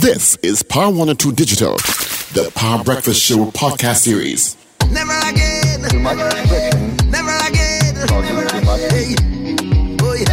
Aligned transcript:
This 0.00 0.36
is 0.36 0.62
Power 0.62 0.88
102 0.88 1.32
Digital, 1.32 1.76
the 2.32 2.50
Power 2.54 2.82
Breakfast 2.82 3.22
Show 3.22 3.50
podcast 3.50 3.96
series. 3.96 4.56
Never 4.90 5.12
again. 5.28 5.82
Never 6.02 6.24
again. 7.44 8.08
Causes 8.08 8.50
too 8.50 8.62
much. 8.64 8.80
Hey. 8.80 9.14
Boy. 10.00 10.24
I 10.24 10.32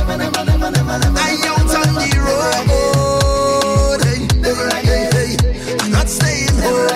out 1.43 1.67
on 1.67 1.99
the 1.99 2.07
road. 2.23 3.99
Never 4.39 4.67
again. 4.67 5.35
I'm 5.81 5.91
not 5.91 6.07
staying 6.07 6.47
home. 6.63 6.87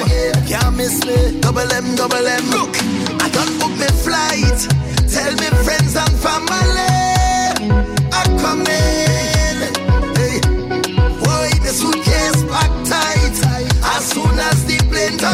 Can't 0.48 0.78
miss. 0.78 0.98
Double 1.42 1.70
M, 1.74 1.96
double 1.96 2.26
M. 2.26 2.71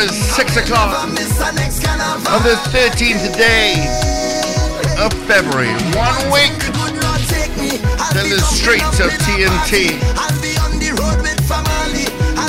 is 0.00 0.12
six 0.34 0.56
o'clock 0.56 0.96
I 0.96 1.06
the 1.12 1.20
on 2.30 2.42
the 2.42 2.56
13th 2.72 3.36
day 3.36 3.76
of 4.96 5.12
February. 5.28 5.68
One 5.92 6.16
week 6.32 6.56
be 7.60 8.28
the 8.32 8.40
streets 8.40 9.00
of 9.00 9.12
TNT. 9.28 10.00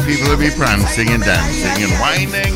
People 0.07 0.29
will 0.29 0.40
be 0.40 0.50
prancing 0.56 1.09
and 1.09 1.23
dancing 1.23 1.84
and 1.84 1.94
whining. 2.00 2.56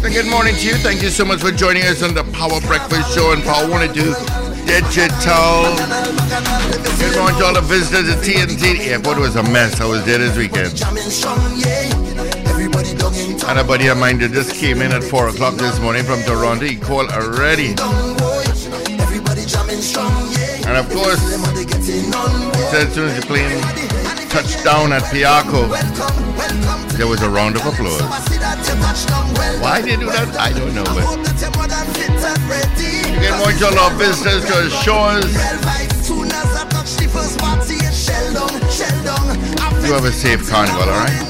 The 0.00 0.10
good 0.10 0.30
morning 0.30 0.54
to 0.56 0.66
you. 0.66 0.74
Thank 0.74 1.02
you 1.02 1.10
so 1.10 1.24
much 1.24 1.40
for 1.40 1.50
joining 1.50 1.84
us 1.84 2.02
on 2.02 2.14
the 2.14 2.24
Power 2.32 2.60
Breakfast 2.62 3.14
Show 3.14 3.32
and 3.32 3.42
Power 3.42 3.68
102 3.68 4.40
Digital. 4.64 5.76
Good 6.96 7.16
morning 7.18 7.38
to 7.38 7.44
all 7.44 7.54
the 7.54 7.64
visitors 7.64 8.08
at 8.08 8.24
TNT. 8.24 8.88
Airport 8.88 9.18
was 9.18 9.36
a 9.36 9.42
mess. 9.42 9.80
I 9.80 9.86
was 9.86 10.04
there 10.04 10.18
this 10.18 10.36
weekend. 10.36 10.80
And 13.30 13.58
a 13.58 13.64
buddy 13.64 13.86
of 13.86 13.98
mine 13.98 14.18
that 14.18 14.32
just 14.32 14.54
came 14.54 14.82
in 14.82 14.92
at 14.92 15.04
4 15.04 15.28
o'clock 15.28 15.54
this 15.54 15.78
morning 15.78 16.04
from 16.04 16.22
Toronto. 16.22 16.66
He 16.66 16.76
called 16.76 17.10
already. 17.10 17.68
And 20.66 20.76
of 20.76 20.90
course, 20.90 21.20
boy. 21.20 21.60
said 22.70 22.86
as 22.86 22.94
soon 22.94 23.08
as 23.08 23.20
the 23.20 23.26
plane 23.26 23.60
touched 24.30 24.64
down 24.64 24.92
at 24.92 25.02
to 25.10 25.20
there 26.96 27.06
was 27.06 27.22
a 27.22 27.30
round 27.30 27.56
of 27.56 27.64
applause. 27.64 28.00
You. 28.00 28.08
Why 29.62 29.80
they 29.80 29.96
do 29.96 30.06
that? 30.06 30.36
I 30.38 30.52
don't 30.52 30.74
know. 30.74 30.84
But 30.84 31.16
good 33.20 33.38
morning 33.38 33.58
to 33.58 33.66
all 33.66 33.78
our 33.78 33.90
visitors 33.94 34.44
to 34.44 34.68
shores. 34.82 35.32
You 39.86 39.94
have 39.94 40.04
a 40.04 40.12
safe 40.12 40.48
carnival, 40.48 40.82
all 40.82 40.88
right? 40.88 41.29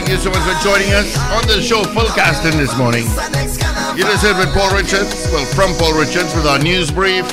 Thank 0.00 0.16
you 0.16 0.16
so 0.16 0.30
much 0.30 0.40
for 0.48 0.56
joining 0.64 0.94
us 0.96 1.12
on 1.28 1.44
the 1.44 1.60
show, 1.60 1.84
full 1.84 2.08
casting 2.16 2.56
this 2.56 2.72
morning. 2.78 3.04
You 3.92 4.08
heard 4.08 4.40
with 4.40 4.48
Paul 4.56 4.72
Richards, 4.72 5.28
well, 5.28 5.44
from 5.52 5.76
Paul 5.76 5.92
Richards 5.92 6.34
with 6.34 6.46
our 6.46 6.58
news 6.58 6.90
brief. 6.90 7.28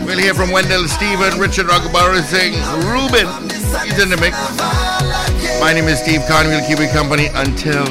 We'll 0.00 0.16
hear 0.16 0.32
from 0.32 0.50
Wendell 0.50 0.88
Stephen, 0.88 1.38
Richard 1.38 1.66
Raghubar 1.66 2.16
saying, 2.24 2.56
Ruben, 2.88 3.28
he's 3.84 4.00
in 4.00 4.08
the 4.08 4.16
mix. 4.16 4.32
My 5.60 5.76
name 5.76 5.84
is 5.84 6.00
Steve 6.00 6.24
Khan. 6.24 6.48
We'll 6.48 6.64
keep 6.64 6.80
you 6.80 6.88
company 6.88 7.28
until 7.36 7.84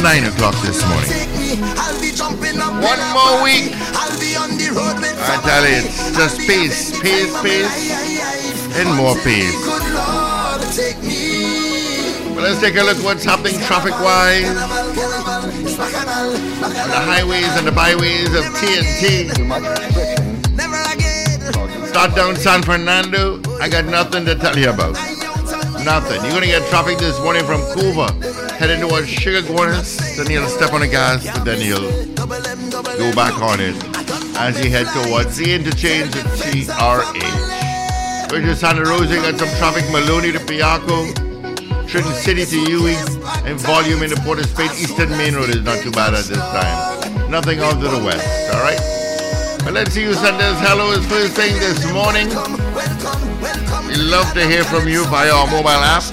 9 0.00 0.24
o'clock 0.24 0.56
this 0.64 0.80
morning. 0.88 1.12
One 2.80 3.02
more 3.12 3.44
week. 3.44 3.76
I 3.76 5.36
tell 5.44 5.68
you, 5.68 5.84
it's 5.84 6.16
just 6.16 6.40
peace, 6.48 6.96
peace, 7.04 7.28
peace, 7.44 7.76
and 8.80 8.88
more 8.96 9.20
peace. 9.20 9.52
Let's 12.38 12.60
take 12.60 12.76
a 12.76 12.82
look 12.82 13.02
what's 13.02 13.24
happening 13.24 13.58
traffic-wise 13.66 14.46
on 14.46 14.56
the 16.88 17.00
highways 17.04 17.48
and 17.56 17.66
the 17.66 17.72
byways 17.72 18.32
of 18.32 18.44
TNT. 18.54 19.28
Start 21.88 22.14
down 22.14 22.36
San 22.36 22.62
Fernando. 22.62 23.42
I 23.60 23.68
got 23.68 23.86
nothing 23.86 24.24
to 24.26 24.36
tell 24.36 24.56
you 24.56 24.70
about. 24.70 24.94
Nothing. 25.84 26.22
You're 26.22 26.32
gonna 26.32 26.46
get 26.46 26.64
traffic 26.70 26.98
this 26.98 27.18
morning 27.20 27.44
from 27.44 27.60
Couva, 27.74 28.08
heading 28.52 28.80
towards 28.88 29.08
Chaguanas. 29.08 30.16
Then 30.16 30.30
you'll 30.30 30.48
step 30.48 30.72
on 30.72 30.80
the 30.80 30.88
gas, 30.88 31.24
but 31.26 31.44
then 31.44 31.60
you'll 31.60 31.90
go 32.14 33.12
back 33.14 33.40
on 33.42 33.58
it 33.60 33.74
as 34.36 34.64
you 34.64 34.70
head 34.70 34.86
towards 35.02 35.36
the 35.36 35.52
interchange 35.54 36.16
at 36.16 36.24
TRH. 36.38 38.30
We're 38.30 38.42
just 38.42 38.60
Santa 38.60 38.84
Rosa, 38.84 39.16
got 39.16 39.38
some 39.38 39.48
traffic 39.58 39.90
Maloney 39.90 40.30
to 40.32 40.38
Piarco, 40.38 41.27
Trenton 41.88 42.12
City 42.12 42.44
to 42.44 42.64
Huey, 42.66 42.96
and 43.48 43.58
volume 43.60 44.02
in 44.02 44.10
the 44.10 44.20
Port 44.22 44.38
of 44.38 44.44
Spain. 44.44 44.68
Eastern 44.76 45.08
Main 45.16 45.34
Road 45.34 45.48
is 45.48 45.62
not 45.62 45.80
too 45.80 45.90
bad 45.90 46.12
at 46.12 46.24
this 46.24 46.36
time. 46.36 47.30
Nothing 47.30 47.60
off 47.60 47.80
to 47.80 47.88
the 47.88 48.04
west, 48.04 48.28
alright? 48.52 48.78
But 49.64 49.72
let's 49.72 49.92
see 49.92 50.04
who 50.04 50.12
sent 50.12 50.36
us 50.36 50.60
hello 50.60 50.92
is 50.92 51.06
first 51.06 51.32
thing 51.32 51.54
this 51.56 51.80
morning. 51.90 52.28
We 53.88 53.96
love 53.96 54.30
to 54.34 54.44
hear 54.44 54.64
from 54.64 54.86
you 54.86 55.06
via 55.06 55.32
our 55.32 55.46
mobile 55.46 55.80
app 55.80 56.04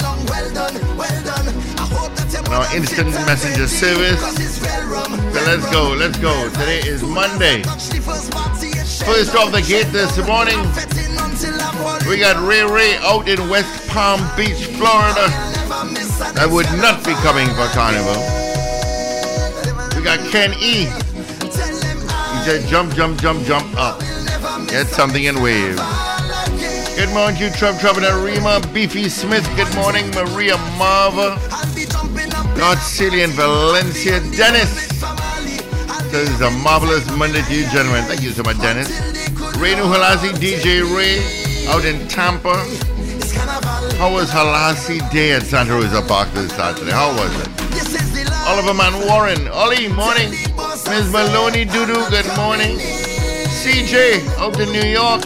and 2.39 2.53
our 2.53 2.73
instant 2.73 3.11
messenger 3.27 3.67
service. 3.67 4.21
So 4.23 5.41
let's 5.43 5.69
go, 5.71 5.91
let's 5.91 6.17
go. 6.19 6.49
Today 6.51 6.87
is 6.87 7.03
Monday. 7.03 7.63
First 9.03 9.35
off 9.35 9.51
the 9.51 9.61
gate 9.67 9.91
this 9.91 10.15
morning, 10.25 10.57
we 12.07 12.17
got 12.17 12.39
Ray 12.47 12.63
Ray 12.63 12.95
out 13.03 13.27
in 13.27 13.49
West 13.49 13.89
Palm 13.89 14.21
Beach, 14.37 14.67
Florida. 14.77 15.54
That 16.17 16.47
would 16.49 16.65
not 16.79 17.03
be 17.03 17.13
coming 17.15 17.47
for 17.55 17.67
Carnival. 17.75 18.15
We 19.95 20.03
got 20.03 20.19
Ken 20.31 20.53
E. 20.53 20.85
He 20.85 22.39
said, 22.43 22.67
jump, 22.69 22.93
jump, 22.93 23.19
jump, 23.19 23.43
jump 23.45 23.67
up. 23.77 23.99
Get 24.69 24.87
something 24.87 25.27
and 25.27 25.41
wave. 25.43 25.75
Good 26.95 27.13
morning 27.13 27.39
you, 27.41 27.49
Trev 27.49 27.79
Trev 27.81 27.97
and 27.97 28.05
Arima. 28.05 28.61
Beefy 28.73 29.09
Smith. 29.09 29.45
Good 29.57 29.73
morning, 29.75 30.09
Maria 30.11 30.57
Marva. 30.77 31.35
Lord 32.55 32.77
Cillian 32.79 33.29
Valencia. 33.31 34.21
Dennis. 34.31 34.87
This 36.11 36.29
is 36.29 36.39
a 36.39 36.51
marvelous 36.51 37.05
Monday 37.17 37.41
to 37.41 37.53
you, 37.53 37.67
gentlemen. 37.71 38.05
Thank 38.05 38.21
you 38.21 38.31
so 38.31 38.43
much, 38.43 38.57
Dennis. 38.59 38.87
Renu 39.59 39.83
Halasi, 39.91 40.31
DJ 40.39 40.83
Ray, 40.95 41.19
out 41.67 41.83
in 41.83 42.07
Tampa. 42.07 42.55
How 43.97 44.11
was 44.13 44.29
Halasi 44.29 44.99
Day 45.09 45.31
at 45.31 45.43
Santa 45.43 45.73
Rosa 45.73 46.01
Park 46.01 46.29
this 46.33 46.51
Saturday? 46.51 46.91
How 46.91 47.11
was 47.11 47.31
it? 47.39 48.31
Oliver 48.45 48.73
Man 48.73 49.07
Warren. 49.07 49.47
Ollie, 49.47 49.87
morning. 49.87 50.31
Ms. 50.31 51.11
Maloney 51.11 51.65
Dudu, 51.65 52.09
good 52.09 52.27
morning. 52.35 52.77
CJ, 52.77 54.27
out 54.37 54.59
in 54.59 54.71
New 54.73 54.83
York. 54.83 55.23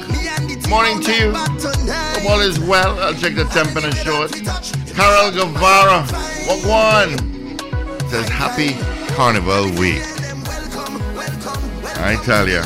Morning 0.69 1.01
to 1.01 1.11
you. 1.11 1.31
Hope 1.33 2.29
all 2.29 2.39
is 2.41 2.59
well. 2.59 2.99
I'll 2.99 3.15
check 3.15 3.33
the 3.33 3.45
temp 3.45 3.75
in 3.75 3.85
a 3.85 3.95
short. 3.95 4.31
Carol 4.95 5.31
Guevara, 5.31 6.03
what 6.45 6.63
one? 6.65 7.57
says 8.09 8.29
happy 8.29 8.73
carnival 9.15 9.65
week. 9.79 10.01
I 11.97 12.19
tell 12.23 12.47
you. 12.47 12.61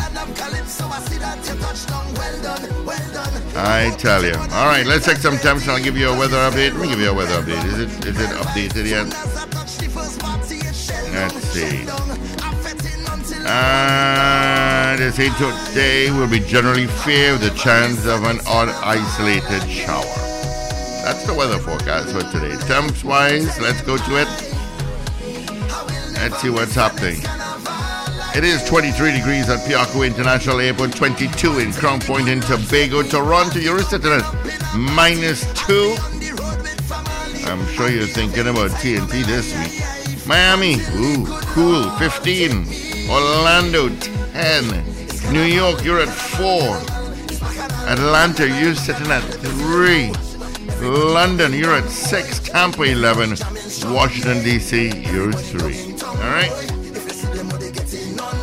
I 3.56 3.96
tell 3.98 4.24
you. 4.24 4.34
All 4.34 4.68
right, 4.68 4.86
let's 4.86 5.06
take 5.06 5.18
some 5.18 5.38
temps 5.38 5.64
and 5.64 5.72
I'll 5.72 5.84
give 5.84 5.98
you 5.98 6.10
a 6.10 6.18
weather 6.18 6.38
update. 6.38 6.74
Let 6.74 6.82
me 6.82 6.88
give 6.88 7.00
you 7.00 7.12
a 7.12 7.14
weather 7.14 7.42
update. 7.42 7.64
Is 7.66 7.80
it 7.80 8.06
is 8.06 8.20
it 8.20 8.30
updated 8.30 8.90
yet? 8.90 9.08
Let's 11.14 11.36
see. 11.50 11.86
Uh, 13.46 14.96
they 14.98 15.12
say 15.12 15.30
today 15.38 16.10
will 16.12 16.30
be 16.30 16.40
generally 16.40 16.88
fair 16.88 17.34
with 17.34 17.44
a 17.44 17.56
chance 17.58 18.06
of 18.06 18.24
an 18.24 18.40
odd 18.48 18.70
isolated 18.70 19.70
shower. 19.70 20.04
That's 21.04 21.26
the 21.26 21.34
weather 21.34 21.60
forecast 21.60 22.14
for 22.14 22.22
today. 22.32 22.56
Temps 22.66 23.04
wise, 23.04 23.60
let's 23.60 23.82
go 23.82 23.98
to 23.98 24.22
it. 24.22 24.28
Let's 26.14 26.42
see 26.42 26.50
what's 26.50 26.76
happening. 26.76 27.22
It 28.36 28.44
is 28.44 28.64
23 28.64 29.12
degrees 29.12 29.48
at 29.48 29.60
Piarco 29.60 30.04
International 30.04 30.60
Airport, 30.60 30.96
22 30.96 31.60
in 31.60 31.72
Crown 31.72 32.00
Point 32.00 32.28
in 32.28 32.42
Tobago. 32.42 33.04
Toronto, 33.04 33.60
you're 33.60 33.84
sitting 33.84 34.12
at 34.12 34.76
minus 34.76 35.46
2. 35.68 35.96
I'm 37.46 37.64
sure 37.68 37.92
you're 37.92 38.08
thinking 38.08 38.48
about 38.48 38.72
TNT 38.72 39.24
this 39.24 39.54
week. 39.60 40.28
Miami, 40.28 40.78
ooh, 40.96 41.28
cool, 41.54 41.88
15. 42.00 42.66
Orlando, 43.08 43.90
10. 44.00 45.32
New 45.32 45.44
York, 45.44 45.84
you're 45.84 46.00
at 46.00 46.10
4. 46.10 46.50
Atlanta, 47.88 48.48
you're 48.48 48.74
sitting 48.74 49.12
at 49.12 49.22
3. 49.22 50.12
London, 50.82 51.54
you're 51.54 51.76
at 51.76 51.88
6. 51.88 52.40
Tampa, 52.40 52.82
11. 52.82 53.38
Washington, 53.94 54.44
D.C., 54.44 54.88
you're 55.12 55.32
3. 55.32 55.94
All 56.04 56.16
right? 56.16 56.73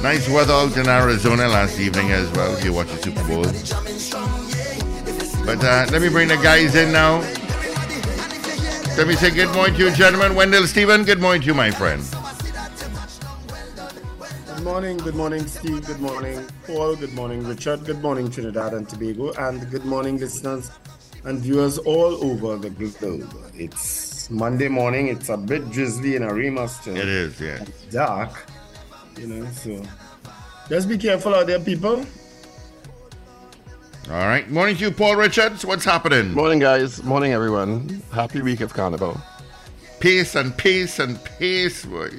Nice 0.02 0.28
weather 0.30 0.54
out 0.54 0.76
in 0.78 0.88
Arizona 0.88 1.46
last 1.46 1.78
evening 1.78 2.10
as 2.10 2.30
well, 2.32 2.56
if 2.56 2.64
you 2.64 2.72
watch 2.72 2.88
the 2.88 2.96
Super 3.02 3.22
Bowl. 3.28 3.44
But 5.44 5.62
uh, 5.62 5.86
let 5.92 6.00
me 6.00 6.08
bring 6.08 6.28
the 6.28 6.38
guys 6.42 6.74
in 6.74 6.90
now. 6.90 7.20
Let 8.96 9.06
me 9.06 9.14
say 9.14 9.30
good 9.30 9.52
morning 9.54 9.74
to 9.76 9.84
you, 9.84 9.90
gentlemen. 9.94 10.34
Wendell 10.34 10.66
Stephen, 10.66 11.04
good 11.04 11.20
morning 11.20 11.42
to 11.42 11.48
you, 11.48 11.54
my 11.54 11.70
friend. 11.70 12.02
Good 14.46 14.64
morning, 14.64 14.96
good 14.98 15.14
morning, 15.14 15.46
Steve. 15.46 15.86
Good 15.86 16.00
morning, 16.00 16.46
Paul. 16.66 16.96
Good 16.96 17.12
morning, 17.12 17.46
Richard. 17.46 17.84
Good 17.84 18.00
morning, 18.00 18.30
Trinidad 18.30 18.72
and 18.72 18.88
Tobago. 18.88 19.32
And 19.34 19.70
good 19.70 19.84
morning, 19.84 20.16
listeners 20.18 20.70
and 21.24 21.40
viewers 21.40 21.76
all 21.78 22.24
over 22.24 22.56
the 22.56 22.70
globe. 22.70 23.34
It's 23.54 24.30
Monday 24.30 24.68
morning. 24.68 25.08
It's 25.08 25.28
a 25.28 25.36
bit 25.36 25.70
drizzly 25.70 26.16
in 26.16 26.22
Arima 26.22 26.68
still. 26.68 26.96
It 26.96 27.08
is, 27.08 27.40
yeah. 27.40 27.62
It's 27.62 27.84
dark, 27.86 28.46
you 29.18 29.26
know, 29.26 29.50
so 29.50 29.82
just 30.68 30.88
be 30.88 30.98
careful 30.98 31.34
out 31.34 31.46
there, 31.46 31.60
people. 31.60 32.04
All 34.10 34.26
right. 34.26 34.50
Morning 34.50 34.76
to 34.76 34.84
you, 34.86 34.90
Paul 34.90 35.16
Richards. 35.16 35.64
What's 35.64 35.84
happening? 35.84 36.32
Morning, 36.32 36.58
guys. 36.58 37.02
Morning, 37.04 37.32
everyone. 37.32 38.02
Happy 38.12 38.42
week 38.42 38.60
of 38.60 38.74
Carnival. 38.74 39.20
Peace 40.00 40.34
and 40.34 40.56
peace 40.56 40.98
and 40.98 41.18
peace, 41.38 41.84
boy. 41.84 42.10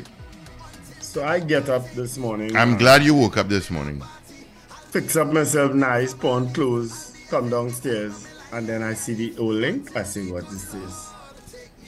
So 0.99 1.25
I 1.25 1.39
get 1.39 1.67
up 1.67 1.89
this 1.91 2.17
morning. 2.17 2.55
I'm 2.55 2.77
glad 2.77 3.03
you 3.03 3.13
woke 3.13 3.35
up 3.37 3.49
this 3.49 3.69
morning. 3.69 4.01
Fix 4.91 5.15
up 5.17 5.33
myself 5.33 5.73
nice, 5.73 6.13
put 6.13 6.31
on 6.31 6.53
clothes, 6.53 7.17
come 7.29 7.49
downstairs, 7.49 8.27
and 8.53 8.67
then 8.67 8.83
I 8.83 8.93
see 8.93 9.13
the 9.13 9.37
old 9.37 9.55
link. 9.55 9.95
I 9.95 10.03
say, 10.03 10.31
what 10.31 10.45
is 10.45 10.71
this? 10.71 11.09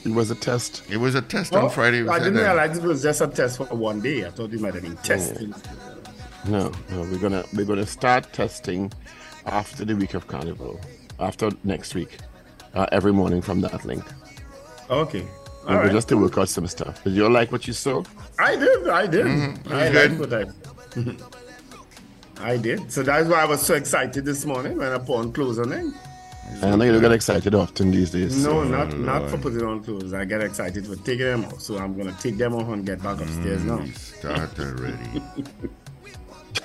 It 0.04 0.10
was 0.12 0.30
a 0.30 0.34
test. 0.34 0.82
It 0.90 0.98
was 0.98 1.14
a 1.14 1.22
test 1.22 1.54
Oh, 1.54 1.64
on 1.64 1.70
Friday. 1.70 2.06
I 2.06 2.18
didn't 2.18 2.34
that. 2.34 2.42
realize 2.42 2.76
it 2.78 2.82
was 2.84 3.02
just 3.02 3.20
a 3.22 3.26
test 3.28 3.56
for 3.58 3.64
one 3.66 4.00
day. 4.00 4.26
I 4.26 4.30
thought 4.30 4.50
you 4.50 4.58
might 4.58 4.74
have 4.74 4.82
been 4.82 4.96
testing. 4.98 5.54
No, 6.46 6.70
no, 6.90 7.00
we're 7.02 7.18
gonna 7.18 7.44
we're 7.54 7.64
gonna 7.64 7.86
start 7.86 8.30
testing 8.32 8.92
after 9.46 9.84
the 9.84 9.94
week 9.94 10.12
of 10.14 10.26
Carnival, 10.26 10.78
after 11.18 11.48
next 11.64 11.94
week, 11.94 12.18
uh, 12.74 12.86
every 12.92 13.12
morning 13.12 13.40
from 13.40 13.62
that 13.62 13.84
link. 13.86 14.04
Okay. 14.90 15.26
All 15.66 15.76
We're 15.76 15.82
right. 15.84 15.92
just 15.92 16.08
to 16.08 16.18
work 16.18 16.36
out 16.36 16.50
some 16.50 16.66
stuff. 16.66 17.02
Did 17.04 17.14
you 17.14 17.26
like 17.30 17.50
what 17.50 17.66
you 17.66 17.72
saw? 17.72 18.04
I 18.38 18.56
did. 18.56 18.86
I 18.88 19.06
did. 19.06 19.24
Mm-hmm. 19.24 19.72
I 19.72 19.88
good. 19.90 20.18
liked 20.18 20.20
what 20.20 20.32
I. 22.44 22.44
I 22.52 22.56
did. 22.58 22.92
So 22.92 23.02
that's 23.02 23.26
why 23.28 23.40
I 23.42 23.44
was 23.46 23.62
so 23.62 23.74
excited 23.74 24.24
this 24.26 24.44
morning 24.44 24.76
when 24.76 24.92
I 24.92 24.98
put 24.98 25.16
on 25.16 25.32
clothes 25.32 25.58
on 25.58 25.72
it. 25.72 25.86
I 26.62 26.76
know 26.76 26.84
you 26.84 26.92
don't 26.92 27.02
get 27.02 27.12
excited 27.12 27.54
often 27.54 27.90
these 27.90 28.10
days. 28.10 28.44
No, 28.44 28.64
not 28.64 28.96
not 28.98 29.28
for 29.30 29.38
putting 29.38 29.62
on 29.62 29.82
clothes. 29.82 30.12
I 30.14 30.24
get 30.24 30.40
excited 30.40 30.86
for 30.86 30.96
taking 30.96 31.26
them 31.26 31.44
off. 31.46 31.60
So 31.60 31.78
I'm 31.78 31.96
gonna 31.96 32.16
take 32.20 32.38
them 32.38 32.54
off 32.54 32.68
and 32.68 32.84
get 32.86 33.02
back 33.02 33.20
upstairs 33.20 33.62
mm, 33.62 33.66
now. 33.66 33.84
Start 33.92 34.58
already. 34.58 35.22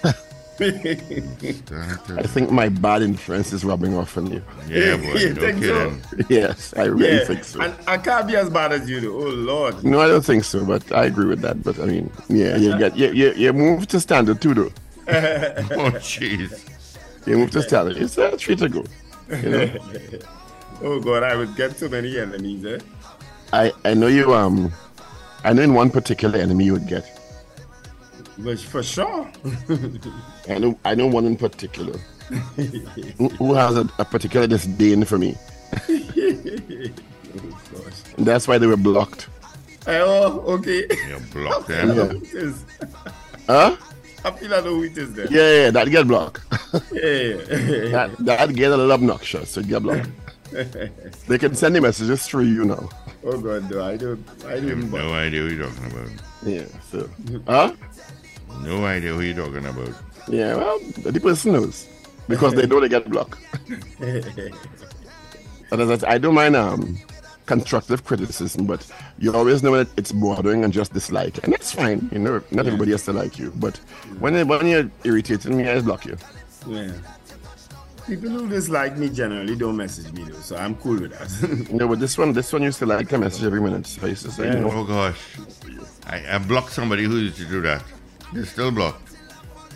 Start 0.60 2.12
I 2.18 2.24
think 2.24 2.52
my 2.52 2.68
bad 2.68 3.02
influence 3.02 3.54
is 3.54 3.64
rubbing 3.64 3.96
off 3.96 4.18
on 4.18 4.30
you. 4.30 4.44
Yeah, 4.68 4.98
boy. 4.98 5.14
You 5.14 5.34
No 5.34 5.42
think 5.42 5.64
so? 5.64 5.96
yes, 6.30 6.74
I 6.76 6.84
really 6.86 7.18
yeah, 7.18 7.24
think 7.26 7.44
so. 7.46 7.62
and 7.62 7.74
I 7.88 7.98
can't 7.98 8.28
be 8.28 8.36
as 8.36 8.50
bad 8.50 8.74
as 8.74 8.90
you 8.90 9.00
do. 9.00 9.16
Oh 9.16 9.30
Lord. 9.30 9.84
No, 9.86 10.02
I 10.02 10.08
don't 10.08 10.24
think 10.26 10.44
so, 10.44 10.66
but 10.66 10.92
I 10.92 11.06
agree 11.06 11.28
with 11.28 11.40
that. 11.42 11.64
But 11.64 11.80
I 11.80 11.86
mean, 11.86 12.12
yeah, 12.28 12.58
you 12.58 12.78
get 12.78 12.98
you 12.98 13.12
you, 13.12 13.34
you 13.34 13.54
move 13.54 13.88
to 13.88 14.00
standard 14.00 14.42
too, 14.42 14.54
though. 14.54 14.72
Oh, 15.10 15.92
jeez. 16.04 16.52
You 17.26 17.38
move 17.38 17.52
to 17.52 17.62
standard. 17.64 17.98
It's 17.98 18.18
a 18.18 18.36
treat 18.38 18.60
to 18.60 18.70
go. 18.70 18.84
You 19.44 19.50
know? 19.50 19.70
Oh 20.82 21.00
God, 21.00 21.24
I 21.24 21.36
would 21.36 21.56
get 21.56 21.78
so 21.78 21.90
many 21.90 22.18
enemies. 22.18 22.66
Eh? 22.66 22.80
I 23.54 23.72
I 23.86 23.94
know 23.94 24.08
you 24.08 24.34
um, 24.34 24.72
I 25.44 25.54
know 25.54 25.62
in 25.62 25.74
one 25.74 25.90
particular 25.92 26.40
enemy 26.40 26.66
you 26.66 26.74
would 26.74 26.88
get. 26.88 27.06
But 28.40 28.60
for 28.60 28.82
sure. 28.82 29.30
I 30.50 30.58
know 30.58 30.80
I 30.86 30.96
know 30.96 31.08
one 31.08 31.26
in 31.26 31.36
particular 31.36 32.00
who, 33.18 33.30
who 33.30 33.54
has 33.54 33.78
a, 33.78 33.90
a 34.00 34.06
particular 34.06 34.48
disdain 34.48 35.04
for 35.04 35.18
me. 35.18 35.38
oh 35.90 36.90
gosh. 37.74 38.00
That's 38.18 38.48
why 38.48 38.58
they 38.58 38.68
were 38.68 38.78
blocked. 38.78 39.28
Oh, 39.88 40.40
okay. 40.56 40.88
You 41.08 41.20
blocked 41.32 41.70
I 41.70 41.84
know 41.86 41.94
them. 41.94 42.10
who 42.18 42.24
it 42.24 42.34
is. 42.34 42.66
Huh? 43.48 43.76
I 44.26 44.32
feel 44.32 44.54
I 44.54 44.58
know 44.62 44.76
who 44.76 44.84
it 44.84 44.98
is 44.98 45.14
then. 45.14 45.28
Yeah, 45.32 45.64
yeah, 45.64 45.72
that 45.72 45.90
get 45.90 46.08
blocked. 46.08 46.42
Yeah. 46.92 47.02
yeah. 47.02 47.90
that 47.90 48.16
that 48.20 48.54
get 48.56 48.72
a 48.72 48.78
little 48.78 48.92
obnoxious, 48.92 49.50
so 49.52 49.62
get 49.64 49.82
blocked. 49.84 50.10
they 51.28 51.38
can 51.38 51.56
send 51.56 51.76
the 51.76 51.82
messages 51.82 52.26
through 52.28 52.46
you 52.46 52.66
now. 52.66 52.90
oh 53.24 53.40
God, 53.40 53.70
no, 53.72 53.84
I 53.84 53.98
don't. 53.98 54.24
I 54.46 54.54
I 54.54 54.60
have 54.60 54.68
don't. 54.68 54.92
no 54.92 55.14
idea 55.14 55.42
who 55.42 55.48
you're 55.56 55.66
talking 55.70 55.92
about. 55.92 56.10
Yeah, 56.44 56.66
so 56.92 57.10
huh? 57.48 57.74
No 58.62 58.86
idea 58.86 59.14
who 59.14 59.22
you're 59.22 59.36
talking 59.46 59.66
about. 59.66 59.94
Yeah, 60.28 60.56
well, 60.56 60.80
the 60.80 61.20
person 61.20 61.54
knows 61.54 61.88
because 62.28 62.54
they 62.54 62.66
know 62.68 62.80
they 62.80 62.90
get 62.90 63.10
blocked. 63.10 63.40
And 65.72 65.82
as 65.82 66.04
I, 66.04 66.14
I 66.14 66.18
don't 66.18 66.34
mind 66.34 66.56
um, 66.56 66.98
constructive 67.54 68.00
criticism, 68.10 68.62
but 68.72 68.82
you 69.24 69.30
always 69.40 69.60
know 69.66 69.76
that 69.82 69.88
it's 69.98 70.12
bordering 70.12 70.64
and 70.64 70.72
just 70.72 70.94
dislike, 70.94 71.36
and 71.44 71.50
that's 71.54 71.72
fine. 71.82 72.00
You 72.14 72.20
know, 72.20 72.36
not 72.52 72.66
everybody 72.68 72.92
has 72.92 73.04
to 73.06 73.14
like 73.22 73.34
you, 73.42 73.50
but 73.66 73.76
when 74.24 74.34
when 74.48 74.68
you're 74.74 74.90
irritating 75.04 75.58
me, 75.58 75.64
I 75.70 75.82
block 75.82 76.06
you. 76.10 76.16
Yeah. 76.68 76.92
People 78.10 78.30
who 78.36 78.44
dislike 78.58 78.98
me 79.02 79.08
generally 79.22 79.56
don't 79.64 79.78
message 79.86 80.10
me 80.18 80.24
though, 80.30 80.44
so 80.50 80.54
I'm 80.64 80.74
cool 80.84 80.98
with 81.04 81.14
that. 81.18 81.30
No, 81.80 81.84
but 81.92 82.00
this 82.04 82.18
one, 82.22 82.30
this 82.40 82.50
one 82.54 82.64
used 82.70 82.80
to 82.80 82.88
like 82.94 83.08
the 83.10 83.18
message 83.26 83.44
every 83.50 83.62
minute. 83.68 83.86
So 83.88 84.06
I 84.06 84.10
used 84.16 84.26
to 84.28 84.32
say, 84.38 84.46
you 84.54 84.60
know, 84.62 84.72
Oh, 84.80 84.84
gosh. 84.84 85.22
I, 86.14 86.18
I 86.36 86.38
blocked 86.52 86.72
somebody 86.80 87.04
who 87.10 87.18
used 87.28 87.38
to 87.44 87.46
do 87.56 87.62
that. 87.70 87.84
They're 88.34 88.46
still 88.56 88.72
blocked. 88.80 89.08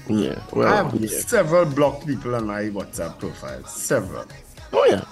yeah, 0.07 0.37
well, 0.57 0.67
I 0.73 0.75
have 0.81 0.93
yeah. 0.95 1.19
several 1.35 1.65
blocked 1.79 2.07
people 2.07 2.33
on 2.39 2.43
my 2.47 2.63
WhatsApp 2.77 3.13
profile. 3.19 3.63
Several. 3.65 4.25
Oh 4.73 4.85
yeah, 4.85 5.03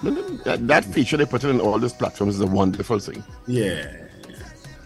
that, 0.44 0.66
that 0.66 0.84
feature 0.84 1.16
they 1.16 1.26
put 1.26 1.44
it 1.44 1.50
in 1.50 1.60
all 1.60 1.78
these 1.78 1.92
platforms 1.92 2.34
is 2.34 2.40
a 2.40 2.46
wonderful 2.46 2.98
thing. 2.98 3.22
Yeah. 3.46 3.96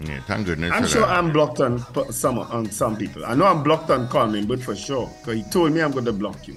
Yeah, 0.01 0.21
thank 0.27 0.47
goodness. 0.47 0.73
I'm 0.75 0.87
sure 0.87 1.01
that. 1.01 1.11
I'm 1.11 1.33
blocked 1.33 1.61
on 1.61 1.79
some 2.13 2.39
on 2.39 2.71
some 2.71 2.97
people. 2.97 3.25
I 3.25 3.35
know 3.35 3.47
I'm 3.47 3.63
blocked 3.63 3.91
on 3.91 4.09
Colin, 4.09 4.47
but 4.47 4.61
for 4.61 4.77
sure, 4.77 5.11
because 5.21 5.43
he 5.43 5.51
told 5.51 5.73
me 5.73 5.81
I'm 5.81 5.91
going 5.91 6.05
to 6.05 6.13
block 6.13 6.47
you. 6.47 6.57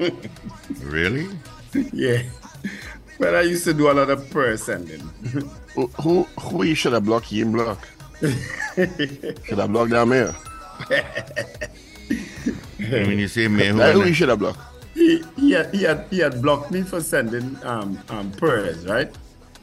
Really? 0.82 1.28
yeah. 1.92 2.22
But 3.20 3.34
I 3.36 3.42
used 3.42 3.64
to 3.64 3.74
do 3.74 3.90
a 3.90 3.92
lot 3.92 4.08
of 4.10 4.28
prayer 4.30 4.56
sending. 4.56 5.00
Who, 5.74 5.86
who, 6.02 6.22
who 6.40 6.62
you 6.64 6.74
should 6.74 6.94
have 6.94 7.04
blocked, 7.04 7.26
he 7.26 7.38
didn't 7.38 7.52
block. 7.52 7.86
should 8.20 9.58
have 9.58 9.70
blocked 9.72 9.90
down 9.90 10.08
there. 10.08 10.34
I 10.90 11.18
mean, 12.78 13.18
you 13.18 13.28
say 13.28 13.46
me 13.46 13.66
who 13.68 13.76
That 13.76 13.94
who 13.94 14.04
you 14.04 14.14
should 14.14 14.30
have 14.30 14.38
blocked. 14.38 14.58
He, 14.94 15.22
he, 15.36 15.52
had, 15.52 15.74
he, 15.74 15.82
had, 15.84 16.06
he 16.10 16.18
had 16.18 16.42
blocked 16.42 16.70
me 16.70 16.82
for 16.82 17.00
sending 17.00 17.56
um, 17.64 17.98
um, 18.08 18.30
prayers, 18.32 18.86
right? 18.86 19.10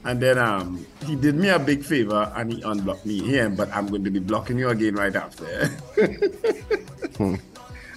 And 0.05 0.21
then 0.21 0.37
um, 0.37 0.85
he 1.05 1.15
did 1.15 1.35
me 1.35 1.49
a 1.49 1.59
big 1.59 1.83
favor 1.83 2.31
and 2.35 2.53
he 2.53 2.61
unblocked 2.61 3.05
me 3.05 3.21
here, 3.21 3.49
but 3.49 3.69
I'm 3.75 3.87
going 3.87 4.03
to 4.05 4.11
be 4.11 4.19
blocking 4.19 4.57
you 4.57 4.69
again 4.69 4.95
right 4.95 5.15
after. 5.15 5.69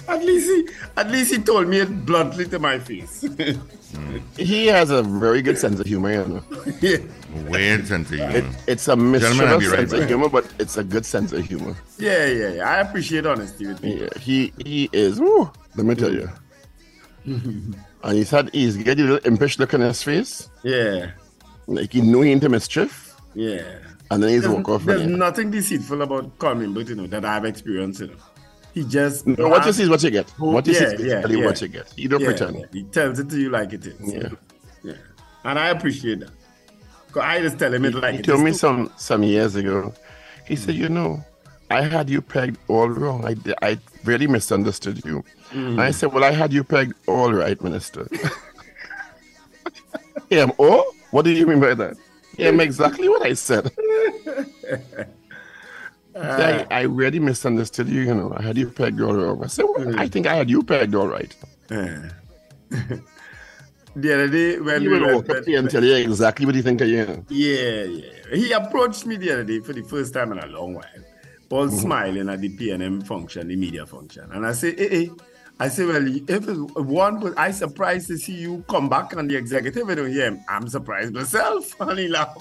At 0.09 0.25
least 0.25 0.47
he, 0.49 0.69
at 0.97 1.09
least 1.09 1.31
he 1.31 1.39
told 1.39 1.69
me 1.69 1.79
it 1.79 2.05
bluntly 2.05 2.47
to 2.47 2.59
my 2.59 2.79
face. 2.79 3.25
He 4.37 4.67
has 4.69 4.91
a 4.91 5.03
very 5.03 5.43
good 5.43 5.59
sense 5.59 5.81
of 5.81 5.87
humor, 5.87 6.13
you 6.13 6.25
know. 6.25 6.43
yeah. 6.81 6.99
weird 7.49 7.89
sense 7.89 8.09
of 8.13 8.19
humor. 8.19 8.37
It, 8.37 8.45
it's 8.69 8.87
a 8.87 8.95
Gentlemen, 8.95 9.13
mischievous 9.21 9.67
right 9.67 9.79
sense 9.79 9.93
back. 9.93 10.03
of 10.03 10.09
humor, 10.09 10.29
but 10.29 10.47
it's 10.61 10.77
a 10.77 10.85
good 10.85 11.05
sense 11.05 11.33
of 11.33 11.45
humor. 11.45 11.75
yeah, 11.99 12.27
yeah, 12.27 12.49
yeah. 12.55 12.71
I 12.71 12.79
appreciate 12.79 13.27
honesty 13.27 13.67
with 13.67 13.85
you. 13.85 14.03
Yeah, 14.03 14.19
he 14.21 14.53
he 14.65 14.89
is. 14.93 15.19
Woo, 15.19 15.51
let 15.75 15.87
me 15.87 15.97
tell 15.97 16.13
you. 16.13 16.31
Mm-hmm. 17.31 17.73
and 18.05 18.17
he's 18.17 18.31
had 18.31 18.51
he's 18.53 18.77
got 18.77 18.99
a 18.99 19.03
little 19.03 19.19
impish 19.25 19.59
look 19.59 19.73
on 19.75 19.81
his 19.81 20.03
face, 20.03 20.49
Yeah, 20.63 21.13
like 21.67 21.93
he 21.93 22.01
knew 22.01 22.23
he 22.23 22.33
into 22.33 22.49
mischief, 22.49 23.15
yeah. 23.35 23.63
and 24.11 24.23
then 24.23 24.31
he's 24.31 24.43
There's, 24.43 24.55
walk 24.55 24.69
off. 24.69 24.85
there's 24.85 25.07
nothing 25.07 25.51
deceitful 25.51 26.03
about 26.03 26.39
Carmen, 26.39 26.75
but 26.75 26.89
you 26.89 26.95
know 26.97 27.07
that 27.07 27.25
I've 27.25 27.45
experienced. 27.45 28.01
You 28.01 28.09
know, 28.09 28.15
he 28.75 28.85
just 28.85 29.27
No, 29.27 29.49
what 29.49 29.65
you 29.67 29.73
see 29.73 29.83
is 29.85 29.89
what 29.89 30.03
you 30.03 30.11
get. 30.11 30.29
What 30.39 30.67
you 30.67 30.75
see 30.75 30.85
is 30.85 30.93
Yeah, 31.01 31.07
yeah, 31.07 31.15
basically 31.21 31.39
yeah. 31.41 31.47
what 31.47 31.61
you 31.63 31.69
get. 31.69 31.93
You 31.99 32.09
don't 32.09 32.21
yeah, 32.21 32.27
pretend. 32.27 32.57
yeah. 32.59 32.67
He 32.73 32.83
tells 32.85 33.19
it 33.19 33.29
to 33.31 33.39
you 33.41 33.51
like 33.51 33.73
it 33.73 33.87
is. 33.87 33.95
Yeah. 34.15 34.29
yeah. 34.83 34.93
And 35.45 35.59
I 35.59 35.69
appreciate 35.69 36.21
that. 36.21 36.31
'Cause 37.13 37.23
I 37.25 37.41
just 37.41 37.59
tell 37.59 37.73
him 37.75 37.85
it 37.85 37.95
like 37.95 38.13
He 38.15 38.19
it 38.21 38.25
told 38.25 38.43
me 38.43 38.53
some 38.53 38.91
some 38.97 39.23
years 39.25 39.57
ago. 39.57 39.93
He 40.47 40.55
said, 40.57 40.75
"You 40.77 40.89
know, 40.89 41.25
I 41.71 41.83
had 41.83 42.11
you 42.11 42.21
pegged 42.21 42.59
all 42.69 42.89
wrong. 42.89 43.25
I 43.25 43.37
I 43.63 43.79
really 44.05 44.27
misunderstood 44.27 45.03
you." 45.05 45.25
Mm. 45.51 45.79
I 45.81 45.93
said, 45.93 46.13
"Well, 46.13 46.25
I 46.25 46.33
had 46.33 46.53
you 46.53 46.65
pegged 46.65 46.95
all 47.07 47.33
right, 47.33 47.61
Minister." 47.63 48.07
yeah. 50.31 50.47
Oh, 50.59 50.93
what 51.11 51.25
do 51.25 51.31
you 51.31 51.47
mean 51.47 51.61
by 51.61 51.75
that? 51.75 51.97
Yeah, 52.37 52.51
exactly 52.51 53.09
what 53.09 53.25
I 53.27 53.35
said. 53.35 53.71
I, 56.17 56.67
I 56.71 56.81
really 56.83 57.19
misunderstood 57.19 57.89
you. 57.89 58.03
You 58.03 58.15
know, 58.15 58.35
I 58.37 58.43
had 58.43 58.57
you 58.59 58.69
pegged 58.71 59.01
all 59.01 59.15
wrong. 59.15 59.43
I 59.45 59.47
said, 59.47 59.65
well, 59.69 59.99
I 59.99 60.09
think 60.09 60.27
I 60.27 60.35
had 60.35 60.51
you 60.51 60.63
pegged 60.63 60.95
all 60.95 61.09
right. 61.09 61.35
Yeah. 61.71 62.11
the 63.97 64.15
other 64.15 64.29
day 64.29 64.61
when 64.61 64.83
You 64.83 64.91
we 64.91 65.01
went, 65.01 65.15
walk 65.15 65.31
up 65.31 65.45
to 65.45 65.51
you 65.51 65.59
and 65.59 65.71
tell 65.71 65.85
you 65.85 65.95
exactly 65.95 66.47
what 66.47 66.55
you 66.55 66.63
think 66.63 66.81
of 66.81 66.89
you. 66.89 67.25
yeah, 67.29 67.85
yeah. 67.85 68.35
He 68.35 68.53
approached 68.53 69.07
me 69.07 69.17
the 69.17 69.33
other 69.33 69.45
day 69.45 69.61
for 69.61 69.73
the 69.73 69.83
first 69.83 70.15
time 70.15 70.33
in 70.33 70.39
a 70.39 70.47
long 70.47 70.75
while, 70.75 70.85
all 71.51 71.67
Mm-hmm. 71.67 71.79
smiling 71.79 72.29
at 72.29 72.41
the 72.41 72.49
PNM 72.49 73.07
function, 73.07 73.49
the 73.49 73.57
media 73.57 73.85
function. 73.85 74.31
And 74.33 74.47
I 74.47 74.53
say, 74.53 74.75
hey, 74.75 74.89
hey. 74.89 75.11
I 75.59 75.69
say, 75.69 75.85
well, 75.85 76.07
if 76.07 76.47
one, 76.77 77.35
I 77.37 77.51
surprised 77.51 78.07
to 78.07 78.17
see 78.17 78.33
you 78.33 78.65
come 78.67 78.89
back 78.89 79.15
on 79.15 79.29
the 79.29 79.37
executive. 79.37 79.91
I 79.91 79.95
don't 79.95 80.11
hear 80.11 80.25
him. 80.25 80.41
I'm 80.49 80.67
surprised 80.69 81.13
myself. 81.13 81.79
And 81.81 81.99
he 81.99 82.09
laughed. 82.09 82.41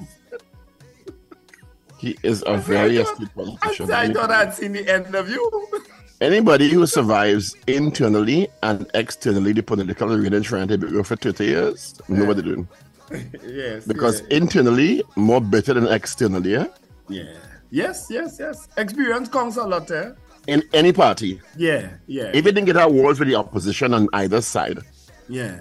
He 1.98 2.18
is 2.24 2.46
a 2.48 2.56
very 2.56 3.00
I 3.00 3.02
astute 3.02 3.30
I, 3.36 3.44
politician. 3.44 3.92
I 3.92 4.14
thought 4.14 4.32
I'd 4.32 4.54
seen 4.54 4.72
the 4.72 4.90
end 4.90 5.14
of 5.16 5.28
you. 5.30 5.68
Anybody 6.22 6.70
who 6.70 6.86
survives 6.86 7.58
internally 7.68 8.48
and 8.64 8.90
externally 8.94 9.52
the 9.52 9.64
political 9.64 10.14
arena 10.14 10.40
trying 10.40 10.70
to 10.70 10.78
be 10.78 11.04
for 11.04 11.18
30 11.18 11.44
years, 11.44 12.00
know 12.08 12.24
what 12.24 12.38
they're 12.38 12.46
doing. 12.46 12.68
yes. 13.46 13.86
Because 13.86 14.22
yeah. 14.22 14.38
internally, 14.38 15.04
more 15.18 15.42
better 15.42 15.74
than 15.74 15.88
externally, 15.88 16.56
eh? 16.56 16.68
yeah? 17.10 17.24
yeah. 17.24 17.34
Yes, 17.72 18.08
yes, 18.10 18.38
yes. 18.40 18.68
Experience 18.78 19.30
counts 19.30 19.58
a 19.58 19.64
lot, 19.64 19.90
eh? 19.92 20.12
In 20.48 20.64
any 20.74 20.92
party. 20.92 21.40
Yeah, 21.56 21.92
yeah. 22.08 22.32
If 22.34 22.46
you 22.46 22.52
didn't 22.52 22.66
get 22.66 22.78
awards 22.78 23.20
with 23.20 23.28
the 23.30 23.36
opposition 23.36 23.94
on 23.94 24.08
either 24.14 24.42
side, 24.42 24.80
yeah, 25.28 25.60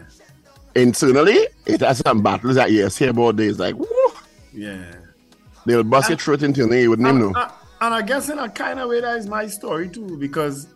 internally, 0.74 1.46
it 1.66 1.80
has 1.80 1.98
some 1.98 2.22
battles 2.22 2.54
that 2.54 2.70
you 2.70 2.86
hear 2.88 3.10
about 3.10 3.36
days 3.36 3.58
like, 3.58 3.74
woo, 3.74 3.86
yeah. 4.52 4.84
they'll 5.66 5.82
bust 5.84 6.08
your 6.08 6.18
throat 6.18 6.42
internally, 6.42 6.82
you 6.82 6.90
wouldn't 6.90 7.06
even 7.08 7.20
know. 7.32 7.48
And 7.80 7.94
I 7.94 8.02
guess 8.02 8.28
in 8.28 8.38
a 8.38 8.48
kind 8.48 8.80
of 8.80 8.88
way 8.88 9.00
that 9.00 9.18
is 9.18 9.26
my 9.26 9.46
story 9.46 9.88
too, 9.88 10.16
because 10.18 10.68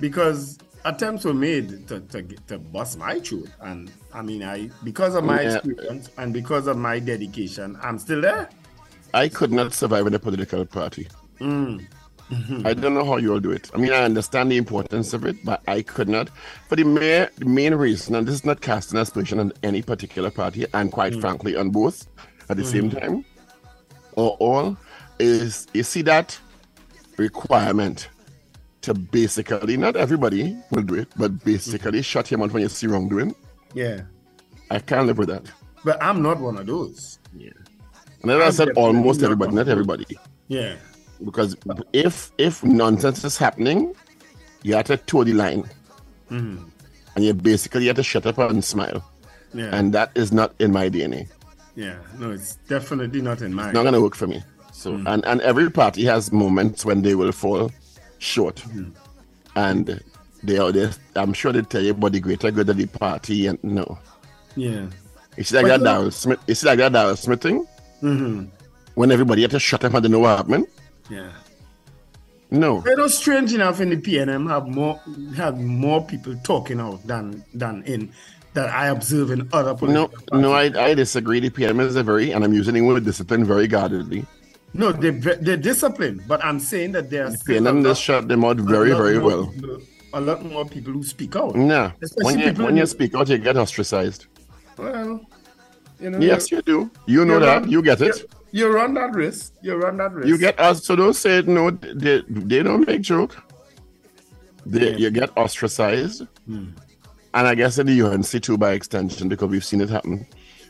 because 0.00 0.58
attempts 0.84 1.24
were 1.24 1.32
made 1.34 1.86
to, 1.88 2.00
to, 2.00 2.22
get- 2.22 2.46
to 2.48 2.58
bust 2.58 2.98
my 2.98 3.20
throat, 3.20 3.48
and 3.60 3.90
I 4.12 4.22
mean 4.22 4.42
I 4.42 4.70
because 4.82 5.14
of 5.14 5.24
my 5.24 5.42
Yeah. 5.42 5.56
experience 5.56 6.10
and 6.18 6.32
because 6.34 6.66
of 6.66 6.76
my 6.76 6.98
dedication, 6.98 7.78
I'm 7.82 7.98
still 7.98 8.20
there. 8.20 8.48
I 9.14 9.28
could 9.28 9.52
not 9.52 9.72
survive 9.74 10.06
in 10.06 10.14
a 10.14 10.18
political 10.18 10.64
party. 10.64 11.08
Mm. 11.40 11.86
I 12.64 12.72
don't 12.72 12.94
know 12.94 13.04
how 13.04 13.18
you 13.18 13.32
all 13.32 13.40
do 13.40 13.50
it. 13.50 13.70
I 13.74 13.78
mean, 13.78 13.92
I 13.92 14.04
understand 14.04 14.50
the 14.50 14.56
importance 14.56 15.12
of 15.12 15.26
it, 15.26 15.44
but 15.44 15.62
I 15.68 15.82
could 15.82 16.08
not. 16.08 16.30
For 16.68 16.76
the 16.76 16.84
main, 16.84 17.28
the 17.36 17.44
main 17.44 17.74
reason, 17.74 18.14
and 18.14 18.26
this 18.26 18.34
is 18.34 18.44
not 18.44 18.60
casting 18.60 18.98
aspersion 18.98 19.38
on 19.38 19.52
any 19.62 19.82
particular 19.82 20.30
party, 20.30 20.64
and 20.72 20.90
quite 20.90 21.12
mm. 21.12 21.20
frankly, 21.20 21.56
on 21.56 21.70
both 21.70 22.06
at 22.48 22.56
the 22.56 22.64
same 22.64 22.90
mm. 22.90 23.00
time, 23.00 23.24
or 24.12 24.30
all, 24.40 24.76
is 25.18 25.66
you 25.74 25.82
see 25.82 26.02
that 26.02 26.38
requirement 27.18 28.08
to 28.82 28.94
basically, 28.94 29.76
not 29.76 29.96
everybody 29.96 30.56
will 30.70 30.82
do 30.82 30.94
it, 30.94 31.08
but 31.16 31.44
basically 31.44 31.92
mm-hmm. 31.92 32.00
shut 32.00 32.26
him 32.32 32.42
out 32.42 32.52
when 32.52 32.62
you 32.62 32.68
see 32.68 32.86
wrongdoing. 32.86 33.34
Yeah, 33.74 34.02
I 34.70 34.78
can't 34.78 35.06
live 35.06 35.18
with 35.18 35.28
that. 35.28 35.50
but 35.84 36.02
I'm 36.02 36.22
not 36.22 36.40
one 36.40 36.56
of 36.56 36.66
those. 36.66 37.18
And 38.22 38.30
I 38.32 38.50
said, 38.50 38.70
almost 38.76 39.22
everybody, 39.22 39.52
not 39.54 39.68
everybody. 39.68 40.06
Yeah, 40.48 40.76
because 41.24 41.56
if 41.92 42.30
if 42.38 42.62
nonsense 42.62 43.24
is 43.24 43.36
happening, 43.36 43.94
you 44.62 44.74
have 44.74 44.86
to 44.86 44.96
toe 44.96 45.24
the 45.24 45.32
line, 45.32 45.64
Mm-hmm. 46.30 46.64
and 47.16 47.24
you 47.24 47.34
basically 47.34 47.86
have 47.86 47.96
to 47.96 48.02
shut 48.02 48.26
up 48.26 48.38
and 48.38 48.64
smile, 48.64 49.04
yeah, 49.52 49.74
and 49.74 49.92
that 49.92 50.10
is 50.14 50.32
not 50.32 50.54
in 50.60 50.72
my 50.72 50.88
DNA. 50.88 51.28
yeah. 51.74 51.96
No, 52.18 52.30
it's 52.30 52.56
definitely 52.68 53.20
not 53.20 53.42
in 53.42 53.52
mine. 53.52 53.72
Not 53.74 53.82
gonna 53.84 54.00
work 54.00 54.14
for 54.14 54.26
me. 54.26 54.42
So, 54.72 54.94
and 55.06 55.24
and 55.26 55.40
every 55.42 55.70
party 55.70 56.04
has 56.06 56.32
moments 56.32 56.84
when 56.84 57.02
they 57.02 57.14
will 57.14 57.32
fall 57.32 57.70
short, 58.18 58.64
and 59.56 60.00
they 60.42 60.58
are 60.58 60.72
there. 60.72 60.90
I'm 61.16 61.32
sure 61.32 61.52
they 61.52 61.62
tell 61.62 61.82
you 61.82 61.90
about 61.92 62.12
the 62.12 62.20
greater 62.20 62.50
good 62.50 62.68
of 62.68 62.76
the 62.76 62.86
party, 62.86 63.46
and 63.46 63.62
no, 63.62 63.98
Yeah, 64.56 64.86
it's 65.36 65.52
like 65.52 65.66
But 65.66 65.80
that 65.80 65.80
Darryl 65.80 66.12
Smith. 66.12 66.40
It's 66.46 66.64
like 66.64 66.78
that 66.78 66.92
Darryl 66.92 67.16
Smith 67.18 67.42
thing 67.42 67.66
mm-hmm. 68.02 68.44
when 68.94 69.10
everybody 69.10 69.42
had 69.42 69.50
to 69.52 69.60
shut 69.60 69.84
up 69.84 69.94
and 69.94 70.04
they 70.04 70.08
know 70.08 70.20
what 70.20 70.36
happened. 70.36 70.66
yeah. 71.10 71.30
No, 72.52 72.84
You 72.84 72.96
know, 72.96 73.08
strange 73.08 73.54
enough, 73.54 73.80
in 73.80 73.88
the 73.88 73.96
PNM 73.96 74.46
have 74.50 74.68
more 74.68 75.00
have 75.34 75.58
more 75.58 76.04
people 76.04 76.36
talking 76.44 76.80
out 76.80 77.00
than 77.06 77.42
than 77.54 77.82
in 77.84 78.12
that 78.52 78.68
I 78.68 78.88
observe 78.88 79.30
in 79.30 79.48
other 79.54 79.72
no, 79.72 79.76
political 79.76 80.38
no. 80.38 80.50
parties. 80.50 80.76
I 80.76 80.88
I 80.88 80.94
disagree. 80.94 81.40
The 81.40 81.48
PM 81.48 81.80
is 81.80 81.96
a 81.96 82.02
very, 82.02 82.30
and 82.32 82.44
I'm 82.44 82.52
using 82.52 82.74
the 82.74 82.82
word 82.82 83.06
discipline 83.06 83.46
very 83.46 83.66
guardedly. 83.66 84.26
no, 84.74 84.92
they 84.92 85.10
they're 85.10 85.56
disciplined, 85.56 86.28
but 86.28 86.44
I'm 86.44 86.60
saying 86.60 86.92
that 86.92 87.06
still 87.06 87.28
a 87.28 87.30
PNM 87.30 87.82
just 87.84 88.02
shut 88.02 88.28
them 88.28 88.44
out 88.44 88.58
very, 88.58 88.92
very 88.92 89.18
more 89.18 89.28
well. 89.28 89.80
a 90.12 90.20
lot 90.20 90.44
more 90.44 90.66
people 90.66 90.92
who 90.92 91.02
speak 91.02 91.36
out. 91.36 91.56
Yeah, 91.56 91.92
when 92.16 92.38
you, 92.38 92.44
people 92.48 92.66
when 92.66 92.76
you 92.76 92.84
speak 92.84 93.14
out, 93.14 93.30
you 93.30 93.38
get 93.38 93.56
ostracized. 93.56 94.26
Well, 94.76 95.24
you 96.02 96.10
know, 96.10 96.18
Yes, 96.18 96.50
you 96.50 96.60
do. 96.62 96.90
You 97.06 97.24
know 97.24 97.38
that. 97.40 97.62
run- 97.62 97.70
You 97.70 97.82
get 97.82 98.00
it. 98.02 98.16
You, 98.52 98.66
you 98.66 98.74
run 98.74 98.94
that 98.94 99.12
risk. 99.14 99.54
You 99.62 99.76
run 99.76 99.96
that 99.98 100.12
risk. 100.12 100.28
You 100.28 100.36
get 100.38 100.58
us. 100.60 100.84
So 100.84 100.96
don't 100.96 101.14
say 101.14 101.42
no. 101.42 101.70
They, 101.70 102.22
they 102.28 102.62
don't 102.62 102.86
make 102.86 103.02
joke. 103.02 103.36
They, 104.66 104.96
You 104.96 105.10
get 105.10 105.30
ostracized. 105.36 106.26
Hmm. 106.46 106.66
And 107.34 107.48
I 107.48 107.54
guess 107.54 107.78
in 107.78 107.86
the 107.86 108.02
UNC 108.02 108.42
too, 108.42 108.58
by 108.58 108.72
extension, 108.72 109.28
because 109.28 109.48
we've 109.48 109.64
seen 109.64 109.80
it 109.80 109.88
happen. 109.88 110.26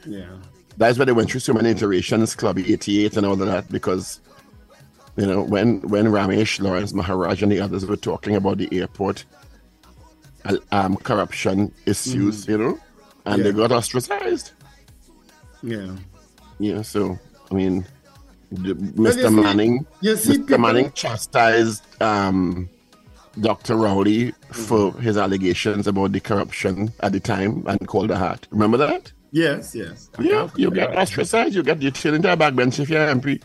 yeah, 0.06 0.28
That's 0.76 0.96
why 0.98 1.04
they 1.06 1.12
went 1.12 1.28
through 1.30 1.40
so 1.40 1.52
many 1.52 1.70
iterations, 1.70 2.36
Club 2.36 2.58
88 2.58 3.16
and 3.16 3.26
all 3.26 3.32
of 3.32 3.40
that, 3.40 3.68
because, 3.70 4.20
you 5.16 5.26
know, 5.26 5.42
when, 5.42 5.80
when 5.88 6.06
Ramesh, 6.06 6.60
Lawrence 6.60 6.92
Maharaj, 6.92 7.42
and 7.42 7.50
the 7.50 7.58
others 7.60 7.84
were 7.84 7.96
talking 7.96 8.36
about 8.36 8.58
the 8.58 8.68
airport 8.70 9.24
uh, 10.44 10.56
um, 10.70 10.96
corruption 10.98 11.72
issues, 11.84 12.46
you 12.46 12.58
know, 12.58 12.78
and 13.26 13.44
they 13.44 13.50
Mm-hmm. 13.50 13.58
Got 13.58 13.72
ostracized. 13.72 14.52
Yeah. 15.62 15.96
Yeah, 16.58 16.82
so, 16.82 17.18
I 17.50 17.54
mean, 17.54 17.84
the, 18.50 18.68
you 18.68 18.74
Mr. 18.74 19.28
see- 19.28 19.34
Manning, 19.34 19.86
you 20.00 20.16
see 20.16 20.32
Mr. 20.34 20.46
people- 20.46 20.58
Manning 20.58 20.92
chastised 20.92 21.82
um, 22.02 22.68
Dr. 23.40 23.76
Rowley 23.76 24.32
for 24.50 24.92
his 25.00 25.16
allegations 25.16 25.86
about 25.86 26.12
the 26.12 26.20
corruption 26.20 26.92
at 27.00 27.12
the 27.12 27.20
time 27.20 27.64
and 27.66 27.86
Calder 27.88 28.16
Hart. 28.16 28.46
Remember 28.50 28.76
that? 28.78 29.10
Yes, 29.30 29.74
yes. 29.74 30.10
I 30.18 30.22
Yeah, 30.22 30.50
you 30.56 30.70
get 30.70 30.90
that. 30.90 30.98
ostracized, 30.98 31.54
you 31.54 31.62
get 31.62 31.80
you 31.80 31.90
turn 31.90 32.14
into 32.14 32.30
a 32.30 32.36
backbench 32.36 32.78
if 32.78 32.90
you're 32.90 33.06
MP. 33.06 33.40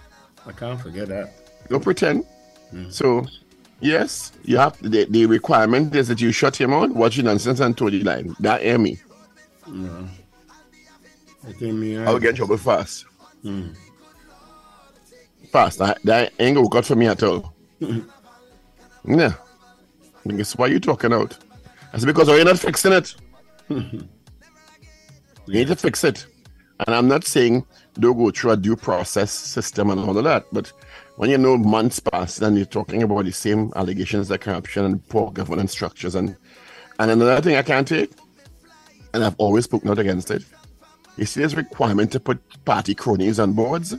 I 0.45 0.51
can't 0.51 0.79
forget 0.81 1.07
that. 1.07 1.33
Don't 1.69 1.81
pretend. 1.83 2.25
So, 2.89 3.25
yes, 3.79 4.33
you 4.43 4.57
have 4.57 4.77
the, 4.81 5.05
the 5.09 5.25
requirement 5.25 5.95
is 5.95 6.09
that 6.09 6.19
you 6.19 6.33
shut 6.33 6.57
him 6.59 6.73
out, 6.73 6.91
watch 6.91 7.15
your 7.15 7.23
nonsense, 7.25 7.61
and 7.61 7.77
toe 7.77 7.89
the 7.89 8.03
line. 8.03 8.35
That 8.41 8.61
hear 8.61 8.77
me. 8.77 8.99
I 11.47 11.51
think 11.53 11.75
me. 11.75 11.97
I'll 11.97 12.19
get 12.19 12.31
in 12.31 12.35
trouble 12.35 12.57
fast. 12.57 13.05
Hmm. 13.41 13.69
Fast. 15.51 15.79
That, 15.79 16.01
that 16.03 16.33
ain't 16.39 16.55
gonna 16.55 16.67
work 16.67 16.75
out 16.75 16.85
for 16.85 16.95
me 16.95 17.07
at 17.07 17.23
all. 17.23 17.53
yeah. 17.79 19.33
I 20.29 20.33
guess 20.33 20.57
why 20.57 20.67
you 20.67 20.79
talking 20.79 21.13
out? 21.13 21.37
That's 21.91 22.03
because 22.03 22.27
you're 22.27 22.43
not 22.43 22.59
fixing 22.59 22.91
it. 22.91 23.15
you 23.69 24.07
need 25.47 25.67
to 25.67 25.75
fix 25.75 26.03
it. 26.03 26.25
And 26.85 26.93
I'm 26.93 27.07
not 27.07 27.23
saying 27.23 27.65
don't 27.99 28.17
go 28.17 28.29
through 28.29 28.51
a 28.51 28.57
due 28.57 28.75
process 28.75 29.31
system 29.31 29.89
and 29.89 29.99
all 30.01 30.17
of 30.17 30.23
that, 30.25 30.45
but 30.51 30.71
when 31.15 31.29
you 31.29 31.37
know 31.37 31.57
months 31.57 31.99
pass 31.99 32.39
and 32.41 32.55
you're 32.55 32.65
talking 32.65 33.01
about 33.01 33.25
the 33.25 33.31
same 33.31 33.71
allegations 33.75 34.29
of 34.29 34.39
corruption 34.39 34.85
and 34.85 35.07
poor 35.07 35.31
governance 35.31 35.71
structures 35.71 36.13
and 36.13 36.35
and 36.99 37.11
another 37.11 37.41
thing 37.41 37.55
I 37.55 37.61
can't 37.61 37.87
take, 37.87 38.11
and 39.13 39.23
I've 39.23 39.35
always 39.37 39.65
spoken 39.65 39.89
out 39.89 39.99
against 39.99 40.31
it, 40.31 40.43
you 41.17 41.25
see 41.25 41.41
this 41.41 41.53
requirement 41.55 42.11
to 42.11 42.19
put 42.19 42.39
party 42.65 42.93
cronies 42.95 43.39
on 43.39 43.53
boards, 43.53 43.95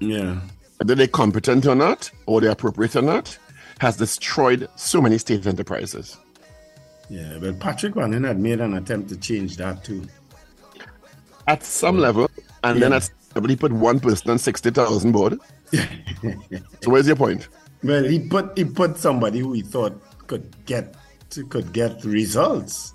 Yeah. 0.00 0.40
whether 0.78 0.94
they're 0.94 1.06
competent 1.08 1.66
or 1.66 1.74
not, 1.74 2.10
or 2.26 2.40
they're 2.40 2.50
appropriate 2.52 2.96
or 2.96 3.02
not, 3.02 3.36
has 3.80 3.96
destroyed 3.96 4.68
so 4.76 5.00
many 5.00 5.18
state 5.18 5.46
enterprises. 5.46 6.16
Yeah, 7.10 7.38
but 7.40 7.58
Patrick 7.58 7.96
Manning 7.96 8.24
had 8.24 8.38
made 8.38 8.60
an 8.60 8.74
attempt 8.74 9.08
to 9.10 9.16
change 9.16 9.56
that 9.56 9.82
too. 9.84 10.04
At 11.46 11.64
some 11.64 11.98
level, 11.98 12.30
and 12.62 12.80
then 12.82 12.90
Yeah. 12.90 12.98
at 12.98 13.10
somebody 13.32 13.56
put 13.56 13.72
one 13.72 13.98
person 14.00 14.30
on 14.30 14.38
60,000 14.38 15.12
board. 15.12 15.38
so 15.72 16.90
where's 16.90 17.06
your 17.06 17.16
point? 17.16 17.48
Well, 17.82 18.04
he 18.04 18.18
put 18.18 18.58
he 18.58 18.64
put 18.64 18.98
somebody 18.98 19.38
who 19.38 19.52
he 19.52 19.62
thought 19.62 19.94
could 20.26 20.44
get 20.66 20.96
could 21.48 21.72
get 21.72 22.04
results. 22.04 22.92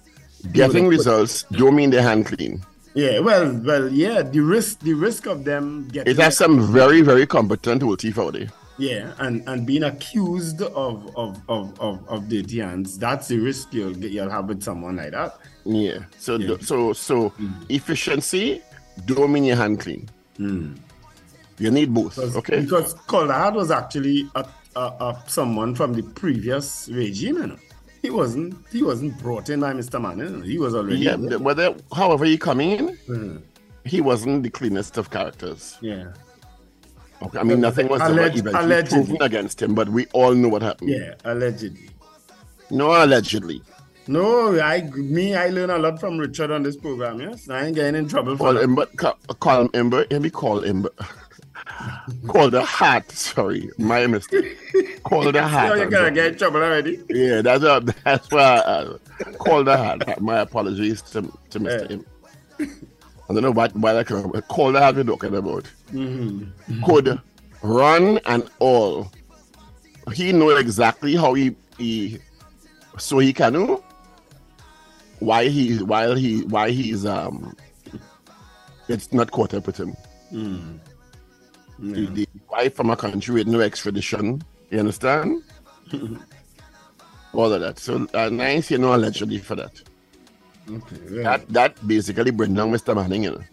Getting 0.51 0.87
results 0.87 1.43
don't 1.51 1.75
mean 1.75 1.89
their 1.89 2.01
hand 2.01 2.25
clean. 2.25 2.61
Yeah, 2.95 3.19
well, 3.19 3.51
well, 3.63 3.89
yeah. 3.91 4.21
The 4.21 4.39
risk, 4.41 4.79
the 4.81 4.93
risk 4.93 5.25
of 5.25 5.45
them 5.45 5.87
getting 5.91 6.11
It 6.11 6.19
has 6.21 6.37
some 6.37 6.71
very, 6.71 7.01
very 7.01 7.25
competent 7.25 7.81
thief 7.99 8.19
out 8.19 8.33
there. 8.33 8.49
yeah, 8.77 9.13
and 9.19 9.41
and 9.47 9.65
being 9.65 9.83
accused 9.83 10.61
of 10.61 11.09
of 11.15 11.39
of 11.47 11.79
of, 11.79 12.07
of 12.09 12.27
dirty 12.29 12.59
hands. 12.59 12.99
That's 12.99 13.27
the 13.27 13.37
risk 13.39 13.73
you'll 13.73 13.93
get, 13.95 14.11
you'll 14.11 14.29
have 14.29 14.47
with 14.49 14.61
someone 14.63 14.97
like 14.97 15.11
that. 15.11 15.37
Yeah. 15.65 15.99
So, 16.19 16.35
Yeah. 16.35 16.57
so, 16.59 16.91
so 16.93 17.29
mm. 17.31 17.51
efficiency 17.69 18.61
don't 19.05 19.31
mean 19.31 19.45
your 19.45 19.55
hand 19.55 19.79
clean. 19.79 20.09
Mm. 20.37 20.77
You 21.59 21.71
need 21.71 21.93
both. 21.93 22.15
Because, 22.15 22.35
Okay. 22.37 22.61
because 22.61 22.93
Calder 23.07 23.51
was 23.55 23.71
actually 23.71 24.27
a, 24.35 24.45
a, 24.75 24.79
a 24.81 25.23
someone 25.27 25.73
from 25.73 25.93
the 25.93 26.03
previous 26.03 26.89
regime. 26.91 27.37
You 27.37 27.47
know? 27.47 27.57
He 28.03 28.09
wasn't 28.11 28.55
he 28.71 28.83
wasn't 28.83 29.17
brought 29.19 29.49
in 29.49 29.61
by 29.61 29.73
Mr. 29.73 29.99
Manning. 29.99 30.43
He 30.43 30.59
was 30.59 30.75
already 30.75 30.97
Yeah. 30.99 31.15
there. 31.17 31.39
Whether, 31.39 31.73
however, 31.95 32.25
he 32.25 32.37
come 32.37 32.59
in, 32.61 32.97
Mhm. 33.07 33.41
he 33.85 34.01
wasn't 34.01 34.43
the 34.43 34.49
cleanest 34.51 34.97
of 34.97 35.09
characters. 35.09 35.77
yeah. 35.81 36.07
Okay. 37.21 37.39
I 37.39 37.43
mean, 37.43 37.61
nothing 37.61 37.87
was 37.87 38.01
Alleg- 38.01 38.35
eventually 38.37 38.53
allegedly. 38.53 39.05
proven 39.05 39.21
against 39.21 39.61
him, 39.61 39.73
but 39.73 39.87
we 39.87 40.05
all 40.11 40.33
know 40.35 40.49
what 40.49 40.61
happened. 40.61 40.89
Yeah, 40.89 41.13
allegedly. 41.23 41.89
No, 42.69 42.87
allegedly. 43.01 43.61
No, 44.07 44.59
I 44.59 44.81
me 44.93 45.33
I 45.33 45.47
learn 45.47 45.69
a 45.69 45.77
lot 45.77 46.01
from 46.01 46.17
Richard 46.17 46.51
on 46.51 46.61
this 46.63 46.75
program. 46.75 47.21
Yes, 47.21 47.49
I 47.49 47.67
ain't 47.67 47.75
getting 47.75 47.95
in 47.95 48.09
trouble 48.09 48.35
for 48.35 48.43
Call 48.51 48.57
him, 48.57 48.75
but 48.75 48.93
ca- 48.97 49.15
call 49.39 49.61
him 49.61 49.69
Ember. 49.73 50.05
Let 50.11 50.21
me 50.21 50.29
call 50.29 50.59
him. 50.59 50.85
Calder 52.27 52.61
Hart. 52.61 53.11
Sorry, 53.11 53.69
my 53.77 54.07
mistake. 54.07 54.57
Call 55.03 55.31
the 55.31 55.41
hat. 55.47 55.75
You 55.75 55.83
I'm 55.83 55.89
gonna 55.89 56.11
get 56.11 56.27
in 56.33 56.37
trouble 56.37 56.61
already. 56.61 56.99
Yeah, 57.09 57.41
that's 57.41 57.63
uh, 57.63 57.79
that's 58.03 58.29
why 58.31 58.61
I 58.65 59.31
Calder 59.37 59.77
Hart. 59.77 60.21
My 60.21 60.39
apologies 60.39 61.01
to, 61.03 61.21
to 61.51 61.59
Mr. 61.59 61.89
Yeah. 61.89 61.97
M. 61.97 62.05
I 63.29 63.33
don't 63.33 63.43
know 63.43 63.51
what 63.51 63.75
why 63.75 63.93
that 63.93 64.07
come. 64.07 64.31
Calder 64.47 64.79
Hart 64.79 64.95
we're 64.95 65.03
talking 65.03 65.35
about. 65.35 65.65
Mm-hmm. 65.91 66.83
Could 66.83 67.19
run 67.61 68.19
and 68.25 68.49
all. 68.59 69.11
He 70.13 70.31
know 70.33 70.49
exactly 70.49 71.15
how 71.15 71.33
he 71.33 71.55
he 71.77 72.19
so 72.97 73.19
he 73.19 73.33
can 73.33 73.53
know 73.53 73.83
why 75.19 75.47
he 75.47 75.77
while 75.83 76.15
he 76.15 76.43
why 76.43 76.69
he's 76.71 77.05
um 77.05 77.55
it's 78.89 79.13
not 79.13 79.31
caught 79.31 79.53
up 79.53 79.65
with 79.65 79.77
him. 79.79 79.95
The, 81.83 82.05
the 82.05 82.27
wife 82.49 82.75
from 82.75 82.89
a 82.91 82.95
country 82.95 83.33
with 83.35 83.47
no 83.47 83.59
extradition. 83.59 84.41
You 84.69 84.79
understand? 84.79 85.43
All 87.33 87.51
of 87.51 87.61
that. 87.61 87.79
So 87.79 88.07
uh, 88.13 88.29
nice, 88.29 88.71
you 88.71 88.77
know, 88.77 88.95
allegedly 88.95 89.39
for 89.39 89.55
that. 89.55 89.81
Okay, 90.69 90.97
well, 91.11 91.23
That 91.23 91.49
that 91.49 91.87
basically 91.87 92.31
bring 92.31 92.53
down 92.53 92.71
Mr. 92.71 92.95
Manning, 92.95 93.23
you 93.23 93.31
know. 93.31 93.43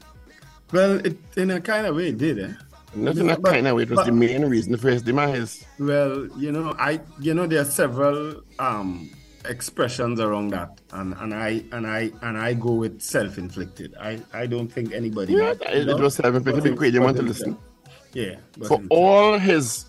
well, 0.72 1.04
it 1.04 1.16
in 1.36 1.50
a 1.50 1.60
kind 1.60 1.86
of 1.86 1.96
way 1.96 2.08
it 2.10 2.18
did, 2.18 2.38
eh? 2.38 2.52
Not 2.94 3.16
in 3.16 3.30
a 3.30 3.38
But- 3.38 3.52
kind 3.52 3.66
of 3.66 3.76
way, 3.76 3.82
it 3.82 3.90
was 3.90 3.96
but- 3.98 4.06
the 4.06 4.12
main 4.12 4.44
reason 4.44 4.76
for 4.76 4.90
his 4.90 5.02
demise. 5.02 5.64
Well, 5.78 6.28
you 6.38 6.52
know, 6.52 6.74
I 6.78 7.00
you 7.20 7.34
know 7.34 7.46
there 7.46 7.62
are 7.62 7.64
several 7.64 8.42
um 8.58 9.10
expressions 9.48 10.20
around 10.20 10.50
that, 10.50 10.80
and 10.92 11.14
and 11.18 11.32
I 11.34 11.64
and 11.72 11.86
I 11.86 12.12
and 12.22 12.38
I 12.38 12.54
go 12.54 12.74
with 12.74 13.00
self-inflicted. 13.00 13.94
I 13.98 14.20
I 14.32 14.46
don't 14.46 14.68
think 14.70 14.92
anybody. 14.92 15.32
Yeah, 15.34 15.54
it, 15.62 15.88
it 15.88 15.98
was 15.98 16.14
self-inflicted. 16.14 16.62
Be 16.64 16.70
great, 16.74 16.94
you 16.94 17.00
want 17.02 17.16
to 17.16 17.22
listen. 17.24 17.56
Yeah, 18.12 18.36
For 18.66 18.82
all 18.90 19.38
his 19.38 19.86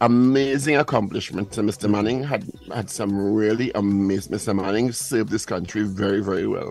amazing 0.00 0.76
accomplishments, 0.76 1.56
Mr. 1.56 1.62
Mm-hmm. 1.82 1.92
Manning 1.92 2.22
had 2.24 2.44
had 2.74 2.90
some 2.90 3.12
really 3.34 3.70
amazing. 3.74 4.32
Mr. 4.36 4.54
Manning 4.54 4.90
served 4.92 5.30
this 5.30 5.46
country 5.46 5.82
very, 5.84 6.20
very 6.20 6.46
well. 6.46 6.70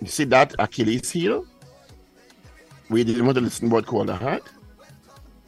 You 0.00 0.06
see 0.06 0.24
that 0.24 0.54
Achilles 0.58 1.10
heel? 1.10 1.44
We 2.88 3.02
didn't 3.04 3.26
want 3.26 3.36
to 3.36 3.42
listen 3.42 3.66
about 3.68 3.86
Calder 3.86 4.14
Hart. 4.14 4.44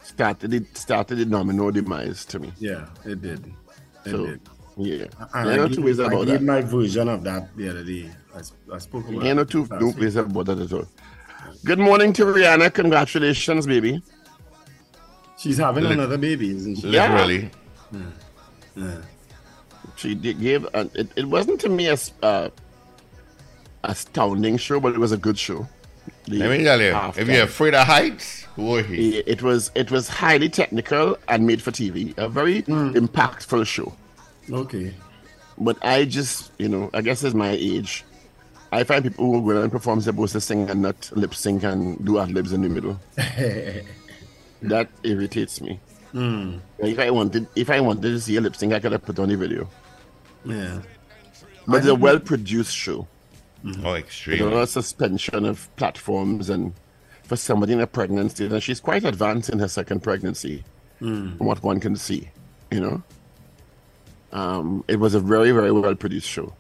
Started 0.03 0.53
it 0.53 0.77
started 0.77 1.17
the 1.19 1.25
domino 1.25 1.71
demise 1.71 2.25
to 2.27 2.39
me. 2.41 2.53
yeah, 2.59 2.87
it 3.05 3.23
did. 3.23 3.47
It 4.05 4.11
So 4.11 4.27
did. 4.27 4.41
yeah. 4.77 5.07
And 5.35 5.49
There 5.49 5.61
I 5.65 5.69
gave, 5.69 5.77
two 5.77 5.83
ways 5.85 6.01
I 6.01 6.07
about 6.07 6.27
gave 6.27 6.41
that. 6.41 6.43
my 6.43 6.61
version 6.63 7.09
of 7.09 7.23
that 7.25 7.57
the 7.57 7.69
other 7.71 7.85
day. 7.85 8.11
I, 8.35 8.41
I 8.75 8.79
spoke 8.79 9.09
about. 9.09 9.23
There 9.23 9.31
are 9.33 9.35
no 9.37 9.43
it 9.43 9.51
two 9.51 9.69
no 9.71 9.87
week. 9.87 9.99
ways 9.99 10.17
about 10.17 10.47
that 10.47 10.59
at 10.59 10.73
all. 10.73 10.87
Good 11.65 11.79
morning 11.79 12.13
to 12.15 12.25
Rihanna. 12.25 12.73
Congratulations, 12.73 13.67
baby. 13.67 14.03
She's 15.37 15.59
having 15.59 15.85
Lit- 15.85 15.93
another 15.93 16.19
baby, 16.19 16.51
isn't 16.51 16.77
she? 16.77 16.89
Yeah. 16.89 17.13
Literally. 17.13 17.51
She 19.97 20.15
did 20.15 20.41
gave 20.41 20.65
uh, 20.73 20.87
it, 20.95 21.09
it 21.17 21.25
wasn't 21.27 21.61
to 21.61 21.69
me 21.69 21.89
as 21.89 22.13
uh, 22.23 22.49
astounding 23.85 24.57
show, 24.57 24.81
but 24.81 24.95
it 24.95 24.99
was 24.99 25.13
a 25.13 25.17
good 25.19 25.39
show. 25.39 25.69
The 26.27 26.39
Let 26.39 26.59
me 26.59 26.65
tell 26.65 26.81
you, 26.81 26.93
after- 26.93 27.21
if 27.21 27.29
you're 27.29 27.45
afraid 27.45 27.75
of 27.75 27.87
heights, 27.87 28.45
who 28.57 28.77
are 28.77 28.83
he? 28.83 29.19
it, 29.19 29.29
it 29.29 29.43
was 29.43 29.71
it 29.75 29.91
was 29.91 30.09
highly 30.09 30.49
technical 30.49 31.19
and 31.29 31.47
made 31.47 31.61
for 31.61 31.71
TV. 31.73 32.17
A 32.17 32.29
very 32.29 32.63
impactful 32.63 33.67
show. 33.67 33.95
Okay. 34.51 34.95
But 35.59 35.77
I 35.85 36.07
just 36.07 36.53
you 36.59 36.69
know 36.69 36.89
I 36.95 37.03
guess 37.03 37.23
it's 37.23 37.35
my 37.35 37.51
age. 37.51 38.05
I 38.73 38.85
find 38.85 39.03
people 39.05 39.25
who 39.25 39.53
go 39.53 39.63
and 39.63 39.71
perform 39.71 40.01
supposed 40.01 40.33
to 40.35 40.41
sing 40.41 40.71
and 40.71 40.83
not 40.83 41.11
lip 41.17 41.35
sync 41.35 41.65
and 41.65 42.05
do 42.05 42.19
ad 42.19 42.31
libs 42.31 42.53
in 42.53 42.63
the 42.63 42.69
middle. 42.69 43.01
that 44.63 44.89
irritates 45.03 45.61
me. 45.61 45.81
Hmm. 46.13 46.59
If 46.79 46.99
I 46.99 47.11
wanted 47.11 47.47
if 47.57 47.71
I 47.71 47.81
wanted 47.81 48.03
to 48.03 48.21
see 48.21 48.37
a 48.37 48.41
lip 48.41 48.57
sync, 48.57 48.73
I 48.73 48.81
could 48.81 48.93
have 48.93 49.03
put 49.03 49.19
on 49.19 49.29
the 49.29 49.37
video. 49.37 49.69
Yeah. 50.45 50.81
But 51.67 51.79
it's 51.79 51.87
a 51.87 51.95
well 51.95 52.19
produced 52.21 52.77
show. 52.77 53.07
Mm-hmm. 53.65 53.87
Oh, 53.87 53.95
extreme. 53.95 54.51
know, 54.51 54.63
a 54.63 54.67
suspension 54.67 55.45
of 55.45 55.75
platforms 55.77 56.49
and 56.49 56.73
for 57.25 57.37
somebody 57.37 57.75
in 57.75 57.81
a 57.81 57.87
pregnancy, 57.87 58.47
and 58.47 58.63
she's 58.63 58.81
quite 58.81 59.05
advanced 59.05 59.51
in 59.51 59.59
her 59.59 59.69
second 59.69 60.03
pregnancy, 60.03 60.65
hmm. 60.99 61.37
from 61.37 61.47
what 61.47 61.63
one 61.63 61.79
can 61.79 61.95
see, 61.95 62.29
you 62.73 62.81
know. 62.81 63.03
Um, 64.33 64.85
it 64.89 64.97
was 64.97 65.15
a 65.15 65.21
very, 65.21 65.53
very 65.53 65.71
well 65.71 65.95
produced 65.95 66.29
show. 66.29 66.55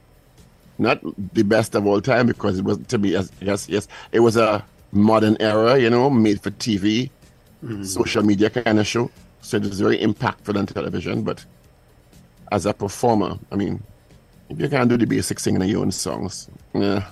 Not 0.81 0.99
the 1.35 1.43
best 1.43 1.75
of 1.75 1.87
all 1.87 2.01
time 2.01 2.27
because 2.27 2.59
it 2.59 2.65
was 2.65 2.79
to 2.89 2.99
be, 2.99 3.15
as 3.15 3.31
yes, 3.43 3.69
yes, 3.69 3.87
it 4.13 4.21
was 4.21 4.39
a 4.39 4.65
modern 4.93 5.37
era, 5.39 5.79
you 5.79 5.91
know, 5.91 6.09
made 6.09 6.41
for 6.41 6.51
TV, 6.53 7.11
social 7.83 8.23
media 8.23 8.49
kind 8.49 8.81
of 8.81 8.87
show. 8.87 9.11
So 9.43 9.59
it 9.59 9.65
was 9.65 9.79
very 9.79 9.99
impactful 9.99 10.57
on 10.57 10.65
television. 10.65 11.23
But 11.23 11.45
as 12.51 12.65
a 12.65 12.73
performer, 12.73 13.39
I 13.53 13.57
mean, 13.57 13.83
if 14.49 14.59
you 14.59 14.71
can't 14.71 14.89
do 14.89 14.97
the 14.97 15.07
basic 15.07 15.39
singing 15.39 15.63
of 15.63 15.69
your 15.69 15.83
own 15.83 15.93
songs, 15.93 16.49
yeah. 16.73 17.07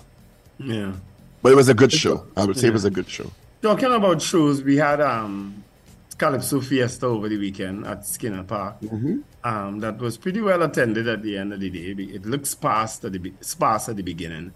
Yeah. 0.58 0.94
But 1.42 1.52
it 1.52 1.56
was 1.56 1.68
a 1.68 1.74
good 1.74 1.92
show. 1.92 2.26
I 2.38 2.46
would 2.46 2.58
say 2.58 2.68
it 2.68 2.72
was 2.72 2.86
a 2.86 2.90
good 2.90 3.08
show. 3.08 3.30
Talking 3.60 3.92
about 3.92 4.22
shows, 4.22 4.62
we 4.62 4.76
had 4.76 5.02
um 5.02 5.62
Calypso 6.16 6.62
Fiesta 6.62 7.04
over 7.04 7.28
the 7.28 7.36
weekend 7.36 7.86
at 7.86 8.06
Skinner 8.06 8.44
Park. 8.44 8.80
Mm-hmm. 8.80 9.18
Um, 9.44 9.80
that 9.80 9.98
was 9.98 10.18
pretty 10.18 10.40
well 10.40 10.62
attended 10.62 11.06
at 11.08 11.22
the 11.22 11.38
end 11.38 11.52
of 11.52 11.60
the 11.60 11.70
day. 11.70 11.92
It 12.02 12.26
looks 12.26 12.50
sparse 12.50 13.02
at 13.04 13.12
the 13.12 13.34
sparse 13.40 13.88
at 13.88 13.96
the 13.96 14.02
beginning, 14.02 14.54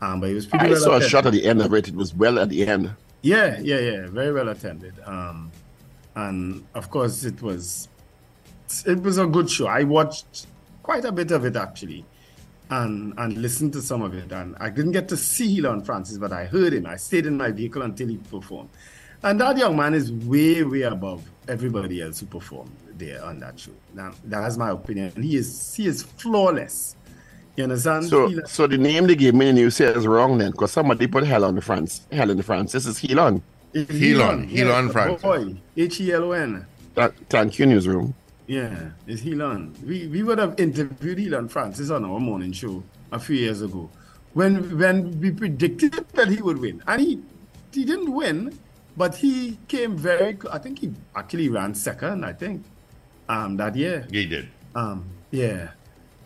um, 0.00 0.20
but 0.20 0.30
it 0.30 0.34
was 0.34 0.46
pretty 0.46 0.66
I 0.66 0.68
well 0.68 0.76
saw 0.76 0.92
a 0.96 1.00
attended. 1.00 1.10
shot 1.10 1.26
at 1.26 1.32
the 1.32 1.44
end 1.46 1.60
of 1.62 1.74
it. 1.74 1.88
It 1.88 1.94
was 1.96 2.14
well 2.14 2.38
at 2.38 2.48
the 2.48 2.66
end. 2.66 2.96
Yeah, 3.22 3.58
yeah, 3.60 3.78
yeah, 3.80 4.06
very 4.08 4.32
well 4.32 4.48
attended. 4.48 4.98
Um, 5.04 5.54
and 6.14 6.66
of 6.74 6.90
course, 6.90 7.24
it 7.24 7.42
was 7.42 7.88
it 8.86 9.02
was 9.02 9.18
a 9.18 9.26
good 9.26 9.50
show. 9.50 9.66
I 9.66 9.84
watched 9.84 10.46
quite 10.82 11.04
a 11.04 11.12
bit 11.12 11.30
of 11.32 11.44
it 11.44 11.56
actually. 11.56 12.08
and 12.70 13.14
and 13.18 13.38
listened 13.38 13.72
to 13.74 13.82
some 13.82 14.02
of 14.02 14.14
it. 14.14 14.32
And 14.32 14.56
I 14.60 14.70
didn't 14.70 14.92
get 14.92 15.08
to 15.08 15.16
see 15.16 15.56
Helon 15.56 15.82
Francis, 15.84 16.18
but 16.18 16.32
I 16.32 16.46
heard 16.46 16.72
him. 16.74 16.86
I 16.86 16.96
stayed 16.96 17.26
in 17.26 17.36
my 17.36 17.50
vehicle 17.52 17.82
until 17.82 18.08
he 18.08 18.18
performed. 18.18 18.70
And 19.22 19.40
that 19.40 19.58
young 19.58 19.76
man 19.76 19.94
is 19.94 20.12
way, 20.12 20.62
way 20.64 20.82
above 20.82 21.30
everybody 21.48 22.00
else 22.02 22.20
who 22.20 22.26
performed 22.26 22.70
there 22.96 23.22
on 23.24 23.40
that 23.40 23.58
show. 23.58 23.72
Now, 23.94 24.12
that's 24.24 24.56
my 24.56 24.70
opinion. 24.70 25.10
He 25.22 25.36
is 25.36 25.74
he 25.74 25.86
is 25.86 26.02
flawless. 26.02 26.96
You 27.56 27.64
understand? 27.64 28.04
So, 28.06 28.28
Helon- 28.28 28.46
so 28.46 28.66
the 28.66 28.78
name 28.78 29.06
they 29.06 29.16
gave 29.16 29.34
me 29.34 29.48
and 29.48 29.58
you 29.58 29.70
say 29.70 29.86
is 29.86 30.06
wrong 30.06 30.38
then, 30.38 30.52
because 30.52 30.70
somebody 30.72 31.06
put 31.06 31.24
hell 31.24 31.44
on 31.44 31.54
the 31.56 31.60
France. 31.62 32.06
Hell 32.12 32.30
in 32.30 32.36
the 32.36 32.42
France. 32.42 32.72
This 32.72 32.86
is 32.86 32.98
Helon. 32.98 33.42
it's 33.74 33.90
Helon, 33.90 34.48
Helon 34.48 34.86
the 34.86 34.92
Francis. 34.92 35.22
Boy, 35.22 35.56
H 35.76 36.00
E 36.00 36.12
L 36.12 36.24
O 36.24 36.32
N. 36.32 36.64
Th- 36.94 37.10
Thank 37.28 37.58
you, 37.58 37.66
newsroom. 37.66 38.14
Yeah, 38.46 38.90
it's 39.06 39.22
Helon. 39.22 39.74
We 39.86 40.06
we 40.08 40.22
would 40.22 40.38
have 40.38 40.58
interviewed 40.58 41.18
Helon 41.18 41.48
Francis 41.48 41.90
on 41.90 42.04
our 42.04 42.18
morning 42.20 42.52
show 42.52 42.82
a 43.12 43.18
few 43.18 43.36
years 43.36 43.62
ago, 43.62 43.90
when 44.34 44.78
when 44.78 45.20
we 45.20 45.30
predicted 45.32 45.92
that 46.14 46.28
he 46.28 46.40
would 46.42 46.58
win, 46.58 46.82
and 46.86 47.00
he 47.00 47.20
he 47.72 47.84
didn't 47.84 48.12
win, 48.12 48.56
but 48.96 49.16
he 49.16 49.58
came 49.68 49.96
very. 49.96 50.38
I 50.50 50.58
think 50.58 50.80
he 50.80 50.92
actually 51.14 51.48
ran 51.48 51.74
second. 51.74 52.24
I 52.24 52.32
think 52.32 52.64
um 53.28 53.56
that 53.56 53.76
year. 53.76 54.06
He 54.10 54.26
did. 54.26 54.48
Um 54.74 55.04
yeah, 55.30 55.70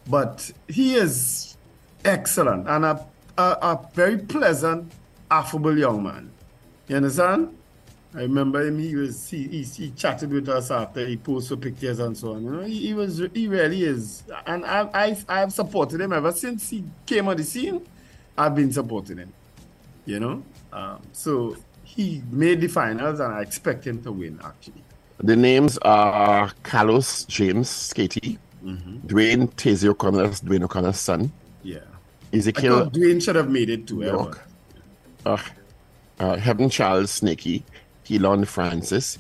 but 0.08 0.50
he 0.68 0.94
is 0.94 1.56
excellent 2.04 2.68
and 2.68 2.84
a 2.84 3.06
a, 3.36 3.42
a 3.42 3.88
very 3.94 4.18
pleasant, 4.18 4.92
affable 5.30 5.76
young 5.76 6.02
man. 6.02 6.30
You 6.88 6.96
understand? 6.96 7.56
I 8.14 8.20
remember 8.20 8.64
him. 8.64 8.78
He 8.78 8.94
was 8.94 9.28
he, 9.28 9.48
he, 9.48 9.62
he 9.62 9.90
chatted 9.90 10.30
with 10.30 10.48
us 10.48 10.70
after 10.70 11.04
he 11.04 11.16
posted 11.16 11.60
pictures 11.60 11.98
and 11.98 12.16
so 12.16 12.34
on. 12.34 12.44
You 12.44 12.50
know, 12.50 12.60
he, 12.62 12.88
he 12.88 12.94
was 12.94 13.22
he 13.34 13.48
really 13.48 13.82
is, 13.82 14.22
and 14.46 14.64
I 14.64 14.88
I 14.94 15.16
I've 15.28 15.52
supported 15.52 16.00
him 16.00 16.12
ever 16.12 16.30
since 16.30 16.70
he 16.70 16.84
came 17.06 17.26
on 17.28 17.36
the 17.36 17.44
scene. 17.44 17.84
I've 18.38 18.54
been 18.54 18.72
supporting 18.72 19.18
him. 19.18 19.32
You 20.06 20.20
know, 20.20 20.42
um, 20.72 21.00
so 21.12 21.56
he 21.94 22.22
made 22.30 22.60
the 22.60 22.66
finals, 22.68 23.20
and 23.20 23.32
I 23.32 23.40
expect 23.42 23.86
him 23.86 24.02
to 24.02 24.12
win. 24.12 24.40
Actually, 24.44 24.82
The 25.18 25.36
names 25.36 25.78
are 25.78 26.50
Carlos 26.62 27.24
James 27.24 27.68
Skatey, 27.68 28.38
Dwayne 28.64 29.52
Tazy 29.54 29.88
O'Connor, 29.88 30.26
that's 30.26 30.40
Dwayne 30.40 30.64
O'Connor's 30.64 30.98
son, 30.98 31.30
yeah. 31.62 31.78
I 32.32 32.36
Ezekiel 32.36 32.84
thought 32.84 32.92
Dwayne 32.94 33.22
should 33.22 33.36
have 33.36 33.48
made 33.50 33.70
it 33.70 33.86
to 33.88 34.02
York, 34.02 34.42
uh, 35.24 35.38
uh, 36.18 36.36
Heaven 36.36 36.68
Charles 36.68 37.10
Snakey, 37.10 37.64
Helon 38.08 38.44
Francis. 38.44 39.18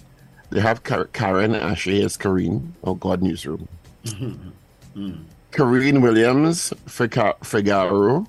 They 0.50 0.60
have 0.60 0.82
Car- 0.82 1.06
Karen 1.12 1.54
Ashley 1.54 2.02
as 2.02 2.16
Kareen, 2.16 2.72
oh 2.84 2.94
God, 2.94 3.22
newsroom. 3.22 3.68
Kareen 5.52 6.02
Williams, 6.02 6.72
Fica- 6.86 7.36
Figaro, 7.42 8.26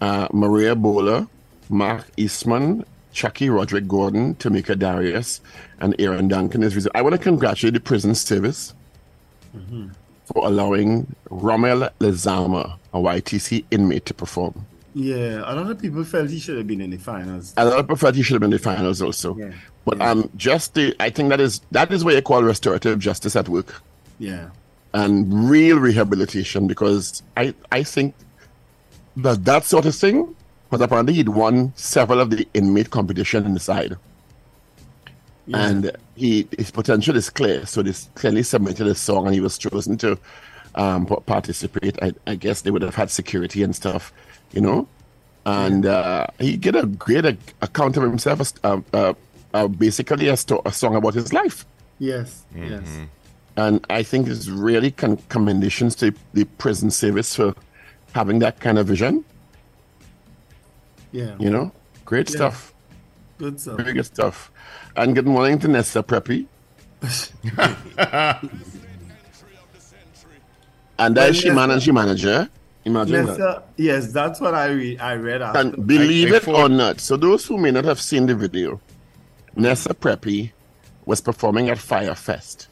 uh, 0.00 0.28
Maria 0.32 0.74
Bowler, 0.74 1.26
Mark 1.68 2.06
Eastman, 2.16 2.84
Chucky 3.18 3.50
Roderick 3.50 3.88
Gordon, 3.88 4.36
Tamika 4.36 4.78
Darius, 4.78 5.40
and 5.80 5.92
Aaron 5.98 6.28
Duncan. 6.28 6.62
Is 6.62 6.88
I 6.94 7.02
want 7.02 7.14
to 7.16 7.18
congratulate 7.20 7.74
the 7.74 7.80
prison 7.80 8.14
service 8.14 8.74
for 10.26 10.46
allowing 10.46 11.16
Rommel 11.28 11.90
Lezama, 11.98 12.78
a 12.94 12.98
YTC 12.98 13.64
inmate, 13.72 14.06
to 14.06 14.14
perform. 14.14 14.64
Yeah, 14.94 15.42
a 15.44 15.52
lot 15.52 15.68
of 15.68 15.80
people 15.80 16.04
felt 16.04 16.30
he 16.30 16.38
should 16.38 16.58
have 16.58 16.68
been 16.68 16.80
in 16.80 16.90
the 16.90 16.96
finals. 16.96 17.54
A 17.56 17.64
lot 17.64 17.80
of 17.80 17.88
preferred 17.88 18.14
he 18.14 18.22
should 18.22 18.34
have 18.34 18.40
been 18.40 18.52
in 18.52 18.58
the 18.58 18.62
finals 18.62 19.02
also. 19.02 19.36
Yeah. 19.36 19.50
But 19.84 20.00
um, 20.00 20.30
just 20.36 20.74
the, 20.74 20.94
I 21.00 21.10
think 21.10 21.30
that 21.30 21.40
is 21.40 21.60
that 21.72 21.90
is 21.90 22.04
what 22.04 22.14
you 22.14 22.22
call 22.22 22.44
restorative 22.44 23.00
justice 23.00 23.34
at 23.34 23.48
work 23.48 23.82
Yeah, 24.20 24.50
and 24.94 25.50
real 25.50 25.78
rehabilitation 25.78 26.68
because 26.68 27.24
I 27.36 27.52
I 27.72 27.82
think 27.82 28.14
that 29.16 29.44
that 29.44 29.64
sort 29.64 29.86
of 29.86 29.94
thing 29.96 30.36
because 30.68 30.82
apparently 30.84 31.14
he'd 31.14 31.28
won 31.30 31.72
several 31.76 32.20
of 32.20 32.30
the 32.30 32.46
inmate 32.54 32.90
competition 32.90 33.44
inside. 33.46 33.96
And 35.54 35.92
he 36.14 36.46
his 36.58 36.70
potential 36.70 37.16
is 37.16 37.30
clear, 37.30 37.64
so 37.64 37.82
this 37.82 38.08
clearly 38.14 38.42
submitted 38.42 38.86
a 38.86 38.94
song, 38.94 39.24
and 39.26 39.34
he 39.34 39.40
was 39.40 39.56
chosen 39.56 39.96
to 39.98 40.18
um, 40.74 41.06
participate. 41.06 41.98
I, 42.02 42.12
I 42.26 42.34
guess 42.34 42.60
they 42.60 42.70
would 42.70 42.82
have 42.82 42.94
had 42.94 43.10
security 43.10 43.62
and 43.62 43.74
stuff, 43.74 44.12
you 44.52 44.60
know. 44.60 44.86
And 45.46 45.86
uh, 45.86 46.26
he 46.38 46.58
get 46.58 46.76
a 46.76 46.84
great 46.84 47.24
ac- 47.24 47.38
account 47.62 47.96
of 47.96 48.02
himself, 48.02 48.40
as, 48.40 48.54
uh, 48.62 48.80
uh, 48.92 49.14
uh, 49.54 49.68
basically 49.68 50.28
a, 50.28 50.36
sto- 50.36 50.60
a 50.66 50.72
song 50.72 50.94
about 50.96 51.14
his 51.14 51.32
life. 51.32 51.64
yes, 51.98 52.42
yes. 52.54 52.86
And 53.56 53.84
I 53.88 54.02
think 54.02 54.28
it's 54.28 54.48
really 54.48 54.90
con- 54.90 55.16
commendations 55.30 55.94
to 55.96 56.12
the 56.34 56.44
prison 56.44 56.90
service 56.90 57.34
for 57.34 57.54
having 58.12 58.40
that 58.40 58.60
kind 58.60 58.78
of 58.78 58.86
vision. 58.86 59.24
Yeah, 61.12 61.34
You 61.38 61.50
know, 61.50 61.72
great 62.04 62.28
Yeah. 62.30 62.36
stuff, 62.36 62.74
good 63.38 63.58
stuff. 63.60 63.76
very 63.76 63.92
good 63.94 64.06
stuff. 64.06 64.50
And 64.96 65.14
good 65.14 65.26
morning 65.26 65.58
to 65.60 65.68
Nessa 65.68 66.02
Preppy. 66.02 66.46
and 70.98 71.16
that 71.16 71.22
Well, 71.22 71.30
is 71.30 71.36
she 71.36 71.48
Nessa- 71.48 71.54
man 71.54 71.70
and 71.70 71.82
she 71.82 71.92
manager. 71.92 72.48
Imagine 72.84 73.26
that. 73.26 73.38
Nessa, 73.38 73.62
yes, 73.76 74.12
that's 74.12 74.40
what 74.40 74.54
I 74.54 74.66
re- 74.68 74.98
I 74.98 75.14
read 75.16 75.42
after. 75.42 75.58
And 75.60 75.86
believe 75.86 76.32
I 76.32 76.36
it 76.36 76.48
or 76.48 76.68
not, 76.68 77.00
so 77.00 77.16
those 77.16 77.44
who 77.46 77.58
may 77.58 77.70
not 77.70 77.84
have 77.84 78.00
seen 78.00 78.26
the 78.26 78.34
video, 78.34 78.80
Nessa 79.56 79.94
Preppy 79.94 80.52
was 81.04 81.20
performing 81.20 81.68
at 81.70 81.78
Fire 81.78 82.14
Fest 82.14 82.68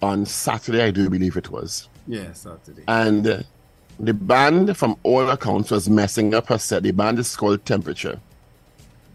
on 0.00 0.24
Saturday, 0.26 0.82
I 0.82 0.90
do 0.90 1.08
believe 1.10 1.36
it 1.36 1.50
was. 1.50 1.88
yeah, 2.06 2.32
Saturday. 2.32 2.82
And 2.88 3.26
uh, 3.26 3.42
the 3.98 4.14
band, 4.14 4.76
from 4.76 4.96
all 5.02 5.28
accounts, 5.30 5.70
was 5.70 5.88
messing 5.88 6.34
up 6.34 6.48
her 6.48 6.58
set. 6.58 6.82
The 6.82 6.92
band 6.92 7.18
is 7.18 7.34
called 7.36 7.64
Temperature. 7.64 8.20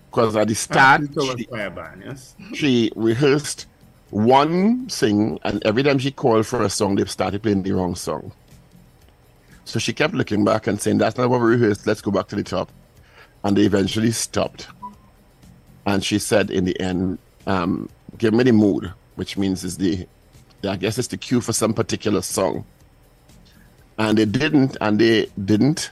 Because 0.10 0.36
at 0.36 0.48
the 0.48 0.56
start, 0.56 1.02
she, 1.14 1.46
band, 1.46 2.04
yes. 2.06 2.36
she 2.54 2.92
rehearsed 2.96 3.68
one 4.10 4.88
thing, 4.88 5.40
and 5.44 5.64
every 5.66 5.84
time 5.84 6.00
she 6.00 6.12
called 6.12 6.46
for 6.48 6.64
a 6.64 6.70
song, 6.70 6.96
they 6.96 7.06
started 7.06 7.44
playing 7.44 7.64
the 7.64 7.74
wrong 7.74 7.96
song. 7.96 8.32
So 9.66 9.80
she 9.80 9.92
kept 9.92 10.14
looking 10.14 10.46
back 10.46 10.68
and 10.68 10.80
saying, 10.80 11.00
That's 11.00 11.18
not 11.18 11.30
what 11.30 11.42
we 11.42 11.48
rehearsed. 11.48 11.86
Let's 11.86 12.02
go 12.02 12.10
back 12.10 12.28
to 12.30 12.36
the 12.36 12.44
top. 12.44 12.72
And 13.44 13.58
they 13.58 13.64
eventually 13.64 14.12
stopped. 14.12 14.68
And 15.86 16.04
she 16.04 16.20
said, 16.20 16.50
in 16.50 16.64
the 16.66 16.80
end, 16.80 17.20
um, 17.46 17.90
Give 18.18 18.34
me 18.34 18.44
the 18.44 18.54
mood, 18.54 18.92
which 19.16 19.38
means 19.38 19.64
is 19.64 19.78
the, 19.78 20.08
I 20.64 20.78
guess 20.78 20.98
it's 20.98 21.10
the 21.10 21.18
cue 21.18 21.42
for 21.42 21.54
some 21.54 21.74
particular 21.74 22.22
song. 22.22 22.66
And 23.98 24.18
they 24.18 24.26
didn't, 24.26 24.78
and 24.82 25.00
they 25.00 25.28
didn't. 25.44 25.92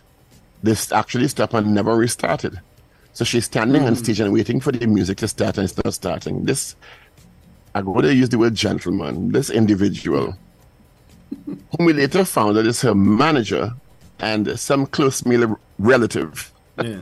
They 0.64 0.76
actually 0.92 1.28
stopped 1.28 1.54
and 1.54 1.74
never 1.74 1.96
restarted. 1.96 2.60
So 3.14 3.24
she's 3.24 3.46
standing 3.46 3.84
on 3.84 3.96
stage 3.96 4.20
and 4.20 4.34
waiting 4.34 4.60
for 4.60 4.72
the 4.72 4.86
music 4.86 5.18
to 5.20 5.28
start, 5.28 5.58
and 5.58 5.66
it's 5.66 5.78
not 5.84 5.94
starting. 5.94 6.44
This, 6.46 6.76
I'm 7.74 7.86
going 7.86 8.04
to 8.04 8.14
use 8.14 8.30
the 8.30 8.38
word 8.38 8.56
gentleman. 8.56 9.32
This 9.32 9.50
individual, 9.50 10.36
whom 11.46 11.86
we 11.86 11.94
later 11.94 12.26
found 12.26 12.58
out 12.58 12.66
is 12.66 12.82
her 12.82 12.94
manager 12.94 13.74
and 14.20 14.60
some 14.60 14.86
close 14.86 15.26
male 15.26 15.58
relative. 15.80 16.52
Yeah. 16.82 17.02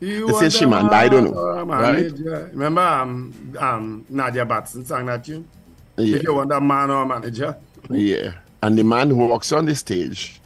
You 0.00 0.26
This 0.26 0.36
are 0.36 0.44
is 0.46 0.52
the 0.54 0.58
she, 0.58 0.66
man, 0.66 0.88
I 0.92 1.08
don't 1.08 1.24
know, 1.26 1.38
or 1.38 1.64
right? 1.64 1.94
manager. 1.94 2.50
Remember 2.52 2.80
um, 2.80 3.54
um, 3.60 4.04
Nadia 4.08 4.44
Batson 4.44 4.84
sang 4.84 5.06
that 5.06 5.24
tune? 5.24 5.48
Yeah. 5.96 6.16
If 6.16 6.24
you 6.24 6.34
want 6.34 6.50
a 6.50 6.60
man 6.60 6.90
or 6.90 7.02
a 7.02 7.06
manager. 7.06 7.56
Yeah. 7.88 8.32
And 8.64 8.76
the 8.76 8.82
man 8.82 9.10
who 9.10 9.16
walks 9.28 9.52
on 9.52 9.66
the 9.66 9.76
stage 9.76 10.40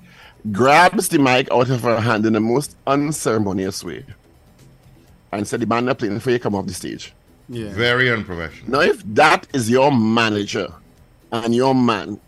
grabs 0.53 1.09
the 1.09 1.19
mic 1.19 1.51
out 1.51 1.71
of 1.71 1.83
her 1.83 2.01
hand 2.01 2.27
in 2.27 2.33
the 2.33 2.41
most 2.41 2.77
unceremonious 2.87 3.83
way 3.85 4.05
and 5.33 5.47
said, 5.47 5.61
The 5.61 5.67
band 5.67 5.89
are 5.89 5.95
playing 5.95 6.21
for 6.21 6.31
you, 6.31 6.39
come 6.39 6.55
off 6.55 6.67
the 6.67 6.75
stage. 6.75 7.13
Yeah. 7.49 7.71
Very 7.71 8.11
unprofessional. 8.11 8.71
Now, 8.73 8.81
if 8.81 9.03
that 9.15 9.47
is 9.55 9.71
your 9.71 9.93
manager 9.93 10.73
and 11.31 11.55
your 11.55 11.75
man, 11.75 12.21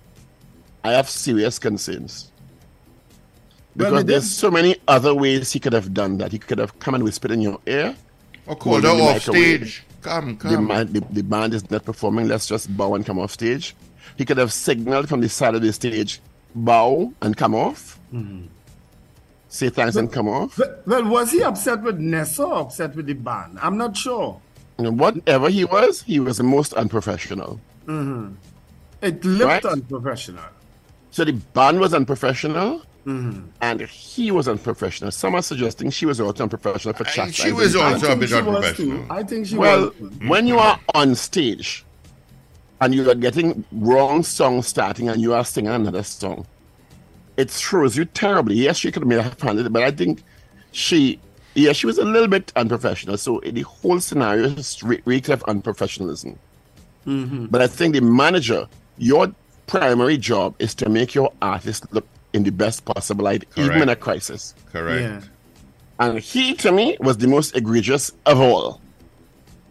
I 0.85 0.93
have 0.93 1.09
serious 1.09 1.59
concerns. 1.59 2.31
Because 3.77 4.03
it 4.03 4.07
there's 4.07 4.31
so 4.31 4.51
many 4.51 4.77
other 4.89 5.15
ways 5.15 5.53
he 5.53 5.61
could 5.61 5.73
have 5.73 5.95
done 5.95 6.19
that. 6.19 6.33
He 6.33 6.39
could 6.39 6.59
have 6.59 6.79
come 6.79 6.95
and 6.95 7.05
whispered 7.05 7.31
in 7.31 7.41
your 7.41 7.61
ear. 7.67 7.97
Or 8.47 8.57
called 8.57 8.83
her 8.83 8.89
Holding 8.91 9.05
the 9.07 9.13
off 9.15 9.23
stage. 9.23 9.85
Come, 10.03 10.37
The, 10.39 10.49
come. 10.55 10.67
man, 10.67 10.93
the, 10.93 11.01
the 11.11 11.23
band 11.23 11.55
is 11.55 11.69
not 11.71 11.85
performing. 11.85 12.29
Let's 12.29 12.47
just 12.47 12.75
bow 12.77 12.95
and 12.95 13.05
come 13.05 13.19
off 13.19 13.33
stage. 13.33 13.75
He 14.17 14.25
could 14.25 14.39
have 14.39 14.53
signaled 14.53 15.09
from 15.09 15.21
the 15.21 15.29
side 15.29 15.55
of 15.55 15.63
the 15.63 15.73
stage, 15.73 16.21
bow 16.55 17.13
and 17.23 17.37
come 17.37 17.55
off. 17.55 17.98
Say 19.49 19.71
thanks 19.71 19.97
and 19.97 20.13
come 20.13 20.29
off. 20.29 20.59
Well, 20.59 20.77
well, 20.87 21.05
was 21.09 21.33
he 21.33 21.43
upset 21.43 21.83
with 21.83 21.99
Nessa 21.99 22.45
or 22.45 22.61
upset 22.61 22.95
with 22.95 23.07
the 23.07 23.15
band? 23.15 23.59
I'm 23.63 23.77
not 23.79 23.97
sure. 23.97 24.41
Whatever 24.77 25.49
he 25.49 25.65
was, 25.65 26.03
he 26.03 26.21
was 26.21 26.37
the 26.37 26.43
most 26.45 26.73
unprofessional. 26.75 27.59
It 29.01 29.25
looked 29.25 29.65
Right. 29.65 29.65
unprofessional. 29.65 30.45
So 31.11 31.25
the 31.25 31.33
band 31.33 31.81
was 31.81 31.95
unprofessional, 31.95 32.83
Mm-hmm. 33.07 33.41
and 33.63 33.81
he 33.83 34.31
was 34.31 34.49
unprofessional. 34.49 35.11
Some 35.13 35.35
are 35.35 35.41
suggesting 35.41 35.89
she 35.89 36.05
was 36.05 36.21
also 36.21 36.43
unprofessional 36.43 36.95
for 36.95 37.07
I- 37.07 37.11
chastising. 37.11 37.47
she 37.47 37.53
was 37.53 37.75
also 37.75 37.97
a 38.07 38.09
think 38.11 38.21
bit 38.21 38.29
she 38.29 38.35
was 38.35 38.43
too. 38.43 38.49
unprofessional. 38.51 39.07
I 39.13 39.23
think 39.23 39.47
she 39.47 39.57
Well, 39.57 39.81
was. 39.85 39.93
too. 39.95 40.29
when 40.29 40.47
you 40.47 40.59
are 40.59 40.79
on 40.95 41.15
stage 41.15 41.87
and 42.83 42.95
you 42.95 43.11
are 43.11 43.15
getting 43.15 43.65
wrong 43.73 44.23
song 44.25 44.61
starting 44.63 45.09
and 45.09 45.23
you 45.23 45.33
are 45.33 45.45
singing 45.45 45.73
another 45.73 46.03
song, 46.03 46.45
it 47.39 47.51
throws 47.51 47.97
you 47.97 48.05
terribly. 48.05 48.57
Yes, 48.57 48.77
she 48.77 48.91
could 48.93 49.03
have 49.03 49.09
made 49.09 49.21
have 49.21 49.41
handled 49.41 49.67
it, 49.67 49.73
but 49.73 49.83
I 49.85 49.91
think 49.93 50.23
she, 50.73 51.19
yeah, 51.55 51.73
she 51.73 51.87
was 51.87 51.97
a 51.97 52.05
little 52.05 52.29
bit 52.29 52.53
unprofessional. 52.57 53.17
So 53.17 53.41
the 53.47 53.63
whole 53.63 54.01
scenario 54.01 54.45
is 54.47 54.83
re- 54.83 55.01
reeked 55.07 55.31
of 55.31 55.41
unprofessionalism. 55.45 56.37
But 57.07 57.63
I 57.63 57.67
think 57.69 57.95
the 57.95 58.03
manager, 58.03 58.69
your 58.99 59.33
primary 59.67 60.19
job 60.19 60.55
is 60.59 60.75
to 60.75 60.91
make 60.91 61.15
your 61.15 61.33
artist 61.41 61.87
look 61.91 62.07
in 62.35 62.43
the 62.43 62.51
best 62.51 62.85
possible 62.85 63.25
light, 63.25 63.45
even 63.57 63.81
in 63.81 63.89
a 63.89 63.97
crisis. 63.97 64.55
Correct. 64.71 65.01
Yeah. 65.01 65.21
And 66.01 66.19
he, 66.19 66.53
to 66.57 66.71
me, 66.71 66.99
was 67.01 67.17
the 67.17 67.27
most 67.27 67.57
egregious 67.57 68.13
of 68.27 68.39
all. 68.41 68.83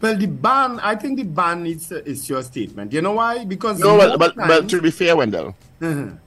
Well, 0.02 0.18
the 0.18 0.26
ban, 0.26 0.80
I 0.80 0.96
think 0.96 1.18
the 1.18 1.24
ban 1.26 1.64
needs 1.64 1.90
to, 1.90 2.04
is 2.08 2.28
your 2.28 2.42
statement. 2.42 2.92
You 2.92 3.02
know 3.02 3.14
why? 3.14 3.46
Because 3.46 3.78
No, 3.80 3.98
most 3.98 4.18
but, 4.18 4.36
but, 4.36 4.48
but 4.48 4.70
to 4.70 4.82
be 4.82 4.90
fair, 4.92 5.16
Wendell, 5.16 5.56
Mhm. 5.80 6.18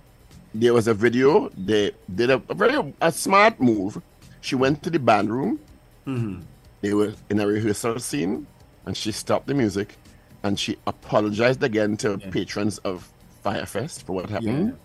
There 0.54 0.74
was 0.74 0.88
a 0.88 0.94
video. 0.94 1.50
They 1.56 1.92
did 2.14 2.30
a, 2.30 2.38
very 2.38 2.94
a 3.00 3.12
smart 3.12 3.60
move. 3.60 4.00
She 4.40 4.54
went 4.54 4.82
to 4.84 4.90
the 4.90 4.98
band 4.98 5.30
room. 5.30 5.60
Mm-hmm. 6.06 6.42
They 6.80 6.94
were 6.94 7.12
in 7.28 7.40
a 7.40 7.46
rehearsal 7.46 7.98
scene, 7.98 8.46
and 8.86 8.96
she 8.96 9.12
stopped 9.12 9.46
the 9.46 9.54
music, 9.54 9.96
and 10.42 10.58
she 10.58 10.76
apologized 10.86 11.62
again 11.62 11.96
to 11.98 12.16
patrons 12.18 12.78
of 12.78 13.10
Firefest 13.44 14.04
for 14.04 14.14
what 14.14 14.30
happened. 14.30 14.78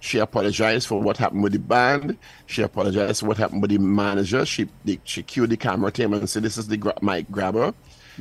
She 0.00 0.18
apologized 0.18 0.86
for 0.86 1.00
what 1.00 1.16
happened 1.16 1.42
with 1.42 1.52
the 1.52 1.58
band. 1.58 2.18
She 2.46 2.60
apologized 2.62 3.20
for 3.20 3.26
what 3.26 3.36
happened 3.38 3.62
with 3.62 3.70
the 3.70 3.78
manager. 3.78 4.44
She 4.44 4.68
the, 4.84 4.98
she 5.04 5.22
cued 5.22 5.50
the 5.50 5.56
camera 5.56 5.90
team 5.90 6.12
and 6.12 6.28
said, 6.28 6.42
"This 6.42 6.58
is 6.58 6.68
the 6.68 6.76
gra- 6.76 6.98
mic 7.00 7.30
grabber." 7.30 7.72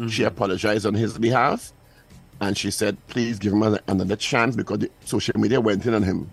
She 0.10 0.24
apologized 0.24 0.86
on 0.86 0.94
his 0.96 1.18
behalf, 1.18 1.72
and 2.40 2.58
she 2.58 2.72
said, 2.72 2.98
"Please 3.08 3.38
give 3.38 3.54
him 3.54 3.64
another 3.88 4.16
chance 4.16 4.56
because 4.56 4.80
the 4.80 4.90
social 5.06 5.38
media 5.40 5.60
went 5.62 5.86
in 5.86 5.94
on 5.94 6.04
him." 6.04 6.30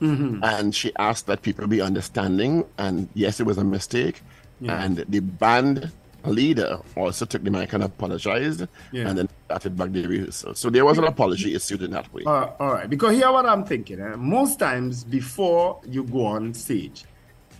And 0.00 0.74
she 0.74 0.92
asked 0.98 1.26
that 1.26 1.42
people 1.42 1.66
be 1.66 1.80
understanding. 1.80 2.64
And 2.78 3.08
yes, 3.14 3.40
it 3.40 3.46
was 3.46 3.58
a 3.58 3.64
mistake. 3.64 4.22
And 4.66 5.04
the 5.08 5.20
band 5.20 5.90
leader 6.24 6.78
also 6.96 7.24
took 7.24 7.44
the 7.44 7.50
mic 7.52 7.72
and 7.72 7.84
apologized, 7.84 8.66
Yeah. 8.90 9.08
and 9.08 9.16
then 9.18 9.28
started 9.44 9.76
back 9.76 9.92
the 9.92 10.06
rehearsal. 10.08 10.54
So 10.56 10.70
there 10.70 10.84
was 10.84 10.98
an 10.98 11.04
apology 11.04 11.54
issued 11.54 11.82
in 11.82 11.92
that 11.92 12.12
way. 12.12 12.24
Uh, 12.26 12.48
all 12.58 12.72
right, 12.74 12.90
because 12.90 13.14
here 13.14 13.30
what 13.30 13.46
I'm 13.46 13.64
thinking. 13.64 14.00
eh, 14.00 14.16
Most 14.16 14.58
times 14.58 15.04
before 15.04 15.80
you 15.86 16.02
go 16.02 16.26
on 16.26 16.52
stage, 16.52 17.04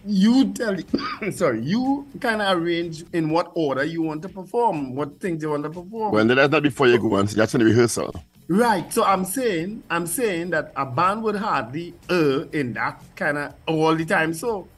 you 0.05 0.53
tell, 0.53 0.77
sorry, 1.31 1.63
you 1.63 2.07
kind 2.21 2.43
of 2.43 2.59
arrange 2.59 3.05
in 3.13 3.31
what 3.31 3.53
order 3.55 3.85
you 3.85 4.03
want 4.03 4.23
to 4.23 4.29
perform, 4.29 4.95
what 4.97 5.21
things 5.21 5.43
you 5.45 5.51
want 5.51 5.63
to 5.63 5.71
perform. 5.71 6.13
Well, 6.13 6.25
that's 6.27 6.51
not 6.51 6.63
before 6.65 6.89
you 6.89 6.99
go 6.99 7.15
on. 7.15 7.29
Stage, 7.29 7.37
that's 7.37 7.55
in 7.55 7.61
the 7.61 7.67
rehearsal. 7.67 8.15
Right. 8.49 8.93
So 8.93 9.05
I'm 9.05 9.25
saying, 9.25 9.83
I'm 9.91 10.07
saying 10.07 10.51
that 10.51 10.73
a 10.77 10.87
band 10.87 11.23
would 11.25 11.37
hardly 11.37 11.95
err 12.09 12.47
in 12.53 12.75
that 12.75 13.03
kind 13.17 13.39
of 13.39 13.55
all 13.67 13.95
the 13.95 14.05
time. 14.05 14.35
So, 14.35 14.69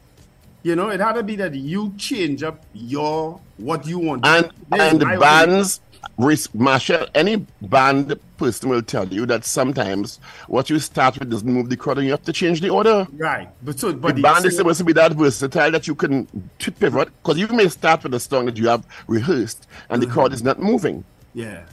you 0.62 0.74
know, 0.74 0.88
it 0.88 1.00
had 1.00 1.12
to 1.14 1.22
be 1.22 1.36
that 1.36 1.54
you 1.54 1.92
change 1.98 2.42
up 2.42 2.64
your 2.72 3.40
what 3.58 3.86
you 3.86 3.98
want. 3.98 4.26
And. 4.26 4.50
This 4.70 4.80
and 4.80 4.94
is 4.94 4.98
the 4.98 5.04
my 5.04 5.16
bands, 5.16 5.80
risk 6.16 6.52
Machel, 6.52 7.08
any 7.14 7.46
band 7.62 8.18
person 8.36 8.68
will 8.68 8.82
tell 8.82 9.06
you 9.08 9.26
that 9.26 9.44
sometimes 9.44 10.20
what 10.46 10.70
you 10.70 10.78
start 10.78 11.18
with 11.18 11.30
doesn't 11.30 11.50
move 11.50 11.68
the 11.68 11.76
crowd, 11.76 11.98
and 11.98 12.06
you 12.06 12.12
have 12.12 12.22
to 12.24 12.32
change 12.32 12.60
the 12.60 12.70
order. 12.70 13.06
Right. 13.12 13.48
But 13.62 13.78
so, 13.78 13.92
but 13.92 14.16
the 14.16 14.22
band 14.22 14.46
is 14.46 14.56
supposed 14.56 14.78
to 14.78 14.84
be 14.84 14.92
that 14.94 15.12
versatile 15.12 15.70
that 15.70 15.86
you 15.86 15.94
can 15.94 16.26
pivot 16.58 17.10
because 17.22 17.38
you 17.38 17.48
may 17.48 17.68
start 17.68 18.02
with 18.02 18.14
a 18.14 18.20
song 18.20 18.46
that 18.46 18.56
you 18.56 18.68
have 18.68 18.86
rehearsed 19.06 19.66
and 19.90 20.02
the 20.02 20.06
uh-huh. 20.06 20.14
crowd 20.14 20.32
is 20.32 20.42
not 20.42 20.58
moving. 20.58 21.04
Yeah. 21.34 21.64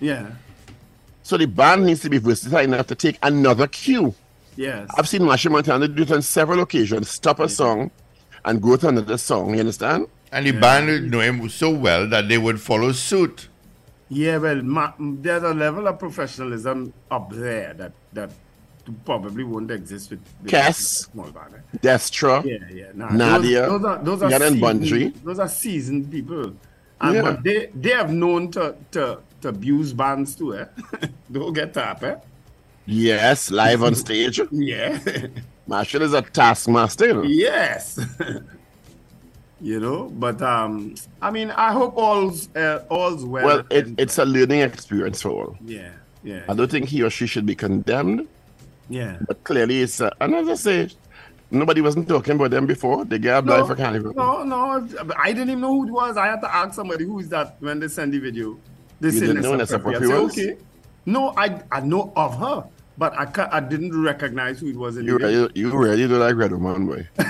Yeah. 0.00 0.30
So 1.28 1.36
the 1.36 1.44
band 1.46 1.84
needs 1.84 2.00
to 2.00 2.08
be 2.08 2.16
versatile 2.16 2.60
enough 2.60 2.86
to 2.86 2.94
take 2.94 3.18
another 3.22 3.66
cue. 3.66 4.14
Yes. 4.56 4.88
I've 4.96 5.06
seen 5.06 5.20
Machel 5.20 5.50
Montano 5.50 5.86
do 5.86 6.02
it 6.04 6.10
on 6.10 6.22
several 6.22 6.60
occasions, 6.60 7.10
stop 7.10 7.38
a 7.38 7.50
song 7.50 7.90
and 8.46 8.62
go 8.62 8.76
to 8.78 8.88
another 8.88 9.18
song. 9.18 9.52
You 9.52 9.60
understand? 9.60 10.06
And 10.32 10.46
the 10.46 10.52
band 10.52 10.86
would 10.86 11.10
know 11.10 11.20
him 11.20 11.46
so 11.50 11.68
well 11.68 12.08
that 12.08 12.30
they 12.30 12.38
would 12.38 12.58
follow 12.58 12.92
suit. 12.92 13.50
Yeah, 14.08 14.38
well, 14.38 14.62
ma- 14.62 14.94
there's 14.98 15.42
a 15.42 15.52
level 15.52 15.86
of 15.86 15.98
professionalism 15.98 16.94
up 17.10 17.30
there 17.30 17.74
that 17.74 17.92
that 18.14 18.30
probably 19.04 19.44
won't 19.44 19.70
exist 19.70 20.08
with, 20.08 20.20
with 20.40 20.50
Cass. 20.50 20.78
small 21.12 21.30
band. 21.30 21.56
eh? 21.56 21.76
Destra. 21.82 22.42
Yeah, 22.42 22.56
yeah. 22.74 22.86
Nah, 22.94 23.10
Nadia, 23.12 23.66
Those, 23.68 23.82
those 23.82 23.84
are 23.84 24.02
those 24.02 24.22
are 24.22 24.30
Yann 24.30 24.80
seasoned, 24.80 25.14
Those 25.24 25.38
are 25.40 25.48
seasoned 25.48 26.10
people. 26.10 26.54
And 27.02 27.14
Yeah. 27.16 27.20
but 27.22 27.42
they 27.44 27.68
they 27.74 27.90
have 27.90 28.10
known 28.10 28.50
to 28.52 28.74
to, 28.92 29.18
to 29.27 29.27
abuse 29.44 29.92
bands 29.92 30.34
too, 30.34 30.56
eh? 30.56 30.66
Don't 31.32 31.52
get 31.52 31.74
tap, 31.74 32.02
eh? 32.02 32.16
Yes, 32.86 33.50
live 33.50 33.82
on 33.82 33.94
stage. 33.94 34.40
Yeah. 34.50 34.98
Machel 35.68 36.00
is 36.00 36.14
a 36.14 36.22
taskmaster. 36.22 37.06
you 37.06 37.14
know. 37.14 37.22
yes. 37.22 38.00
you 39.60 39.78
know, 39.78 40.08
but 40.14 40.40
um 40.40 40.94
I 41.20 41.30
mean 41.30 41.50
I 41.50 41.72
hope 41.72 41.96
all's 41.96 42.48
uh, 42.56 42.84
all's 42.88 43.24
well. 43.24 43.44
Well, 43.44 43.62
it, 43.70 43.88
it's 43.98 44.16
a 44.18 44.24
learning 44.24 44.60
experience 44.60 45.20
for 45.20 45.30
all. 45.30 45.56
yeah, 45.64 45.90
yeah. 46.22 46.44
I 46.48 46.54
don't 46.54 46.70
think 46.70 46.88
he 46.88 47.02
or 47.02 47.10
she 47.10 47.26
should 47.26 47.44
be 47.44 47.54
condemned, 47.54 48.26
yeah. 48.88 49.18
but 49.26 49.44
clearly 49.44 49.82
it's. 49.82 50.00
Uh, 50.00 50.10
and 50.20 50.34
as 50.34 50.48
I 50.48 50.54
say, 50.54 50.88
nobody 51.50 51.80
wasn't 51.80 52.08
talking 52.08 52.34
about 52.36 52.50
them 52.50 52.66
before. 52.66 53.04
They 53.04 53.18
get 53.18 53.38
applied 53.38 53.66
for 53.66 53.76
carnival. 53.76 54.14
No, 54.14 54.44
no, 54.44 54.88
I 55.18 55.32
didn't 55.32 55.50
even 55.50 55.60
know 55.60 55.74
who 55.74 55.88
it 55.88 55.92
was. 55.92 56.16
I 56.16 56.26
had 56.26 56.40
to 56.40 56.54
ask 56.54 56.74
somebody 56.74 57.04
who 57.04 57.18
is 57.18 57.28
that 57.28 57.56
when 57.60 57.80
they 57.80 57.88
send 57.88 58.14
the 58.14 58.18
video. 58.18 58.58
They 59.00 59.08
You 59.08 59.12
say 59.12 59.20
didn't 59.28 59.42
know 59.42 59.54
Nessa 59.56 59.78
Nessa 59.78 59.88
I 59.88 59.92
Preppy 59.92 60.12
okay. 60.30 60.56
No, 61.06 61.32
I 61.36 61.62
I 61.70 61.80
know 61.80 62.12
of 62.16 62.38
her, 62.38 62.64
but 62.96 63.18
I 63.18 63.26
ca 63.26 63.48
I 63.50 63.60
didn't 63.60 64.00
recognize 64.02 64.60
who 64.60 64.68
it 64.68 64.76
was 64.76 64.96
in 64.96 65.06
You 65.06 65.16
really, 65.18 65.50
you 65.54 65.70
really 65.76 66.08
do 66.08 66.18
like 66.18 66.34
Red 66.36 66.52
Woman, 66.52 66.86
boy. 66.86 67.08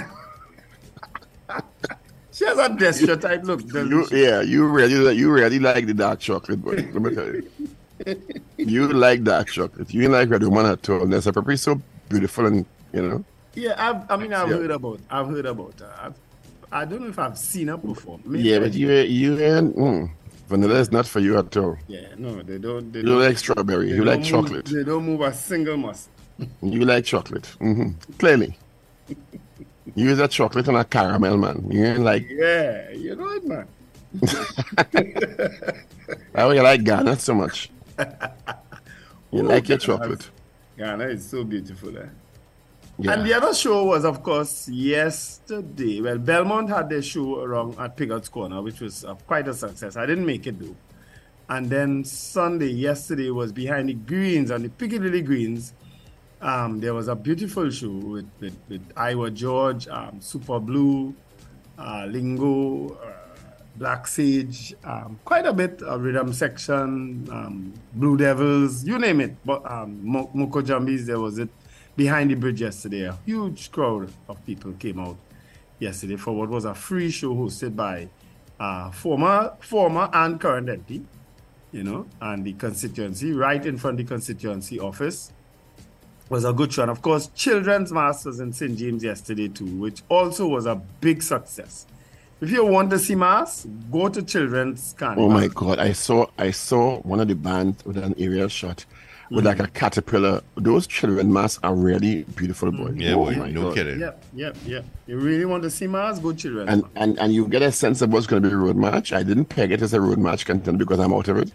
She 2.33 2.45
has 2.45 2.57
a 2.59 2.73
gesture 2.77 3.17
type 3.17 3.43
look. 3.43 3.61
You, 3.63 4.07
yeah, 4.13 4.43
you 4.43 4.65
really, 4.69 5.17
you 5.17 5.33
really 5.33 5.59
like 5.59 5.87
the 5.87 5.95
dark 5.95 6.21
chocolate, 6.21 6.63
boy. 6.63 6.77
Let 6.77 6.95
me 7.03 7.15
tell 7.15 7.27
you. 7.27 7.43
You 8.59 8.89
like 8.93 9.25
dark 9.25 9.49
chocolate. 9.49 9.93
You 9.93 10.09
like 10.09 10.31
Red 10.31 10.45
Woman 10.45 10.67
at 10.67 10.89
all. 10.89 11.05
Nessa 11.07 11.33
Preppy 11.33 11.59
so 11.59 11.81
beautiful 12.09 12.47
and, 12.47 12.67
you 12.93 13.03
know. 13.03 13.25
Yeah, 13.55 13.75
I've, 13.77 14.09
I 14.09 14.17
mean, 14.17 14.33
I've 14.33 14.49
Yeah. 14.49 14.57
heard 14.57 14.71
about, 14.71 15.01
I've 15.11 15.27
heard 15.29 15.47
about 15.47 15.81
her. 15.81 15.93
I've, 16.01 16.15
I 16.71 16.85
don't 16.85 17.01
know 17.03 17.09
if 17.09 17.19
I've 17.19 17.37
seen 17.39 17.69
her 17.69 17.79
perform. 17.79 18.23
Maybe 18.25 18.49
Yeah, 18.49 18.61
but 18.61 18.73
you, 18.75 18.93
you 18.93 19.39
ain't, 19.41 19.75
mm, 19.77 20.11
vanilla 20.49 20.79
is 20.81 20.91
not 20.91 21.07
for 21.07 21.21
you 21.21 21.39
at 21.39 21.57
all. 21.57 21.77
Yeah, 21.87 22.09
no, 22.17 22.43
they 22.43 22.59
don't. 22.59 22.93
They 22.93 23.01
You 23.01 23.07
don't 23.07 23.21
like 23.21 23.39
strawberry. 23.39 23.91
You 23.91 24.05
like 24.05 24.21
move- 24.21 24.29
chocolate. 24.29 24.65
They 24.67 24.85
don't 24.85 25.05
move 25.05 25.21
a 25.21 25.33
single 25.33 25.77
muscle. 25.77 26.11
You 26.63 26.85
like 26.85 27.05
chocolate. 27.05 27.45
Mm-hmm. 27.61 27.91
Clearly. 28.19 28.57
You 29.95 30.11
is 30.11 30.21
a 30.21 30.29
chocolate 30.29 30.69
and 30.69 30.77
a 30.77 30.85
caramel, 30.85 31.37
man. 31.37 31.67
You 31.71 31.85
ain't 31.85 32.01
like, 32.01 32.27
Yeah, 32.31 32.91
you 32.93 33.17
know 33.17 33.29
it, 33.31 33.45
man. 33.45 33.67
how 36.35 36.51
you 36.51 36.63
like 36.63 36.85
Ghana 36.85 37.19
so 37.19 37.35
much. 37.35 37.71
You 39.31 39.43
like 39.43 39.69
your 39.69 39.77
chocolate. 39.79 40.31
Ghana 40.79 41.05
is 41.09 41.29
so 41.29 41.45
beautiful, 41.45 41.95
eh? 41.99 42.07
Yeah. 43.01 43.13
And 43.13 43.25
the 43.25 43.33
other 43.33 43.55
show 43.55 43.85
was, 43.85 44.05
of 44.05 44.25
course, 44.25 44.69
yesterday. 44.69 46.01
Well, 46.01 46.19
Belmont 46.19 46.69
had 46.69 46.89
their 46.89 47.01
show 47.01 47.41
around 47.41 47.79
at 47.79 47.97
Piggott's 47.97 48.29
Corner, 48.29 48.61
which 48.61 48.81
was 48.81 49.05
uh, 49.05 49.15
quite 49.15 49.47
a 49.47 49.55
success. 49.55 49.97
I 49.97 50.05
didn't 50.05 50.27
make 50.27 50.49
it 50.49 50.59
though. 50.59 50.75
And 51.49 51.71
then 51.71 52.05
Sunday, 52.05 52.71
yesterday, 52.71 53.31
was 53.31 53.53
behind 53.53 53.89
the 53.89 53.95
greens 53.95 54.51
on 54.51 54.65
the 54.65 54.69
Piccadilly 54.69 55.23
Greens. 55.23 55.75
Um, 56.41 56.81
there 56.81 56.93
was 56.93 57.07
a 57.07 57.15
beautiful 57.15 57.71
show 57.71 57.89
with, 57.89 58.29
with, 58.41 58.57
with 58.69 58.95
Iwer 58.97 59.33
George, 59.33 59.87
um, 59.89 60.21
Super 60.21 60.59
Blue, 60.59 61.15
uh, 61.79 62.05
Lingo, 62.09 62.95
uh, 62.95 63.13
Black 63.77 64.09
Sage, 64.09 64.75
um, 64.83 65.19
quite 65.25 65.47
a 65.47 65.53
bit 65.53 65.83
of 65.83 66.03
rhythm 66.03 66.33
section, 66.33 67.29
um, 67.31 67.73
Blue 67.95 68.17
Devils, 68.17 68.85
you 68.85 68.99
name 68.99 69.21
it. 69.21 69.37
But 69.45 69.65
um, 69.71 70.01
Moko 70.05 70.63
Jumbies, 70.63 71.07
there 71.07 71.21
was 71.21 71.39
it 71.39 71.49
behind 71.99 72.31
the 72.31 72.37
bridge 72.37 72.63
yesterday. 72.63 73.03
A 73.03 73.19
huge 73.27 73.73
crowd 73.73 74.11
of 74.29 74.47
people 74.47 74.73
came 74.75 75.01
out 75.01 75.17
yesterday 75.81 76.17
for 76.17 76.33
what 76.33 76.49
was 76.49 76.65
a 76.65 76.75
free 76.75 77.11
show 77.11 77.35
hosted 77.35 77.75
by 77.77 78.09
uh, 78.59 78.91
former 78.93 79.53
former 79.61 80.09
and 80.13 80.41
current 80.41 80.69
MP, 80.69 81.05
you 81.73 81.83
know, 81.83 82.07
and 82.23 82.45
the 82.45 82.53
constituency 82.55 83.33
right 83.33 83.67
in 83.67 83.77
front 83.77 84.01
of 84.01 84.07
the 84.07 84.09
constituency 84.09 84.79
office 84.79 85.33
was 86.29 86.45
a 86.45 86.53
good 86.53 86.73
show. 86.73 86.83
And 86.83 86.91
of 86.91 87.03
course, 87.03 87.31
Children's 87.35 87.93
Masters 87.93 88.39
in 88.39 88.53
St. 88.53 88.79
James 88.79 89.03
yesterday 89.03 89.49
too, 89.49 89.67
which 89.67 90.03
also 90.09 90.47
was 90.47 90.67
a 90.67 90.77
big 91.01 91.21
success. 91.21 91.87
If 92.41 92.53
you 92.53 92.65
want 92.65 92.91
to 92.91 93.01
see 93.01 93.17
mass, 93.17 93.67
go 93.91 94.09
to 94.09 94.23
Children's 94.23 94.95
Carnival. 94.97 95.25
Oh 95.25 95.29
my 95.29 95.49
god, 95.49 95.81
I 95.81 95.93
saw 95.93 96.27
I 96.39 96.53
saw 96.53 97.01
one 97.01 97.19
of 97.19 97.27
the 97.27 97.35
bands 97.35 97.85
with 97.85 97.99
an 97.99 98.15
aerial 98.17 98.47
shot 98.47 98.87
with 99.31 99.47
like 99.47 99.59
mm. 99.59 99.65
a 99.65 99.69
caterpillar. 99.69 100.43
Those 100.57 100.87
children 100.87 101.33
masks 101.33 101.61
are 101.63 101.75
really 101.75 102.25
beautiful, 102.25 102.71
mm. 102.71 102.77
boy. 102.77 102.93
Yeah, 102.97 103.15
oh 103.15 103.25
boy, 103.25 103.51
no 103.51 103.63
God. 103.63 103.75
kidding. 103.75 104.01
Yep, 104.01 104.25
yep, 104.35 104.57
yep. 104.67 104.85
You 105.07 105.19
really 105.19 105.45
want 105.45 105.63
to 105.65 105.71
see 105.71 105.87
mass? 105.87 106.19
Go 106.19 106.33
children. 106.33 106.69
And, 106.69 106.85
and 106.97 107.19
and 107.19 107.33
you 107.33 107.47
get 107.49 107.63
a 107.63 107.73
sense 107.73 108.03
of 108.03 108.13
what's 108.13 108.27
going 108.27 108.43
to 108.43 108.49
be 108.49 108.55
a 108.55 108.59
road 108.59 108.77
march. 108.77 109.13
I 109.13 109.23
didn't 109.23 109.47
peg 109.47 109.73
it 109.73 109.83
as 109.83 109.93
a 109.93 110.01
road 110.01 110.19
march 110.19 110.47
contender 110.47 110.85
because 110.85 111.01
I'm 111.01 111.13
out 111.13 111.29
of 111.29 111.39
it. 111.39 111.53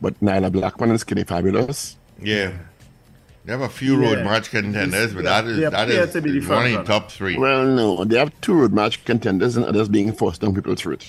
But 0.00 0.18
Nailah 0.20 0.52
Blackman 0.52 0.90
and 0.90 1.00
Skinny 1.00 1.24
Fabulous, 1.24 1.96
Yeah. 2.20 2.52
They 3.44 3.52
have 3.52 3.62
a 3.62 3.68
few 3.70 3.96
road 3.98 4.18
Yeah. 4.18 4.24
march 4.24 4.50
contenders, 4.50 5.14
but 5.14 5.24
Yeah, 5.24 5.42
that 5.42 5.48
is 5.48 5.56
they 5.56 5.62
that 5.62 5.88
appear 5.88 6.02
is 6.02 6.12
to 6.12 6.20
be 6.20 6.30
the 6.32 6.38
is 6.38 6.48
one 6.48 6.66
in 6.66 6.84
top 6.84 7.10
three. 7.10 7.38
Well, 7.38 7.64
no, 7.64 8.04
they 8.04 8.18
have 8.18 8.32
two 8.40 8.54
road 8.54 8.72
match 8.72 9.04
contenders 9.04 9.56
and 9.56 9.64
others 9.64 9.88
being 9.88 10.12
forced 10.12 10.42
down 10.42 10.54
people's 10.54 10.80
throat. 10.80 11.06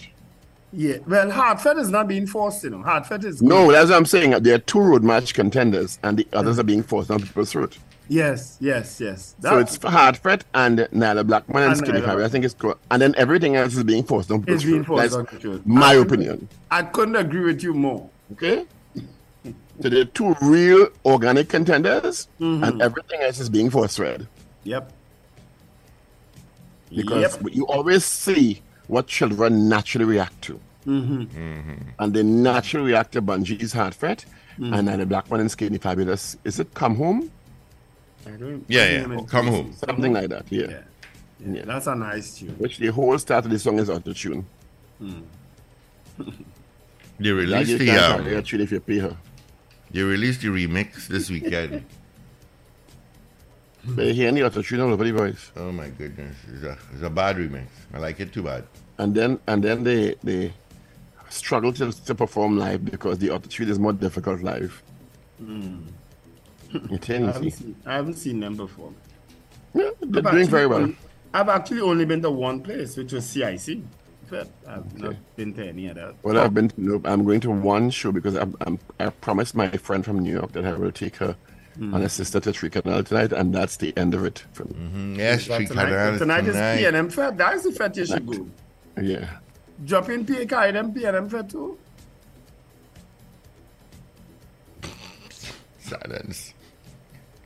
Yeah. 0.73 0.97
Well, 1.05 1.29
Hartford 1.31 1.77
is 1.77 1.89
not 1.89 2.07
being 2.07 2.25
forced, 2.27 2.63
you 2.63 2.69
know. 2.69 2.81
Hartford 2.81 3.25
is 3.25 3.41
No, 3.41 3.71
that's 3.71 3.89
what 3.89 3.97
I'm 3.97 4.05
saying. 4.05 4.31
There 4.43 4.55
are 4.55 4.59
two 4.59 4.79
road 4.79 5.03
march 5.03 5.33
contenders, 5.33 5.99
and 6.03 6.17
the 6.17 6.27
others 6.33 6.59
are 6.59 6.63
being 6.63 6.81
forced 6.83 7.09
down 7.09 7.19
people's 7.21 7.51
throat. 7.51 7.77
Yes, 8.07 8.57
yes, 8.59 8.99
yes. 8.99 9.35
So 9.41 9.57
it's 9.59 9.81
Hartford 9.81 10.43
and 10.53 10.79
Nailah 10.79 11.25
Blackman 11.27 11.63
and 11.63 11.71
And 11.73 11.77
Skinny 11.77 12.01
Fabulous. 12.01 12.25
I 12.25 12.29
think 12.29 12.43
it's 12.45 12.53
co- 12.53 12.77
and 12.89 13.01
then 13.01 13.13
everything 13.17 13.55
else 13.55 13.75
is 13.75 13.83
being 13.85 14.03
forced 14.03 14.29
down 14.29 14.39
people's 14.41 14.55
It's 14.63 14.65
being 14.69 14.83
throat. 14.83 14.97
forced 14.97 15.01
That's 15.03 15.15
down 15.15 15.25
people's 15.39 15.61
throat. 15.61 15.65
my 15.65 15.91
I- 15.91 15.95
opinion. 15.95 16.47
I 16.71 16.81
couldn't 16.83 17.15
agree 17.15 17.41
with 17.45 17.63
you 17.63 17.73
more. 17.73 18.09
Okay. 18.33 18.65
So 19.81 19.89
there 19.89 20.01
are 20.01 20.05
two 20.05 20.35
real 20.41 20.89
organic 21.05 21.49
contenders, 21.49 22.27
Mm-hmm. 22.39 22.63
and 22.63 22.81
everything 22.81 23.21
else 23.21 23.39
is 23.39 23.49
being 23.49 23.69
forced 23.69 23.97
red. 23.99 24.27
Yep. 24.63 24.91
because 26.93 27.37
Yep. 27.41 27.53
you 27.53 27.65
always 27.67 28.03
see 28.03 28.61
what 28.91 29.07
children 29.07 29.69
naturally 29.69 30.05
react 30.05 30.41
to. 30.43 30.59
Mm-hmm. 30.85 31.75
And 31.99 32.13
they 32.13 32.23
naturally 32.23 32.87
react 32.91 33.13
to 33.13 33.21
Bungee's 33.21 33.73
Hartford 33.73 34.25
Mm-hmm. 34.59 34.73
and 34.73 34.87
then 34.87 34.99
the 34.99 35.05
black 35.05 35.31
one 35.31 35.39
in 35.39 35.47
Skinny 35.49 35.77
Fabulous. 35.77 36.35
Is 36.43 36.59
it 36.59 36.73
Come 36.73 36.95
Home? 36.97 37.31
I 38.27 38.31
don't, 38.31 38.63
Yeah, 38.67 38.81
I 38.81 38.89
yeah. 38.89 39.03
don't 39.07 39.27
Come 39.27 39.47
home. 39.47 39.73
Something 39.73 40.11
like 40.13 40.27
that, 40.29 40.45
yeah. 40.51 40.67
Yeah. 40.69 40.81
yeah. 41.55 41.65
That's 41.65 41.87
a 41.87 41.95
nice 41.95 42.35
tune. 42.37 42.53
Which 42.59 42.77
the 42.77 42.87
whole 42.87 43.17
start 43.17 43.45
of 43.45 43.51
the 43.51 43.57
song 43.57 43.79
is 43.79 43.89
auto 43.89 44.11
tune. 44.13 44.45
They 47.17 47.31
released 47.31 47.79
the 47.79 47.89
um, 47.91 48.43
tune 48.43 48.61
if 48.61 48.71
you 48.73 48.79
pay 48.81 48.99
her. 48.99 49.15
they 49.89 50.01
released 50.03 50.41
the 50.41 50.49
remix 50.49 51.07
this 51.07 51.29
weekend. 51.31 51.85
But 53.85 54.05
you 54.07 54.13
hear 54.13 54.31
the 54.33 54.45
auto 54.45 54.61
tune 54.61 54.81
all 54.81 54.91
over 54.91 55.03
the 55.05 55.13
voice. 55.13 55.51
Oh 55.55 55.71
my 55.71 55.89
goodness, 55.89 56.35
it's 56.53 56.63
a 56.63 56.77
it's 56.93 57.01
a 57.03 57.09
bad 57.09 57.37
remix. 57.37 57.67
I 57.93 57.99
like 57.99 58.19
it 58.19 58.31
too 58.33 58.43
bad. 58.43 58.65
And 59.01 59.15
then 59.15 59.39
and 59.47 59.63
then 59.63 59.83
they 59.83 60.13
they 60.23 60.53
struggle 61.29 61.73
to, 61.73 61.91
to 61.91 62.13
perform 62.13 62.57
live 62.59 62.85
because 62.85 63.17
the 63.17 63.31
auto 63.31 63.47
tune 63.49 63.69
is 63.69 63.79
more 63.79 63.93
difficult 63.93 64.41
live. 64.43 64.83
You 65.39 66.97
tell 66.99 67.23
I 67.23 67.31
haven't, 67.33 67.51
seen, 67.51 67.75
I 67.85 67.93
haven't 67.95 68.13
seen 68.15 68.39
them 68.39 68.55
before. 68.55 68.93
Yeah, 69.73 69.89
they're 70.01 70.07
I've 70.07 70.11
doing 70.11 70.25
actually 70.27 70.43
very 70.45 70.67
well. 70.67 70.81
only- 70.83 70.97
I've 71.33 71.49
actually 71.49 71.81
only 71.81 72.05
been 72.05 72.21
to 72.21 72.29
one 72.29 72.61
place, 72.61 72.95
which 72.97 73.11
was 73.13 73.25
CIC. 73.25 73.79
But 74.29 74.49
I've 74.67 74.97
not 74.99 75.15
been 75.35 75.53
to 75.55 75.67
any 75.67 75.89
other. 75.89 76.13
Well, 76.23 76.37
I've 76.37 76.53
been. 76.53 76.69
to 76.69 76.75
No, 76.81 77.01
I'm 77.05 77.25
going 77.25 77.39
to 77.41 77.49
one 77.51 77.89
show 77.89 78.11
because 78.11 78.35
I'm, 78.35 78.55
I'm, 78.61 78.79
I 78.99 79.09
promised 79.09 79.55
my 79.55 79.69
friend 79.71 80.05
from 80.05 80.19
New 80.19 80.31
York 80.31 80.51
that 80.53 80.63
I 80.65 80.73
will 80.73 80.91
take 80.91 81.15
her 81.17 81.35
Hmm. 81.77 81.93
and 81.93 82.03
her 82.03 82.09
sister 82.09 82.39
to 82.41 82.51
Tree 82.51 82.69
Canal 82.69 83.01
tonight, 83.03 83.31
and 83.31 83.55
that's 83.55 83.77
the 83.77 83.97
end 83.97 84.13
of 84.13 84.25
it 84.25 84.43
for 84.51 84.65
me. 84.65 84.73
Mm, 84.73 85.17
Yes, 85.17 85.45
Tree 85.45 85.65
tonight, 85.67 85.85
Canal 85.85 86.13
is 86.13 86.19
tonight 86.19 86.45
is 86.45 86.53
tonight. 86.55 86.77
PNM 86.83 87.11
Fete. 87.13 87.37
That's 87.37 87.63
the 87.63 87.71
Fed 87.71 87.95
you 87.97 88.05
should 88.05 88.25
go. 88.27 88.47
Yeah. 88.99 89.27
Drop 89.85 90.09
in 90.09 90.25
P 90.25 90.45
carry 90.45 90.71
them 90.71 90.93
PNM 90.93 91.29
Fete 91.29 91.49
too. 91.49 91.77
Silence. 95.79 96.53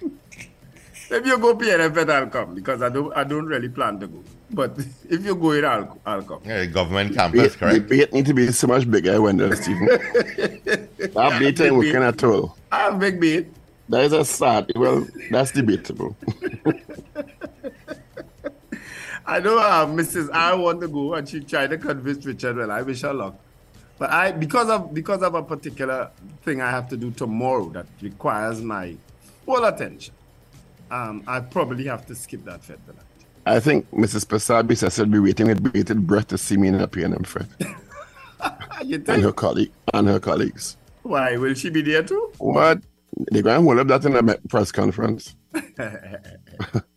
If 0.01 1.25
you 1.25 1.37
go 1.37 1.55
PNM 1.55 1.93
Fete, 1.93 2.09
I'll 2.09 2.27
come 2.27 2.55
because 2.55 2.81
I 2.81 2.89
don't 2.89 3.15
I 3.15 3.23
don't 3.23 3.45
really 3.45 3.69
plan 3.69 3.99
to 3.99 4.07
go. 4.07 4.23
But 4.51 4.77
if 5.09 5.25
you 5.25 5.35
go 5.35 5.51
in, 5.51 5.65
I'll, 5.65 5.99
I'll 6.05 6.23
come. 6.23 6.41
Yeah, 6.45 6.65
government 6.65 7.15
campus, 7.15 7.53
the 7.53 7.59
correct? 7.59 7.89
bait 7.89 8.13
need 8.13 8.25
to 8.27 8.33
be 8.33 8.51
so 8.51 8.67
much 8.67 8.89
bigger 8.89 9.21
when 9.21 9.37
there's 9.37 9.61
Stephen. 9.61 9.85
that 9.87 11.37
bait 11.39 11.59
ain't 11.61 11.75
working 11.75 12.03
at 12.03 12.23
all. 12.23 12.57
I 12.71 12.79
have 12.83 12.99
big 12.99 13.19
beat. 13.19 13.47
That 13.89 14.05
is 14.05 14.13
a 14.13 14.25
sad. 14.25 14.71
Well, 14.75 15.07
that's 15.31 15.51
debatable. 15.51 16.15
I 19.27 19.39
know 19.39 19.57
uh, 19.57 19.85
Mrs. 19.87 20.29
I 20.31 20.53
want 20.53 20.81
to 20.81 20.87
go, 20.87 21.15
and 21.15 21.27
she 21.27 21.39
tried 21.39 21.71
to 21.71 21.77
convince 21.77 22.25
Richard. 22.25 22.57
Well, 22.57 22.71
I 22.71 22.81
wish 22.81 23.01
her 23.01 23.13
luck. 23.13 23.35
But 23.97 24.11
I, 24.11 24.31
because 24.31 24.69
of 24.69 24.93
because 24.93 25.23
of 25.23 25.35
a 25.35 25.41
particular 25.41 26.11
thing 26.43 26.61
I 26.61 26.69
have 26.69 26.89
to 26.89 26.97
do 26.97 27.11
tomorrow 27.11 27.69
that 27.69 27.87
requires 28.01 28.61
my 28.61 28.95
full 29.45 29.63
attention, 29.63 30.13
um, 30.91 31.23
I 31.27 31.39
probably 31.39 31.85
have 31.85 32.05
to 32.07 32.15
skip 32.15 32.43
that 32.45 32.63
fete 32.63 32.85
tonight. 32.85 33.01
I 33.45 33.59
think 33.59 33.89
Mrs. 33.91 34.25
Pasabi 34.25 34.75
says 34.75 34.95
she'll 34.95 35.05
be 35.05 35.19
waiting 35.19 35.47
with 35.47 35.71
bated 35.71 36.05
breath 36.05 36.27
to 36.29 36.37
see 36.37 36.57
me 36.57 36.67
in 36.69 36.75
a 36.75 36.87
P&M 36.87 37.23
Fred 37.23 37.47
You 38.83 39.03
and 39.07 39.21
her 39.21 39.31
colleague 39.31 39.71
and 39.93 40.07
her 40.07 40.19
colleagues. 40.19 40.77
Why 41.03 41.37
will 41.37 41.53
she 41.53 41.69
be 41.69 41.81
there 41.81 42.03
too? 42.03 42.31
What? 42.39 42.81
They're 43.31 43.43
going 43.43 43.59
to 43.59 43.63
hold 43.63 43.79
up 43.79 43.87
that 43.87 44.05
in 44.05 44.15
a 44.15 44.37
press 44.49 44.71
conference. 44.71 45.35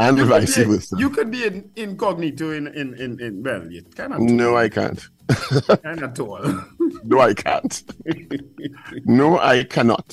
and 0.00 0.16
You 0.18 0.24
could 0.24 0.30
vice 0.30 0.56
be- 0.56 0.64
versa. 0.64 0.96
You 0.98 1.10
could 1.10 1.30
be 1.30 1.44
in, 1.48 1.56
incognito 1.76 2.50
in 2.58 2.66
in 2.80 2.88
in, 3.04 3.10
in 3.20 3.42
well, 3.46 3.64
you 3.70 3.82
cannot. 3.96 4.20
No, 4.20 4.56
I 4.56 4.68
can't. 4.68 5.00
kind 5.86 6.02
of 6.02 6.14
tall. 6.14 6.42
No, 7.04 7.20
I 7.20 7.34
can't. 7.34 7.74
no, 9.04 9.38
I 9.38 9.62
cannot. 9.64 10.08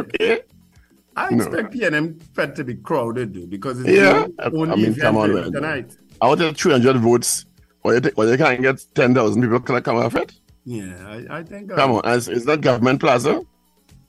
okay? 0.00 0.40
I 1.16 1.30
No. 1.34 1.44
expect 1.44 1.74
PNM 1.74 2.06
Fete 2.34 2.54
to 2.56 2.64
be 2.64 2.74
crowded 2.76 3.34
though 3.34 3.46
because 3.46 3.80
it's 3.80 3.88
Yeah, 3.90 4.26
only 4.52 4.72
I 4.72 4.76
mean, 4.76 4.94
come 4.94 5.16
on, 5.16 5.34
man. 5.34 5.52
tonight. 5.52 5.96
Out 6.22 6.40
of 6.40 6.56
300 6.56 6.96
votes, 6.98 7.44
or 7.84 7.94
you, 7.94 8.00
or 8.16 8.26
you 8.26 8.36
can't 8.36 8.60
get 8.62 8.84
10,000 8.94 9.40
people 9.42 9.60
can 9.60 9.76
I 9.76 9.80
come 9.80 9.96
off 9.96 10.14
it? 10.16 10.32
Yeah, 10.64 10.94
I, 11.06 11.38
I 11.38 11.42
think. 11.42 11.72
uh, 11.72 11.76
Come 11.76 11.92
on, 11.92 12.08
is, 12.12 12.28
is 12.28 12.44
that 12.46 12.60
government 12.60 13.00
plaza? 13.00 13.42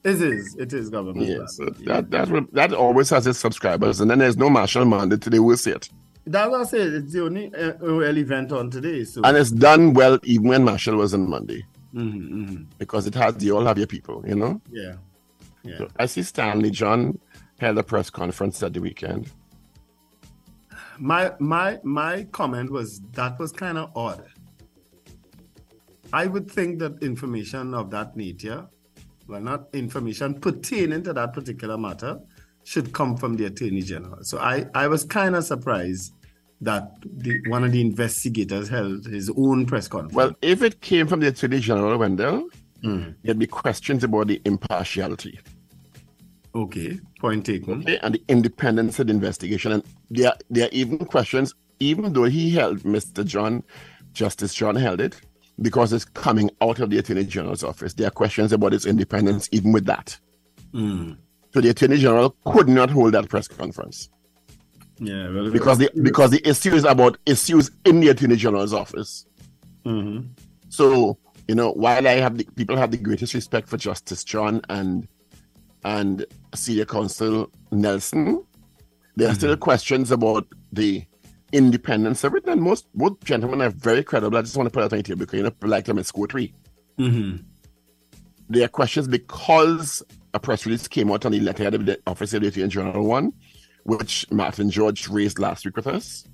It 0.04 0.22
is. 0.22 0.56
It 0.58 0.72
is 0.74 0.90
government. 0.90 1.28
Yes, 1.28 1.58
so 1.58 1.66
that, 1.86 2.10
that, 2.12 2.48
that 2.54 2.74
always 2.74 3.10
has 3.10 3.28
its 3.28 3.40
subscribers, 3.40 4.00
and 4.00 4.10
then 4.10 4.20
there's 4.20 4.38
no 4.38 4.50
Machel 4.50 4.88
Monday 4.88 5.18
today, 5.18 5.40
we'll 5.40 5.58
see 5.58 5.72
it. 5.72 5.90
That's 6.26 6.50
what 6.50 6.62
I 6.62 6.64
said. 6.64 6.94
It's 6.94 7.14
the 7.14 7.24
only 7.24 7.54
uh, 7.54 7.74
OL 7.82 8.18
event 8.18 8.52
on 8.52 8.70
today. 8.70 9.04
So 9.04 9.22
And 9.24 9.36
it's 9.36 9.52
done 9.52 9.94
well 9.94 10.20
even 10.24 10.48
when 10.48 10.64
Machel 10.64 10.96
was 10.98 11.14
on 11.14 11.30
Monday, 11.30 11.66
Mhm, 11.94 12.30
mhm. 12.32 12.66
because 12.78 13.08
it 13.08 13.16
has, 13.16 13.44
you 13.44 13.58
all 13.58 13.66
have 13.66 13.78
your 13.78 13.88
people, 13.88 14.24
you 14.28 14.36
know? 14.36 14.62
yeah, 14.72 14.96
yeah. 15.64 15.80
So 15.80 15.88
I 15.98 16.06
see 16.06 16.24
Stanley 16.24 16.70
John 16.72 17.20
held 17.60 17.78
a 17.78 17.84
press 17.84 18.10
conference 18.10 18.62
at 18.64 18.74
the 18.74 18.80
weekend. 18.80 19.32
My 21.00 21.34
my 21.40 21.80
my 21.84 22.24
comment 22.32 22.72
was 22.72 23.02
that 23.14 23.40
was 23.40 23.52
kind 23.52 23.78
of 23.78 23.90
odd. 23.96 24.24
I 26.14 26.28
would 26.28 26.50
think 26.50 26.80
that 26.80 27.02
information 27.04 27.74
of 27.74 27.90
that 27.92 28.16
nature, 28.18 28.68
well, 29.30 29.42
not 29.42 29.68
information 29.74 30.34
pertaining 30.40 31.04
to 31.04 31.14
that 31.14 31.34
particular 31.34 31.78
matter, 31.78 32.20
should 32.64 32.94
come 32.94 33.16
from 33.16 33.36
the 33.38 33.46
attorney 33.46 33.82
general. 33.82 34.24
So 34.24 34.40
I 34.40 34.66
I 34.76 34.88
was 34.88 35.04
kind 35.04 35.36
of 35.36 35.44
surprised 35.44 36.14
that 36.62 36.92
the, 37.06 37.42
one 37.48 37.64
of 37.64 37.72
the 37.72 37.80
investigators 37.80 38.68
held 38.68 39.06
his 39.06 39.32
own 39.38 39.66
press 39.66 39.88
conference. 39.88 40.14
Well, 40.14 40.34
if 40.42 40.62
it 40.62 40.82
came 40.82 41.08
from 41.08 41.22
the 41.22 41.28
Attorney 41.28 41.62
General, 41.62 41.98
Wendell, 41.98 42.50
hmm. 42.82 43.12
there'd 43.24 43.40
be 43.40 43.48
questions 43.48 44.04
about 44.04 44.28
the 44.28 44.42
impartiality 44.44 45.40
okay, 46.56 47.00
point 47.20 47.46
taken. 47.46 47.82
okay, 47.82 48.00
and 48.00 48.16
the 48.16 48.24
independence 48.28 49.00
of 49.00 49.08
the 49.08 49.14
investigation. 49.14 49.72
And 49.72 49.84
there, 50.10 50.34
there 50.50 50.66
are 50.66 50.72
even 50.72 51.00
questions, 51.00 51.54
even 51.80 52.14
though 52.14 52.26
he 52.26 52.50
held 52.52 52.80
Mr. 52.80 53.26
John, 53.26 53.64
Justice 54.14 54.54
John 54.54 54.76
held 54.76 55.02
it, 55.02 55.20
because 55.62 55.92
it's 55.94 56.06
coming 56.06 56.50
out 56.62 56.80
of 56.80 56.90
the 56.90 56.98
Attorney 56.98 57.26
General's 57.26 57.64
office. 57.64 57.94
There 57.94 58.08
are 58.08 58.12
questions 58.12 58.54
about 58.54 58.74
its 58.74 58.86
independence, 58.86 59.50
even 59.52 59.72
with 59.72 59.86
that. 59.86 60.18
So 60.74 61.62
the 61.62 61.70
Attorney 61.70 61.98
General 61.98 62.36
could 62.46 62.70
not 62.70 62.90
hold 62.90 63.14
that 63.14 63.28
press 63.28 63.48
conference 63.48 64.10
Yeah, 65.00 65.30
well, 65.30 65.50
because 65.50 65.80
the 65.80 65.90
because 66.04 66.30
the 66.32 66.48
issue 66.48 66.74
is 66.76 66.84
about 66.84 67.18
issues 67.26 67.72
in 67.86 68.00
the 68.02 68.10
Attorney 68.10 68.36
General's 68.36 68.74
office. 68.74 69.26
Mhm. 69.86 70.28
So 70.70 71.18
you 71.48 71.56
know, 71.56 71.72
while 71.72 72.08
I 72.08 72.16
have 72.18 72.38
the 72.38 72.44
people 72.56 72.78
have 72.78 72.92
the 72.92 72.98
greatest 72.98 73.34
respect 73.34 73.68
for 73.68 73.78
Justice 73.78 74.24
John 74.24 74.62
and 74.70 75.08
and 75.84 76.26
Senior 76.54 76.86
Counsel 76.86 77.50
Nelson, 77.72 78.44
there 79.16 79.30
are 79.32 79.36
still 79.36 79.58
questions 79.58 80.12
about 80.12 80.46
the 80.72 81.04
independence 81.52 82.24
of 82.24 82.36
it. 82.36 82.46
And 82.48 82.62
most 82.62 82.88
both 82.94 83.24
gentlemen 83.24 83.62
are 83.62 83.70
very 83.70 84.04
credible. 84.04 84.38
I 84.38 84.42
just 84.42 84.58
want 84.58 84.68
to 84.68 84.72
put 84.72 84.82
that 84.82 84.94
on 84.94 85.00
the 85.00 85.04
table 85.04 85.20
because 85.20 85.38
you 85.38 85.44
know, 85.44 85.52
like 85.62 85.86
them 85.86 85.98
in 85.98 86.04
school 86.04 86.28
three. 86.28 86.54
Mhm. 86.98 87.44
There 88.50 88.66
are 88.66 88.70
questions 88.70 89.08
because 89.08 90.04
a 90.34 90.40
press 90.40 90.66
release 90.66 90.88
came 90.88 91.12
out 91.12 91.26
on 91.26 91.32
the 91.32 91.40
letter 91.40 91.68
of 91.68 91.86
the 91.86 92.00
Office 92.08 92.34
of 92.34 92.42
the 92.42 92.68
General 92.68 93.06
one, 93.06 93.34
which 93.84 94.26
Martin 94.32 94.70
George 94.70 95.08
raised 95.08 95.40
last 95.40 95.66
week 95.66 95.76
with 95.76 95.88
us, 95.88 96.26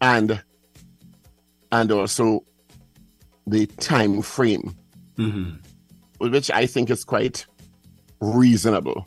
and 0.00 0.42
and 1.72 1.92
also 1.92 2.44
the 3.46 3.66
time 3.66 4.22
frame, 4.22 4.76
which 6.18 6.50
I 6.50 6.66
think 6.66 6.90
is 6.90 7.04
quite 7.04 7.46
reasonable 8.20 9.06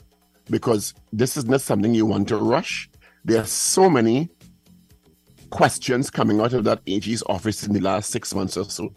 because 0.50 0.94
this 1.12 1.38
is 1.38 1.46
not 1.46 1.62
something 1.62 1.94
you 1.94 2.06
want 2.06 2.28
to 2.30 2.38
rush. 2.38 2.90
There 3.26 3.42
are 3.42 3.46
so 3.46 3.90
many 3.90 4.30
questions 5.54 6.10
coming 6.10 6.42
out 6.42 6.52
of 6.54 6.64
that 6.64 6.82
AG's 6.88 7.22
office 7.28 7.64
in 7.64 7.74
the 7.74 7.80
last 7.80 8.10
six 8.10 8.34
months 8.34 8.58
or 8.58 8.66
so. 8.66 8.92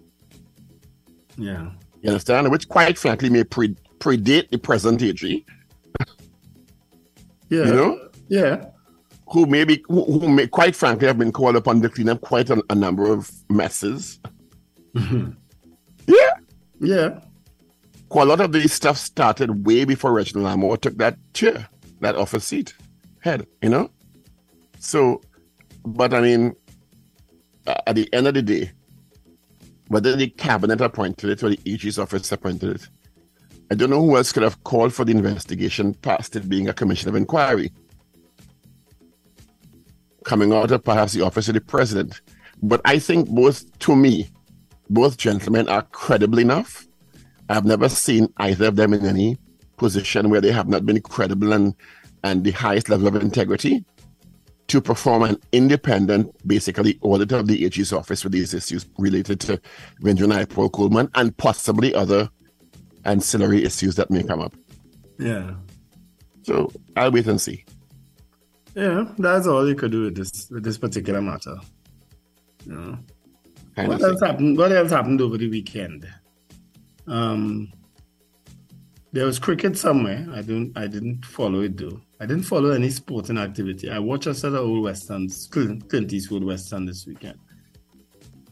Yeah. 1.36 1.70
You 2.00 2.08
understand? 2.08 2.50
Which, 2.50 2.66
quite 2.66 2.96
frankly, 2.96 3.28
may 3.28 3.44
pre- 3.44 3.76
predate 3.98 4.48
the 4.48 4.56
present 4.56 5.02
AG. 5.02 5.44
Yeah. 7.50 7.64
You 7.64 7.64
know? 7.64 8.08
Yeah. 8.28 8.64
who 9.28 9.44
maybe 9.44 9.84
who, 9.88 10.04
who 10.04 10.28
may, 10.28 10.46
quite 10.46 10.74
frankly 10.74 11.06
have 11.06 11.18
been 11.18 11.30
called 11.30 11.56
upon 11.56 11.82
to 11.82 11.90
clean 11.90 12.08
up 12.08 12.22
quite 12.22 12.48
a, 12.48 12.62
a 12.70 12.74
number 12.74 13.12
of 13.12 13.30
messes. 13.50 14.18
Mm-hmm. 14.94 15.32
Yeah. 16.06 16.30
Yeah. 16.80 17.20
Quite 18.08 18.22
a 18.22 18.30
lot 18.30 18.40
of 18.40 18.52
this 18.52 18.72
stuff 18.72 18.96
started 18.96 19.66
way 19.66 19.84
before 19.84 20.12
Reginald 20.12 20.46
Armour 20.46 20.78
took 20.78 20.96
that 20.96 21.18
chair, 21.34 21.68
that 22.00 22.16
office 22.16 22.46
seat, 22.46 22.74
head, 23.20 23.46
you 23.60 23.68
know? 23.68 23.90
So, 24.78 25.20
but 25.86 26.12
I 26.12 26.20
mean, 26.20 26.56
at 27.66 27.94
the 27.94 28.12
end 28.12 28.26
of 28.26 28.34
the 28.34 28.42
day, 28.42 28.72
whether 29.88 30.16
the 30.16 30.28
cabinet 30.28 30.80
appointed 30.80 31.30
it 31.30 31.42
or 31.42 31.50
the 31.50 31.60
AG's 31.64 31.98
office 31.98 32.32
appointed 32.32 32.76
it, 32.76 32.88
I 33.70 33.76
don't 33.76 33.90
know 33.90 34.00
who 34.00 34.16
else 34.16 34.32
could 34.32 34.42
have 34.42 34.62
called 34.64 34.92
for 34.92 35.04
the 35.04 35.12
investigation 35.12 35.94
past 35.94 36.34
it 36.34 36.48
being 36.48 36.68
a 36.68 36.72
commission 36.72 37.08
of 37.08 37.14
inquiry. 37.14 37.72
Coming 40.24 40.52
out 40.52 40.72
of 40.72 40.82
perhaps 40.82 41.12
the 41.12 41.22
office 41.22 41.48
of 41.48 41.54
the 41.54 41.60
president. 41.60 42.20
But 42.62 42.80
I 42.84 42.98
think 42.98 43.28
both, 43.28 43.78
to 43.80 43.94
me, 43.94 44.28
both 44.90 45.16
gentlemen 45.16 45.68
are 45.68 45.82
credible 45.82 46.40
enough. 46.40 46.86
I've 47.48 47.64
never 47.64 47.88
seen 47.88 48.32
either 48.38 48.66
of 48.66 48.76
them 48.76 48.92
in 48.92 49.06
any 49.06 49.38
position 49.76 50.30
where 50.30 50.40
they 50.40 50.50
have 50.50 50.68
not 50.68 50.84
been 50.84 51.00
credible 51.00 51.52
and, 51.52 51.74
and 52.24 52.42
the 52.42 52.50
highest 52.50 52.88
level 52.88 53.06
of 53.06 53.14
integrity 53.16 53.84
to 54.68 54.80
perform 54.80 55.22
an 55.22 55.36
independent, 55.52 56.34
basically, 56.46 56.98
audit 57.02 57.32
of 57.32 57.46
the 57.46 57.64
AG's 57.64 57.92
office 57.92 58.24
with 58.24 58.32
these 58.32 58.52
issues 58.54 58.86
related 58.98 59.40
to 59.40 59.60
Benjamin 60.00 60.36
I. 60.38 60.44
Paul 60.44 60.70
Coleman 60.70 61.08
and 61.14 61.36
possibly 61.36 61.94
other 61.94 62.28
ancillary 63.04 63.64
issues 63.64 63.94
that 63.94 64.10
may 64.10 64.22
come 64.22 64.40
up. 64.40 64.54
Yeah. 65.18 65.54
So 66.42 66.70
I'll 66.96 67.12
wait 67.12 67.26
and 67.26 67.40
see. 67.40 67.64
Yeah. 68.74 69.06
That's 69.18 69.46
all 69.46 69.66
you 69.68 69.74
could 69.74 69.92
do 69.92 70.04
with 70.04 70.16
this 70.16 70.48
with 70.50 70.64
this 70.64 70.78
particular 70.78 71.20
matter. 71.22 71.56
Kind 72.66 73.88
What 73.88 74.02
else 74.02 74.18
thing. 74.20 74.28
happened? 74.28 74.58
What 74.58 74.72
else 74.72 74.90
happened 74.90 75.20
over 75.20 75.38
the 75.38 75.48
weekend? 75.48 76.08
Um, 77.06 77.72
there 79.12 79.24
was 79.26 79.38
cricket 79.38 79.78
somewhere. 79.78 80.26
I 80.32 80.42
don't. 80.42 80.76
I 80.76 80.86
didn't 80.86 81.24
follow 81.24 81.60
it 81.60 81.76
though. 81.76 82.00
I 82.18 82.24
didn't 82.26 82.44
follow 82.44 82.70
any 82.70 82.88
sporting 82.90 83.36
activity. 83.36 83.90
I 83.90 83.98
watched 83.98 84.26
a 84.26 84.34
set 84.34 84.54
of 84.54 84.60
old 84.60 84.82
westerns, 84.82 85.48
Clint, 85.48 85.88
Clint 85.90 86.12
Eastwood 86.12 86.44
western 86.44 86.86
this 86.86 87.06
weekend, 87.06 87.38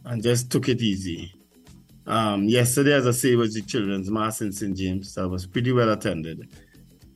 and 0.04 0.22
just 0.22 0.50
took 0.50 0.68
it 0.68 0.82
easy. 0.82 1.32
Um, 2.06 2.44
yesterday, 2.44 2.92
as 2.92 3.06
I 3.06 3.12
say, 3.12 3.34
was 3.36 3.54
the 3.54 3.62
children's 3.62 4.10
mass 4.10 4.42
in 4.42 4.52
St 4.52 4.76
James. 4.76 5.14
That 5.14 5.28
was 5.28 5.46
pretty 5.46 5.72
well 5.72 5.90
attended, 5.90 6.50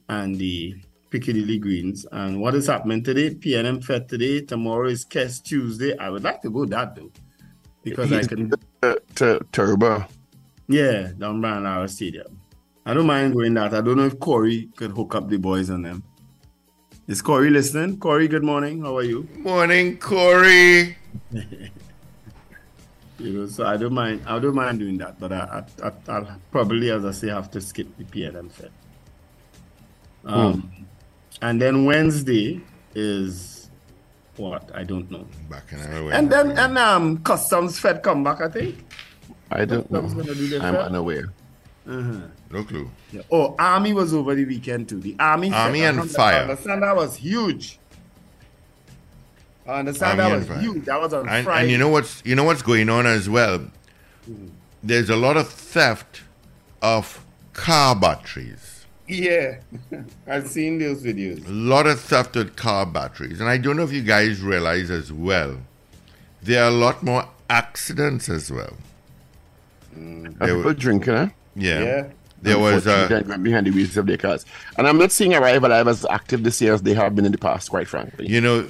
and 0.09 0.36
the 0.36 0.74
Piccadilly 1.11 1.59
Greens. 1.59 2.07
And 2.12 2.40
what 2.40 2.55
is 2.55 2.66
happening 2.66 3.03
today? 3.03 3.34
PNM 3.34 3.84
Fete 3.84 4.09
today. 4.09 4.40
Tomorrow 4.40 4.88
is 4.88 5.05
Kes 5.05 5.42
Tuesday. 5.42 5.96
I 5.99 6.09
would 6.09 6.24
like 6.24 6.40
to 6.42 6.51
go 6.51 6.64
that 6.64 6.94
though, 6.94 7.12
because 7.82 8.11
I 8.11 8.22
can. 8.22 8.51
to, 8.82 9.03
to 9.16 9.46
Turbo. 9.53 10.07
Yeah, 10.66 11.12
down 11.18 11.42
Brian 11.42 11.64
Lara 11.64 11.88
Stadium. 11.88 12.40
I 12.86 12.94
don't 12.94 13.07
mind 13.07 13.34
going 13.34 13.53
that. 13.55 13.74
I 13.74 13.82
don't 13.82 13.99
know 13.99 14.07
if 14.07 14.18
Corey 14.18 14.70
could 14.76 14.92
hook 14.92 15.14
up 15.14 15.28
the 15.28 15.36
boys 15.36 15.68
on 15.68 15.82
them. 15.82 16.03
Is 17.09 17.22
Corey 17.22 17.48
listening? 17.48 17.96
Corey, 17.98 18.28
good 18.28 18.44
morning. 18.44 18.82
How 18.82 18.98
are 18.98 19.02
you? 19.02 19.26
Morning, 19.38 19.96
Corey. 19.98 20.96
You 23.20 23.32
know, 23.32 23.46
so 23.48 23.66
I 23.66 23.76
don't 23.76 23.94
mind. 23.94 24.22
I 24.28 24.38
don't 24.38 24.54
mind 24.54 24.78
doing 24.78 24.96
that, 24.98 25.18
but 25.18 25.32
I, 25.32 25.64
I, 25.82 25.88
I 25.88 25.92
I'll 26.06 26.40
probably, 26.52 26.92
as 26.92 27.04
I 27.04 27.11
say, 27.11 27.26
have 27.26 27.50
to 27.50 27.61
skip 27.61 27.88
the 27.98 28.04
PNM 28.04 28.48
Fete. 28.52 28.70
Um, 30.24 30.86
and 31.42 31.61
then 31.61 31.84
Wednesday 31.84 32.61
is 32.94 33.70
what? 34.36 34.70
I 34.72 34.84
don't 34.84 35.11
know. 35.11 35.26
Back 35.50 35.72
in 35.72 35.80
our 35.80 36.04
way. 36.04 36.12
And 36.12 36.30
then 36.30 36.56
and 36.56 36.78
um, 36.78 37.18
Customs 37.24 37.80
Fed 37.80 38.04
come 38.04 38.22
back. 38.22 38.40
I 38.40 38.50
think. 38.50 38.86
I 39.50 39.64
don't 39.64 39.90
know. 39.90 40.02
Customs 40.02 40.22
gonna 40.24 40.38
do 40.38 40.54
I'm 40.62 40.74
Fed? 40.74 40.84
unaware. 40.86 41.32
Mm-hmm. 41.89 42.55
No 42.55 42.64
clue. 42.64 42.91
Yeah. 43.12 43.22
Oh, 43.30 43.57
Army 43.59 43.93
was 43.95 44.12
over 44.12 44.34
the 44.34 44.45
weekend 44.45 44.89
too. 44.91 45.01
The 45.01 45.16
Army, 45.18 45.51
Army 45.53 45.82
and 45.84 45.99
I 46.01 46.07
Fire. 46.07 46.34
I 46.36 46.41
understand 46.43 46.82
that 46.82 46.95
was 46.95 47.16
huge. 47.16 47.78
I 49.66 49.80
understand 49.80 50.20
Army 50.20 50.30
that 50.30 50.39
and 50.39 50.49
was 50.49 50.57
Fire. 50.57 50.61
huge. 50.72 50.84
That 50.84 51.01
was 51.01 51.14
on 51.14 51.28
And, 51.28 51.45
Friday. 51.45 51.62
and 51.62 51.70
you 51.70 51.78
know 51.78 51.89
what's 51.89 52.22
you 52.24 52.34
know 52.34 52.45
what's 52.45 52.62
going 52.62 52.89
on 52.89 53.07
as 53.07 53.28
well. 53.28 53.66
There's 54.82 55.11
a 55.11 55.16
lot 55.16 55.36
of 55.36 55.49
theft 55.49 56.22
of 56.82 57.24
car 57.55 57.97
batteries. 57.97 58.84
Yeah, 59.09 59.61
I've 60.26 60.49
seen 60.49 60.78
those 60.78 61.03
videos. 61.03 61.47
A 61.47 61.51
lot 61.51 61.86
of 61.86 61.99
theft 61.99 62.36
of 62.36 62.55
car 62.57 62.84
batteries, 62.84 63.41
and 63.41 63.49
I 63.49 63.57
don't 63.57 63.76
know 63.78 63.82
if 63.84 63.93
you 63.93 64.03
guys 64.03 64.43
realize 64.43 64.91
as 64.91 65.11
well. 65.11 65.57
There 66.43 66.62
are 66.62 66.68
a 66.68 66.74
lot 66.74 67.03
more 67.03 67.26
accidents 67.49 68.28
as 68.28 68.51
well. 68.51 68.74
Are 69.97 70.01
There 70.01 70.30
people 70.57 70.62
were- 70.62 70.74
drinking, 70.74 71.14
huh? 71.14 71.28
Yeah. 71.59 71.80
Yeah. 71.82 72.06
There 72.40 72.59
was 72.59 72.86
uh, 72.86 73.09
behind 73.42 73.66
the 73.66 73.72
wheels 73.72 73.96
of 73.96 74.06
their 74.06 74.16
cars. 74.16 74.46
And 74.76 74.86
I'm 74.86 74.96
not 74.96 75.11
seeing 75.11 75.34
Arrive 75.34 75.64
Alive 75.64 75.88
as 75.88 76.06
active 76.09 76.44
this 76.44 76.61
year 76.62 76.72
as 76.74 76.82
they 76.82 76.94
have 76.94 77.14
been 77.16 77.26
in 77.26 77.32
the 77.32 77.38
past, 77.38 77.68
quite 77.70 77.88
frankly. 77.88 78.28
you 78.28 78.40
know, 78.40 78.66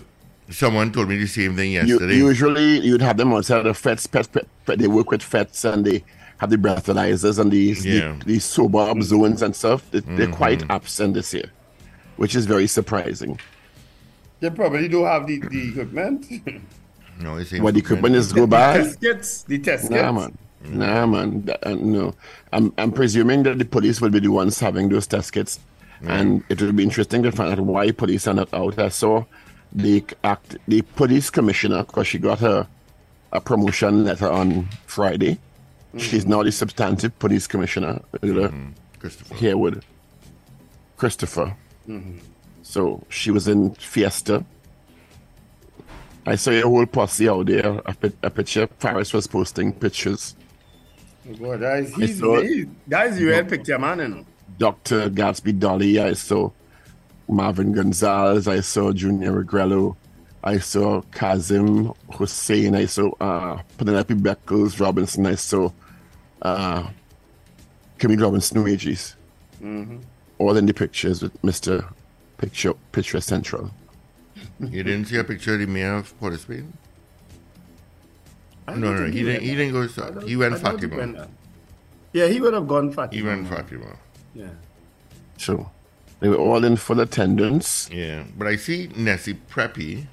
someone 0.50 0.90
told 0.90 1.08
me 1.10 1.18
the 1.18 1.26
same 1.26 1.54
thing 1.54 1.72
You- 1.72 1.82
yesterday. 1.86 2.16
usually, 2.16 2.80
you'd 2.80 3.02
have 3.02 3.18
them 3.18 3.32
outside 3.34 3.62
the 3.64 3.74
FETs, 3.74 4.10
pet, 4.10 4.32
pet, 4.32 4.46
pet, 4.64 4.78
they 4.78 4.88
work 4.88 5.10
with 5.10 5.20
FETs 5.20 5.70
and 5.70 5.84
they 5.84 6.02
have 6.38 6.48
the 6.48 6.56
breathalyzers 6.56 7.38
and 7.38 7.52
these, 7.52 7.84
Yeah. 7.84 8.00
Mm-hmm. 8.00 8.18
the, 8.20 8.24
these 8.24 8.44
sober 8.44 8.78
up 8.78 9.02
zones 9.02 9.42
and 9.42 9.54
stuff. 9.54 9.90
They, 9.90 10.00
They're 10.00 10.28
quite 10.32 10.62
absent 10.70 11.12
this 11.14 11.34
year, 11.34 11.50
which 12.16 12.34
is 12.34 12.46
very 12.46 12.68
surprising. 12.68 13.38
They 14.40 14.48
probably 14.48 14.88
do 14.88 15.04
have 15.04 15.26
the, 15.26 15.40
the 15.40 15.68
equipment. 15.70 16.26
no, 17.20 17.36
it's 17.36 17.52
What 17.52 17.74
the 17.74 17.80
equipment 17.80 18.14
is 18.14 18.32
go 18.32 18.46
by? 18.46 18.78
test 18.78 19.00
kits. 19.00 19.42
The 19.42 19.58
test 19.58 19.90
Nah, 19.90 19.96
kits. 20.10 20.14
man. 20.14 20.38
Nah, 20.64 21.06
man. 21.06 21.42
That- 21.42 21.66
uh, 21.66 21.74
no. 21.74 22.14
I'm, 22.52 22.72
I'm 22.78 22.92
presuming 22.92 23.42
that 23.44 23.58
the 23.58 23.64
police 23.64 24.00
will 24.00 24.10
be 24.10 24.20
the 24.20 24.28
ones 24.28 24.58
having 24.60 24.88
those 24.88 25.06
test 25.06 25.32
kits. 25.32 25.60
And 26.06 26.44
it 26.48 26.62
will 26.62 26.72
be 26.72 26.84
interesting 26.84 27.24
to 27.24 27.32
find 27.32 27.52
out 27.52 27.60
why 27.60 27.90
police 27.90 28.28
are 28.28 28.34
not 28.34 28.52
out. 28.54 28.78
I 28.78 28.88
saw 28.88 29.24
the 29.72 30.04
act, 30.22 30.56
the 30.68 30.82
police 30.82 31.28
commissioner, 31.28 31.82
because 31.82 32.06
she 32.06 32.18
got 32.18 32.38
her 32.38 32.68
a 33.32 33.40
promotion 33.40 34.04
letter 34.04 34.30
on 34.30 34.68
Friday. 34.86 35.38
She's 35.96 36.24
now 36.24 36.42
the 36.44 36.52
substantive 36.52 37.18
police 37.18 37.46
commissioner, 37.48 38.00
uh, 38.22 38.50
Christopher. 39.00 39.34
Harewood. 39.34 39.84
Christopher. 40.96 41.56
So 42.62 43.02
she 43.08 43.30
was 43.32 43.48
in 43.48 43.74
Fiesta. 43.74 44.44
I 46.26 46.36
saw 46.36 46.50
a 46.50 46.60
whole 46.60 46.86
posse 46.86 47.28
out 47.28 47.46
there. 47.46 47.80
A, 47.86 47.96
a 48.22 48.30
picture. 48.30 48.66
Paris 48.66 49.12
was 49.12 49.26
posting 49.26 49.72
pictures. 49.72 50.36
God, 51.34 51.60
that 51.60 51.78
is, 51.80 51.94
he's, 51.94 52.18
saw- 52.18 52.40
he's, 52.40 52.66
that 52.86 53.08
is 53.08 53.18
the 53.18 53.24
real 53.26 53.44
picture, 53.44 53.78
man. 53.78 53.98
You 53.98 54.08
know. 54.08 54.26
Dr. 54.58 55.10
Gadsby-Dolly. 55.10 56.00
I 56.00 56.12
saw 56.14 56.50
Marvin 57.28 57.72
Gonzales. 57.72 58.48
I 58.48 58.60
saw 58.60 58.92
Junior 58.92 59.44
Regrello. 59.44 59.96
I 60.42 60.58
saw 60.58 61.02
Kazim 61.12 61.92
Hosein. 62.10 62.76
I 62.76 62.86
saw 62.86 63.10
uh, 63.20 63.60
Penelope 63.76 64.14
Beckles 64.14 64.80
Robinson. 64.80 65.26
I 65.26 65.34
saw 65.34 65.70
uh, 66.42 66.88
Kimmy 67.98 68.20
Robinson 68.20 68.62
Wages. 68.64 69.16
All 70.38 70.56
in 70.56 70.66
the 70.66 70.72
pictures 70.74 71.22
with 71.22 71.40
Mr. 71.42 71.84
Picture, 72.38 72.74
Picture 72.92 73.20
Central. 73.20 73.70
You 74.60 74.84
didn't 74.84 75.06
see 75.06 75.16
a 75.18 75.24
picture 75.24 75.54
of 75.54 75.60
the 75.60 75.66
mayor 75.66 75.96
of 75.96 76.18
Port 76.20 76.34
of 76.34 76.40
Spain? 76.40 76.72
I 78.68 78.74
No, 78.74 78.92
no, 78.92 78.98
think 79.04 79.14
he 79.14 79.22
didn't. 79.22 79.42
He 79.42 79.54
didn't 79.56 79.72
go. 79.72 79.82
I 79.82 79.86
So, 79.86 80.20
he 80.26 80.36
went 80.36 80.54
I 80.54 80.58
don't 80.58 80.80
Fatima. 80.80 80.96
went- 80.96 81.18
Yeah, 82.12 82.26
he 82.26 82.40
would 82.40 82.52
have 82.54 82.68
gone 82.68 82.92
Fatima. 82.92 83.16
He 83.20 83.22
went 83.26 83.48
Fatima. 83.48 83.96
Yeah. 84.34 84.50
So 85.38 85.70
they 86.20 86.28
were 86.28 86.36
all 86.36 86.64
in 86.64 86.76
full 86.76 87.00
attendance. 87.00 87.88
Yeah, 87.92 88.24
but 88.36 88.46
I 88.46 88.56
see 88.56 88.90
Nessie 88.96 89.38
Preppy 89.50 90.06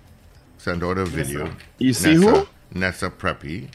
sent 0.58 0.84
out 0.84 0.98
a 0.98 1.06
video. 1.06 1.52
You 1.80 1.94
see 1.94 2.16
Nessa, 2.16 2.32
who? 2.32 2.48
Nessa 2.74 3.10
Preppy 3.10 3.70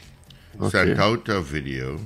sent 0.69 0.99
out 0.99 1.29
a 1.29 1.41
video 1.41 1.99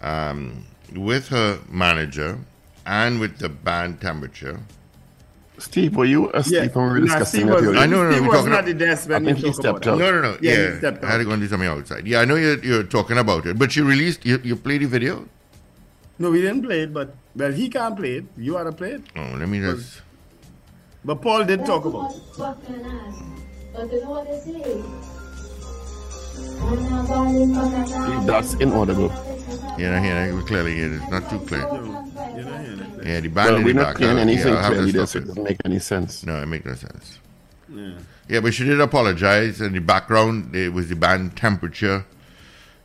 um, 0.00 0.64
with 0.94 1.28
her 1.28 1.58
manager 1.68 2.38
and 2.86 3.18
with 3.18 3.38
the 3.38 3.48
band 3.48 4.00
temperature. 4.00 4.60
Steve, 5.58 5.94
were 5.96 6.04
you 6.04 6.30
asleep 6.32 6.72
Yeah. 6.74 6.78
when 6.80 6.84
we 6.86 6.90
were 6.92 6.98
Nah, 7.00 7.06
discussing 7.06 7.40
Steve 7.40 7.46
that? 7.52 7.62
was. 7.68 7.76
I 7.76 7.86
know, 7.86 8.02
no, 8.02 8.10
Steve 8.10 8.22
we're 8.26 8.28
was 8.36 8.44
not 8.46 8.52
about- 8.52 8.64
the 8.66 8.74
desk 8.74 9.08
when 9.08 9.16
I 9.16 9.18
we 9.20 9.32
think 9.34 9.46
he 9.46 9.52
stepped 9.52 9.86
out. 9.86 9.98
No, 9.98 10.10
no, 10.10 10.20
no. 10.20 10.36
Yeah, 10.40 10.52
Yeah, 10.52 10.70
he 10.72 10.76
stepped 10.78 11.04
I 11.04 11.10
had 11.12 11.18
to 11.18 11.24
go 11.24 11.30
and 11.30 11.40
do 11.42 11.48
something 11.48 11.68
outside. 11.68 12.06
Yeah, 12.06 12.20
I 12.20 12.24
know 12.24 12.34
you're, 12.34 12.58
you're 12.64 12.82
talking 12.82 13.18
about 13.18 13.46
it, 13.46 13.56
but 13.58 13.76
you 13.76 13.84
released, 13.84 14.26
you, 14.26 14.40
you 14.42 14.56
played 14.56 14.82
the 14.82 14.86
video? 14.86 15.28
No, 16.18 16.30
we 16.30 16.40
didn't 16.42 16.62
play 16.62 16.80
it, 16.82 16.92
but 16.92 17.14
well, 17.36 17.52
he 17.52 17.68
can't 17.68 17.96
play 17.96 18.14
it. 18.18 18.24
You 18.36 18.56
ought 18.58 18.64
to 18.64 18.72
play 18.72 18.92
it. 18.92 19.02
Oh, 19.16 19.34
let 19.38 19.48
me 19.48 19.60
just. 19.60 20.02
But 21.04 21.20
Paul 21.22 21.44
did 21.44 21.64
talk 21.66 21.84
about 21.84 22.12
it. 22.12 22.22
What 22.36 22.64
can 22.66 22.84
I 22.84 23.08
ask? 23.08 23.22
But 23.74 23.90
the 23.90 23.96
Lord 24.06 24.26
is 24.30 24.44
here. 24.44 24.84
And 26.66 28.28
That's 28.28 28.54
inaudible. 28.54 29.12
Yeah, 29.78 29.96
I 29.96 30.00
hear 30.04 30.38
it 30.38 30.46
clearly. 30.46 30.78
It's 30.78 31.10
not 31.10 31.28
too 31.28 31.38
clear. 31.40 31.60
You 31.60 31.66
know, 31.66 31.74
hearing 31.82 31.94
it. 31.94 32.03
Yeah, 32.32 33.20
the 33.20 33.28
band 33.28 33.34
Well, 33.34 33.56
in 33.56 33.64
we're 33.64 33.72
the 33.74 33.74
not 33.74 33.86
back. 33.88 33.96
playing 33.96 34.18
anything 34.18 34.54
yeah, 34.54 34.58
I'll 34.58 34.62
have 34.62 34.76
to 34.78 34.86
clearly 34.86 34.92
there, 34.92 35.06
stop 35.06 35.16
it 35.16 35.24
it. 35.24 35.26
doesn't 35.28 35.42
make 35.44 35.56
any 35.64 35.78
sense. 35.78 36.24
No, 36.24 36.42
it 36.42 36.46
makes 36.46 36.64
no 36.64 36.74
sense. 36.74 37.18
Yeah. 37.68 37.92
Yeah, 38.28 38.40
but 38.40 38.54
she 38.54 38.64
did 38.64 38.80
apologize. 38.80 39.60
In 39.60 39.72
the 39.72 39.80
background, 39.80 40.54
it 40.54 40.72
was 40.72 40.88
the 40.88 40.96
band 40.96 41.36
Temperature, 41.36 42.06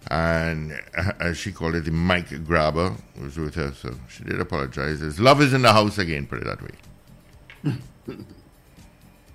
and 0.09 0.73
uh, 0.97 1.13
as 1.19 1.37
she 1.37 1.51
called 1.51 1.75
it, 1.75 1.85
the 1.85 1.91
mic 1.91 2.27
grabber 2.45 2.95
was 3.21 3.37
with 3.37 3.55
her. 3.55 3.71
So 3.73 3.95
she 4.09 4.23
did 4.23 4.39
apologize. 4.41 4.99
There's 4.99 5.19
love 5.19 5.41
is 5.41 5.53
in 5.53 5.61
the 5.61 5.71
house 5.71 5.97
again. 5.97 6.27
Put 6.27 6.39
it 6.39 6.45
that 6.45 6.61
way. 6.61 8.17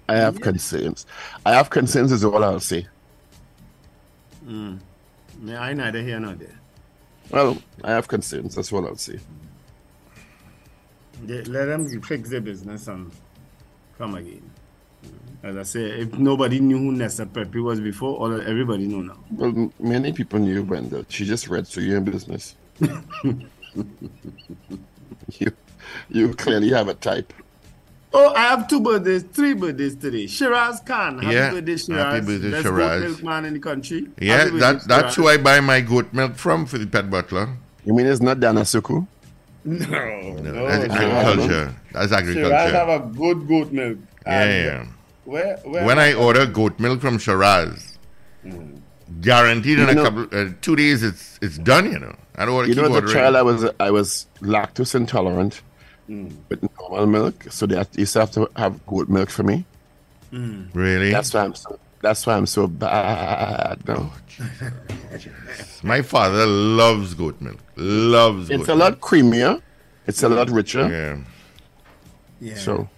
I 0.09 0.17
have 0.17 0.41
concerns. 0.41 1.07
I 1.47 1.55
have 1.55 1.71
concerns 1.71 2.13
is 2.13 2.25
all 2.25 2.45
I'll 2.45 2.61
say. 2.61 2.87
Yeah, 4.47 5.61
I 5.61 5.73
neither 5.73 6.03
here 6.03 6.21
nor 6.21 6.35
there. 6.35 6.59
Well, 7.31 7.57
I 7.83 7.93
have 7.93 8.07
concerns. 8.09 8.55
That's 8.55 8.71
what 8.71 8.85
I'll 8.85 8.97
say. 8.97 9.19
They, 11.27 11.43
let 11.45 11.67
them 11.67 12.01
fix 12.03 12.31
their 12.31 12.41
business 12.41 12.89
and 12.89 13.11
come 13.99 14.15
again. 14.15 14.51
As 15.43 15.57
I 15.57 15.63
say, 15.63 15.83
if 16.01 16.15
nobody 16.15 16.61
knew 16.61 16.79
who 16.79 16.93
Nessa 16.93 17.27
Preppy 17.27 17.63
was 17.63 17.81
before, 17.81 18.17
all 18.17 18.41
everybody 18.41 18.87
know 18.87 19.03
now. 19.03 19.19
Well, 19.31 19.71
many 19.79 20.13
people 20.13 20.39
knew 20.39 20.65
Brenda. 20.65 21.05
She 21.09 21.27
just 21.27 21.49
read 21.49 21.67
through 21.67 21.85
your 21.85 22.01
business. 22.01 22.57
you, 22.81 23.43
you 26.09 26.35
clearly 26.35 26.71
have 26.71 26.89
a 26.89 26.95
type. 26.95 27.33
Oh, 28.17 28.33
I 28.33 28.43
have 28.43 28.69
two 28.69 28.81
birthdays, 28.81 29.25
three 29.25 29.55
birthdays 29.55 29.97
today. 29.97 30.27
Shiraz 30.29 30.81
Khan. 30.81 31.19
Happy 31.19 31.35
Yeah, 31.35 31.51
birthday, 31.51 31.77
Shiraz. 31.77 32.15
happy 32.15 32.27
birthday, 32.27 32.51
Best 32.53 32.63
Shiraz. 32.63 33.03
goat 33.03 33.09
milk 33.11 33.23
man 33.25 33.45
in 33.45 33.55
the 33.55 33.59
country. 33.61 34.07
Yeah, 34.21 34.45
that 34.45 34.53
birthday, 34.53 34.85
that's 34.87 35.15
who 35.17 35.27
I 35.29 35.37
buy 35.37 35.59
my 35.61 35.81
goat 35.81 36.13
milk 36.13 36.37
from 36.37 36.65
for 36.65 36.79
the 36.79 36.87
pet 36.87 37.11
butler. 37.11 37.49
You 37.85 37.93
mean 37.93 38.07
it's 38.07 38.23
not 38.23 38.39
Dana 38.41 38.61
Suku? 38.63 39.07
No, 39.65 39.87
No, 39.87 40.33
no. 40.43 40.67
that's 40.67 40.95
Shiraz 40.95 42.13
agriculture. 42.13 42.49
That's 42.49 42.73
have 42.73 42.89
a 42.89 43.01
good 43.17 43.49
goat 43.49 43.73
milk. 43.73 43.99
Yeah, 44.27 44.45
yeah. 44.65 44.87
Where, 45.25 45.57
where 45.65 45.85
When 45.87 45.99
I 45.99 46.13
order 46.13 46.45
goat 46.47 46.79
milk 46.79 47.01
from 47.01 47.19
Shiraz, 47.19 47.99
hmm. 48.43 48.77
guaranteed 49.21 49.79
in 49.79 49.87
You 49.87 49.91
a 49.91 49.95
know- 49.95 50.05
couple, 50.05 50.39
uh, 50.39 50.51
two 50.61 50.77
days, 50.77 51.03
it's 51.03 51.39
it's 51.41 51.57
done. 51.59 51.91
You 51.91 51.99
know, 51.99 52.15
I 52.37 52.45
don't 52.45 52.55
want 52.55 52.67
to 52.67 52.69
You 52.71 52.75
keep 52.83 52.91
know, 52.91 52.99
as 52.99 53.11
a 53.11 53.15
child, 53.15 53.37
I 53.37 53.43
was 53.43 53.65
I 53.81 53.91
was 53.91 54.27
lactose 54.41 54.95
intolerant 54.95 55.63
hmm. 56.07 56.29
with 56.51 56.63
normal 56.79 57.07
milk, 57.07 57.47
so 57.51 57.67
they 57.67 57.77
had- 57.77 57.89
used 57.97 58.13
to 58.15 58.21
have 58.21 58.31
to 58.33 58.51
have 58.57 58.85
goat 58.87 59.09
milk 59.09 59.31
for 59.31 59.45
me. 59.45 59.65
Hmm. 60.31 60.65
really? 60.75 61.11
That's 61.11 61.33
why 61.33 61.45
I'm 61.45 61.55
so. 61.55 61.79
That's 62.05 62.27
why 62.27 62.35
I'm 62.37 62.45
so 62.47 62.67
bad 62.67 63.81
now. 63.89 64.13
My 65.83 66.03
father 66.03 66.45
loves 66.47 67.15
goat 67.15 67.41
milk. 67.41 67.57
Loves 67.77 68.51
It's 68.51 68.67
goat 68.67 68.73
a 68.75 68.77
lot 68.77 69.01
creamier. 69.01 69.63
It's 70.07 70.23
a 70.23 70.29
lot 70.29 70.51
richer. 70.51 70.87
Yeah. 70.87 71.17
Yeah. 72.41 72.57
So 72.59 72.89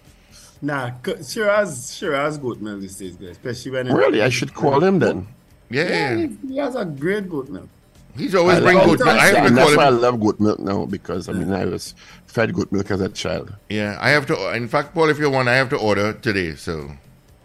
Nah, 0.61 0.91
c- 1.05 1.23
Shiraz, 1.23 1.95
Shiraz 1.95 2.37
goat 2.37 2.59
milk 2.59 2.81
these 2.81 2.97
days, 2.97 3.15
good, 3.15 3.29
especially 3.29 3.71
when 3.71 3.93
really, 3.93 4.21
I 4.23 4.29
should 4.29 4.53
call 4.53 4.83
him 4.83 4.99
then. 4.99 5.27
Yeah, 5.69 5.83
Yeah, 5.83 5.89
yeah. 6.15 6.27
he, 6.27 6.53
he 6.53 6.57
has 6.57 6.75
a 6.75 6.83
great 6.83 7.29
goat 7.29 7.47
milk. 7.49 7.69
He's 8.17 8.33
always 8.35 8.57
I 8.57 8.61
bring 8.61 8.77
goat 8.79 8.99
it. 8.99 9.05
milk. 9.05 9.17
I 9.21 9.25
have 9.27 9.35
to 9.35 9.43
and 9.45 9.57
that's 9.57 9.69
call 9.69 9.77
why 9.77 9.85
I 9.85 9.89
love 9.89 10.19
goat 10.19 10.39
milk 10.41 10.59
now 10.59 10.85
because 10.85 11.29
I 11.29 11.33
mean 11.33 11.53
I 11.53 11.63
was 11.65 11.95
fed 12.25 12.53
goat 12.53 12.71
milk 12.73 12.89
as 12.91 12.99
a 12.99 13.09
child. 13.09 13.53
Yeah, 13.69 13.97
I 14.01 14.09
have 14.09 14.25
to. 14.27 14.35
In 14.55 14.67
fact, 14.67 14.93
Paul, 14.93 15.09
if 15.09 15.17
you 15.19 15.29
want, 15.29 15.47
I 15.47 15.55
have 15.55 15.69
to 15.69 15.77
order 15.77 16.11
today. 16.13 16.55
So 16.55 16.91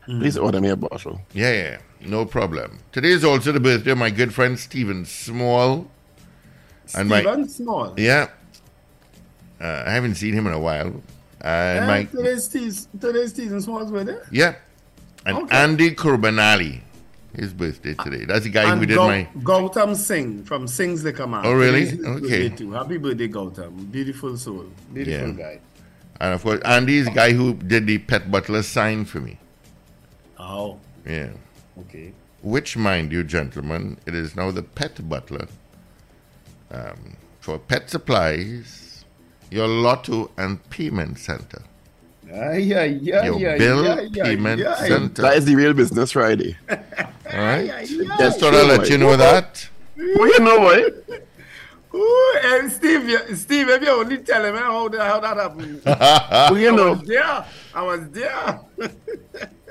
Please 0.06 0.36
order 0.36 0.60
me 0.60 0.68
a 0.68 0.76
bottle. 0.76 1.20
yeah, 1.32 1.52
yeah, 1.52 1.78
no 2.08 2.24
problem. 2.24 2.78
Today 2.90 3.10
is 3.10 3.24
also 3.24 3.52
the 3.52 3.60
birthday 3.60 3.92
of 3.92 3.98
my 3.98 4.10
good 4.10 4.34
friend 4.34 4.58
Stephen 4.58 5.04
Small. 5.04 5.88
And 6.94 7.08
my- 7.08 7.20
Stephen 7.22 7.48
Small. 7.48 7.94
Yeah, 7.96 8.28
uh, 9.60 9.84
I 9.86 9.90
haven't 9.92 10.16
seen 10.16 10.34
him 10.34 10.46
in 10.46 10.52
a 10.52 10.58
while. 10.60 11.00
And 11.40 11.76
Yeah, 11.80 11.86
my 11.86 12.04
today's 12.04 12.44
Steve, 12.44 12.76
today's 13.00 13.30
Stephen 13.30 13.60
Small's 13.60 13.90
birthday. 13.90 14.18
yeah, 14.30 14.54
and 15.26 15.38
Okay. 15.38 15.56
Andy 15.56 15.90
Kurbanali, 15.94 16.80
his 17.36 17.52
birthday 17.52 17.94
today. 17.94 18.24
That's 18.24 18.44
the 18.44 18.50
guy 18.50 18.74
who 18.76 18.84
did 18.86 18.96
Gau- 18.96 19.06
my. 19.08 19.28
Gautam 19.38 19.94
Singh 19.96 20.44
from 20.44 20.66
Singh's 20.68 21.02
Liquor 21.04 21.26
Man. 21.26 21.42
Oh, 21.44 21.52
really? 21.52 21.86
Today's 21.86 22.06
Okay. 22.24 22.48
Too. 22.50 22.72
Happy 22.72 22.98
birthday, 22.98 23.28
Gautam. 23.28 23.90
Beautiful 23.90 24.36
soul. 24.36 24.66
Beautiful 24.92 25.28
Yeah. 25.30 25.34
guy. 25.34 25.60
And 26.20 26.34
of 26.34 26.42
course, 26.42 26.60
Andy 26.64 26.98
is 26.98 27.06
the 27.06 27.12
guy 27.12 27.32
who 27.32 27.54
did 27.54 27.86
the 27.86 27.98
pet 27.98 28.30
butler 28.30 28.62
sign 28.62 29.04
for 29.04 29.20
me. 29.20 29.38
Oh, 30.44 30.78
Yeah. 31.06 31.30
okay. 31.80 32.12
Which, 32.42 32.76
mind 32.76 33.12
you, 33.12 33.22
gentlemen, 33.22 33.98
it 34.06 34.14
is 34.14 34.34
now 34.34 34.50
the 34.50 34.62
pet 34.62 35.08
butler. 35.08 35.46
Um, 36.70 37.16
for 37.40 37.58
pet 37.58 37.88
supplies, 37.90 39.04
your 39.50 39.68
lotto 39.68 40.30
and 40.36 40.58
payment 40.70 41.18
center. 41.18 41.62
Yeah, 42.26 42.54
yeah, 42.54 42.84
yeah, 42.84 43.24
Your 43.26 43.38
yeah, 43.38 43.58
bill 43.58 43.84
yeah, 43.84 44.00
yeah, 44.10 44.24
payment 44.24 44.60
yeah, 44.60 44.74
center. 44.76 45.22
That 45.22 45.36
is 45.36 45.44
the 45.44 45.54
real 45.54 45.74
business 45.74 46.12
Friday. 46.12 46.56
All 46.70 46.76
right? 47.32 47.66
yeah, 47.66 47.80
yeah. 47.82 48.16
Just 48.18 48.40
thought 48.40 48.54
I'd 48.54 48.66
let 48.68 48.88
you 48.88 48.98
know 48.98 49.16
that. 49.16 49.68
well, 49.96 50.26
you 50.28 50.38
know 50.40 50.58
what? 50.60 51.22
Ooh, 51.94 52.38
hey, 52.40 52.68
Steve, 52.70 53.36
Steve, 53.38 53.68
if 53.68 53.82
you 53.82 53.90
only 53.90 54.16
tell 54.18 54.42
him 54.44 54.54
how, 54.56 54.88
that- 54.88 55.00
how 55.06 55.20
that 55.20 55.36
happened. 55.36 55.82
Well, 55.86 56.58
you 56.58 56.72
I 56.72 56.76
know, 56.76 56.92
was 56.94 57.02
there. 57.06 57.44
I 57.74 57.82
was 57.82 58.08
there. 58.10 58.60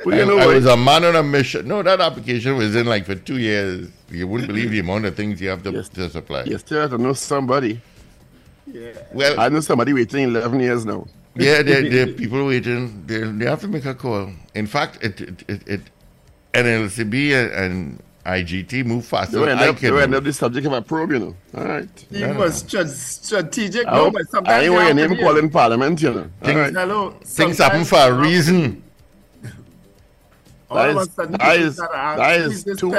Well, 0.06 0.16
I, 0.16 0.20
you 0.20 0.26
know 0.26 0.38
I 0.40 0.46
what? 0.46 0.56
was 0.56 0.66
a 0.66 0.78
man 0.78 1.04
on 1.06 1.16
a 1.16 1.24
mission. 1.24 1.68
No, 1.68 1.82
that 1.84 2.00
application 2.02 2.56
was 2.58 2.76
in 2.76 2.86
like 2.86 3.06
for 3.06 3.16
two 3.16 3.38
years. 3.38 3.90
You 4.10 4.28
wouldn't 4.28 4.48
believe 4.48 4.72
the 4.72 4.80
amount 4.80 5.06
of 5.06 5.16
things 5.16 5.42
you 5.42 5.50
have 5.50 5.64
to, 5.64 5.72
Yes. 5.72 5.90
to 5.90 6.10
supply. 6.10 6.44
You 6.44 6.58
still 6.58 6.82
have 6.82 6.92
to 6.92 6.98
know 6.98 7.14
somebody. 7.14 7.80
Yeah. 8.68 8.92
Well, 9.14 9.40
I 9.40 9.50
know 9.50 9.60
somebody 9.60 9.94
waiting 9.94 10.24
11 10.30 10.60
years 10.60 10.86
now. 10.86 11.08
yeah, 11.36 11.62
there, 11.62 11.88
there 11.90 12.04
are 12.10 12.12
people 12.22 12.46
waiting. 12.46 13.04
They, 13.08 13.20
they 13.22 13.46
have 13.46 13.62
to 13.62 13.68
make 13.68 13.86
a 13.86 13.96
call. 13.96 14.32
In 14.56 14.68
fact, 14.68 15.04
it 15.04 15.22
it, 15.22 15.44
it, 15.50 15.68
it 15.68 15.82
NLCB 16.54 17.32
and, 17.32 17.52
and 17.54 18.04
IGT 18.26 18.86
move 18.86 19.06
faster 19.06 19.40
They 19.40 19.46
than 19.46 19.60
end 19.60 19.70
up, 19.70 19.80
they 19.80 20.02
end 20.04 20.14
up 20.16 20.24
the 20.24 20.34
subject 20.34 20.68
of 20.68 20.74
a 20.74 20.82
probe, 20.82 21.12
you 21.12 21.20
know. 21.20 21.36
All 21.58 21.66
right. 21.66 21.88
Steve 22.00 22.38
was 22.38 22.56
stra- 22.60 22.88
strategic. 22.88 23.88
I, 23.88 23.92
no, 23.96 24.04
hope, 24.06 24.14
but 24.14 24.22
I 24.22 24.26
sometimes 24.26 24.64
ain't 24.64 24.74
you 24.74 24.80
your 24.80 24.94
name 24.94 25.10
to 25.10 25.16
be- 25.16 25.22
called 25.24 25.38
in 25.40 25.50
Parliament, 25.50 26.02
you 26.02 26.14
know. 26.14 26.20
All 26.22 26.30
Things- 26.44 26.60
right. 26.60 26.74
Hello. 26.74 27.12
Things 27.24 27.58
happen 27.58 27.84
for 27.86 27.96
a 27.96 28.08
you 28.08 28.14
have- 28.14 28.20
reason. 28.22 28.84
All 30.72 30.78
That 30.78 30.90
of 30.92 30.96
a 30.96 31.00
is, 31.02 31.12
sudden, 31.12 31.32
that 31.34 31.42
people 31.42 31.68
is, 31.68 31.74
start 31.76 31.92
to 31.92 31.98
ask, 31.98 32.18
that 32.18 32.40
"Who 32.40 32.46
is 32.52 32.64
this 32.64 32.80
too, 32.80 32.92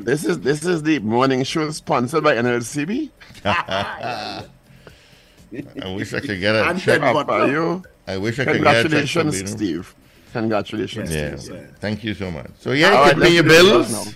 this, 0.00 0.04
this 0.04 0.24
is 0.24 0.40
this 0.40 0.64
is 0.64 0.82
the 0.82 0.98
morning 1.00 1.44
show 1.44 1.70
sponsored 1.72 2.24
by 2.24 2.36
NLCB. 2.36 3.10
I 3.44 4.46
wish 5.94 6.14
I 6.14 6.20
could 6.20 6.40
get 6.40 6.54
a 6.54 6.64
And 6.70 6.80
check. 6.80 7.02
Up 7.02 7.28
are 7.28 7.48
you? 7.48 7.82
I 8.06 8.16
wish 8.16 8.38
I 8.38 8.44
could 8.46 8.62
get 8.62 8.86
a 8.86 8.88
check. 8.88 8.90
Congratulations, 8.90 9.38
from. 9.40 9.46
Steve. 9.46 9.94
Congratulations, 10.32 11.14
Yeah. 11.14 11.36
Steve. 11.36 11.68
Thank 11.80 12.02
you 12.02 12.14
so 12.14 12.30
much. 12.30 12.50
So 12.58 12.72
yeah, 12.72 12.86
All 12.86 12.92
you 12.92 12.98
right, 13.00 13.12
can 13.12 13.20
pay 13.22 13.34
your 13.34 13.42
bills 13.44 14.14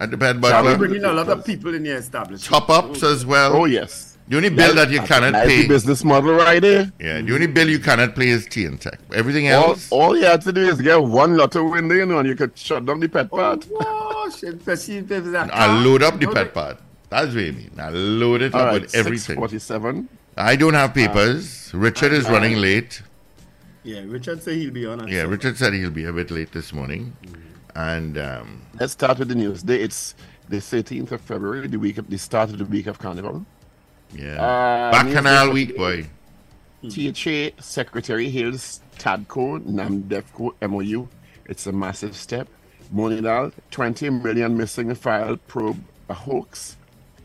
at 0.00 0.10
the 0.12 0.18
pet 0.18 0.28
I'll 0.28 0.34
be 0.34 0.40
butler. 0.40 0.78
bringing 0.78 1.04
a 1.04 1.12
lot 1.12 1.28
of 1.28 1.44
people 1.44 1.74
in 1.74 1.84
your 1.84 1.96
establishment. 1.96 2.44
Top 2.44 2.70
ups 2.70 3.02
as 3.02 3.26
well. 3.26 3.56
Oh 3.56 3.64
yes. 3.64 4.05
The 4.28 4.36
only 4.38 4.48
bill 4.48 4.74
that 4.74 4.90
you 4.90 5.00
cannot 5.02 5.32
That's 5.32 5.48
pay. 5.48 5.68
business 5.68 6.02
model 6.02 6.34
right 6.34 6.60
there. 6.60 6.90
Yeah, 6.98 7.20
the 7.20 7.32
only 7.34 7.46
bill 7.46 7.68
you 7.68 7.78
cannot 7.78 8.16
pay 8.16 8.28
is 8.30 8.46
T 8.46 8.64
and 8.64 8.80
Tech. 8.80 8.98
Everything 9.14 9.46
else, 9.46 9.90
all 9.92 10.16
you 10.16 10.24
have 10.24 10.42
to 10.44 10.52
do 10.52 10.62
is 10.68 10.80
get 10.80 11.00
one 11.00 11.36
lotto 11.36 11.62
window, 11.70 11.94
you 11.94 12.06
know, 12.06 12.18
and 12.18 12.28
you 12.28 12.34
could 12.34 12.58
shut 12.58 12.84
down 12.84 12.98
the 12.98 13.08
pet 13.08 13.30
part. 13.30 13.66
Oh, 13.72 14.28
shit, 14.36 14.54
especially 14.54 14.96
if 14.98 15.06
there's 15.08 15.28
a 15.32 15.40
I 15.42 15.48
car. 15.48 15.78
load 15.80 16.02
up 16.02 16.18
the 16.18 16.26
pet 16.26 16.52
part. 16.52 16.78
That's 17.08 17.34
what 17.34 17.44
I 17.44 17.50
mean. 17.52 17.70
I 17.78 17.90
load 17.90 18.42
it 18.42 18.52
All 18.54 18.62
up 18.62 18.66
right, 18.72 18.82
with 18.82 18.94
everything. 18.96 19.36
647. 19.36 20.08
I 20.36 20.56
don't 20.56 20.74
have 20.74 20.92
papers. 20.92 21.70
Ah. 21.72 21.78
Richard 21.78 22.12
is 22.12 22.26
ah. 22.26 22.32
running 22.32 22.56
late. 22.60 23.02
Yeah, 23.84 24.00
Richard 24.06 24.42
said 24.42 24.56
he'll 24.56 24.72
be 24.72 24.84
on. 24.86 25.02
at 25.02 25.08
Yeah, 25.08 25.18
seven. 25.20 25.30
Richard 25.30 25.56
said 25.56 25.72
he'll 25.72 25.90
be 25.90 26.04
a 26.06 26.12
bit 26.12 26.32
late 26.32 26.50
this 26.50 26.72
morning. 26.72 27.16
Mm. 27.22 27.36
And 27.76 28.18
um, 28.18 28.62
Let's 28.80 28.94
start 28.94 29.20
with 29.20 29.28
the 29.28 29.36
news. 29.36 29.62
Day 29.62 29.80
it's 29.80 30.16
the 30.48 30.56
13th 30.56 31.12
of 31.12 31.20
February, 31.20 31.68
the 31.68 31.78
week 31.78 31.98
of 31.98 32.10
the 32.10 32.18
start 32.18 32.50
of 32.50 32.58
the 32.58 32.64
week 32.64 32.88
of 32.88 32.98
Carnival. 32.98 33.46
Yeah, 34.14 34.40
Uh, 34.42 34.90
Bacchanal 34.92 35.52
week, 35.52 35.76
boy. 35.76 36.06
THA 36.82 37.50
Secretary 37.60 38.28
Hills, 38.30 38.80
TADCO 38.98 39.60
NAMDEFCO 39.66 40.52
MOU. 40.70 41.08
It's 41.46 41.66
a 41.66 41.72
massive 41.72 42.16
step. 42.16 42.48
Monidal, 42.94 43.52
20 43.70 44.10
million 44.10 44.56
missing 44.56 44.94
file 44.94 45.36
probe 45.48 45.82
a 46.08 46.14
hoax. 46.14 46.76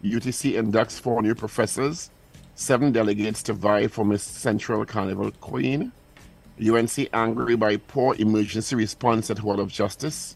UTC 0.03 0.53
inducts 0.53 0.99
four 0.99 1.21
new 1.21 1.35
professors. 1.35 2.09
Seven 2.55 2.91
delegates 2.91 3.43
to 3.43 3.53
vie 3.53 3.87
for 3.87 4.03
Miss 4.03 4.23
Central 4.23 4.83
Carnival 4.85 5.31
Queen. 5.41 5.91
UNC 6.59 7.09
angry 7.13 7.55
by 7.55 7.77
poor 7.77 8.15
emergency 8.15 8.75
response 8.75 9.29
at 9.29 9.37
Hall 9.39 9.59
of 9.59 9.71
Justice. 9.71 10.35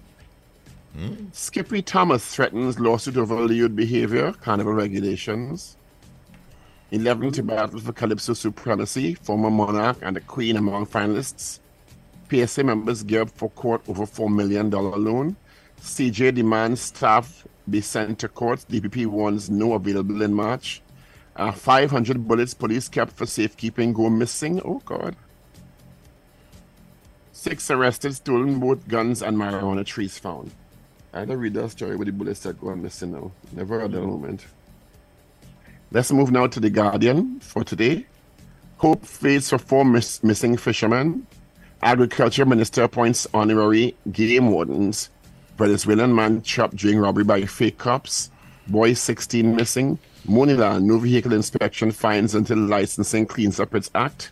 Skippy 1.33 1.81
Thomas 1.81 2.25
threatens 2.35 2.79
lawsuit 2.79 3.17
over 3.17 3.35
lewd 3.35 3.75
behavior, 3.75 4.31
carnival 4.33 4.73
regulations. 4.73 5.75
11 6.91 7.31
to 7.31 7.43
battle 7.43 7.79
for 7.79 7.93
Calypso 7.93 8.33
supremacy, 8.33 9.15
former 9.15 9.49
monarch 9.49 9.97
and 10.01 10.15
the 10.15 10.21
queen 10.21 10.55
among 10.55 10.85
finalists. 10.85 11.59
PSA 12.29 12.63
members 12.63 13.03
gear 13.03 13.21
up 13.21 13.29
for 13.31 13.49
court 13.51 13.81
over 13.87 14.05
$4 14.05 14.33
million 14.33 14.69
loan. 14.69 15.35
CJ 15.81 16.35
demands 16.35 16.81
staff 16.81 17.47
be 17.69 17.81
sent 17.81 18.19
to 18.19 18.27
court. 18.27 18.65
DPP 18.69 19.07
warns 19.07 19.49
no 19.49 19.73
available 19.73 20.21
in 20.21 20.33
March. 20.33 20.81
Uh, 21.35 21.51
500 21.51 22.27
bullets 22.27 22.53
police 22.53 22.87
kept 22.87 23.11
for 23.11 23.25
safekeeping 23.25 23.93
go 23.93 24.09
missing. 24.09 24.61
Oh, 24.63 24.81
God. 24.85 25.15
Six 27.31 27.69
arrested, 27.69 28.15
stolen 28.15 28.59
both 28.59 28.87
guns 28.87 29.21
and 29.21 29.37
marijuana 29.37 29.85
trees 29.85 30.17
found. 30.17 30.51
I 31.13 31.25
don't 31.25 31.37
read 31.37 31.53
that 31.55 31.71
story 31.71 31.95
with 31.95 32.07
the 32.07 32.13
bullets 32.13 32.41
that 32.41 32.59
go 32.59 32.75
missing 32.75 33.11
now. 33.11 33.31
Never 33.51 33.81
had 33.81 33.91
that 33.91 34.01
moment. 34.01 34.45
Let's 35.91 36.11
move 36.11 36.31
now 36.31 36.47
to 36.47 36.59
The 36.59 36.69
Guardian 36.69 37.39
for 37.39 37.63
today. 37.63 38.05
Hope 38.77 39.05
fades 39.05 39.49
for 39.49 39.57
four 39.57 39.85
miss- 39.85 40.23
missing 40.23 40.57
fishermen. 40.57 41.27
Agriculture 41.81 42.45
Minister 42.45 42.83
appoints 42.83 43.27
honorary 43.33 43.95
game 44.11 44.51
wardens. 44.51 45.09
Venezuelan 45.57 46.13
man 46.13 46.41
chopped 46.41 46.75
during 46.75 46.99
robbery 46.99 47.23
by 47.23 47.45
fake 47.45 47.77
cops. 47.77 48.29
Boy 48.67 48.93
16 48.93 49.55
missing. 49.55 49.99
Monila, 50.27 50.81
no 50.81 50.97
vehicle 50.97 51.33
inspection 51.33 51.91
fines 51.91 52.33
until 52.33 52.57
licensing 52.57 53.25
cleans 53.27 53.59
up 53.59 53.75
its 53.75 53.91
act. 53.93 54.31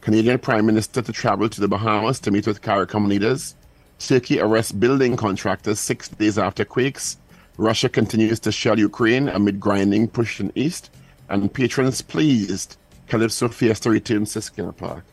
Canadian 0.00 0.38
Prime 0.38 0.66
Minister 0.66 1.00
to 1.00 1.12
travel 1.12 1.48
to 1.48 1.60
the 1.60 1.68
Bahamas 1.68 2.18
to 2.20 2.30
meet 2.30 2.46
with 2.46 2.60
CARICOM 2.60 3.06
leaders. 3.06 3.54
Turkey 3.98 4.40
arrests 4.40 4.72
building 4.72 5.16
contractors 5.16 5.80
six 5.80 6.08
days 6.08 6.38
after 6.38 6.64
quakes. 6.64 7.16
Russia 7.58 7.88
continues 7.88 8.38
to 8.40 8.52
shell 8.52 8.78
Ukraine 8.78 9.28
amid 9.28 9.60
grinding 9.60 10.08
pushing 10.08 10.52
east. 10.54 10.90
And 11.28 11.52
patrons 11.52 12.00
pleased. 12.00 12.76
Calypso 13.08 13.48
Fiesta 13.48 13.90
returns 13.90 14.32
to 14.32 14.40
Skinner 14.40 14.72
Park. 14.72 15.04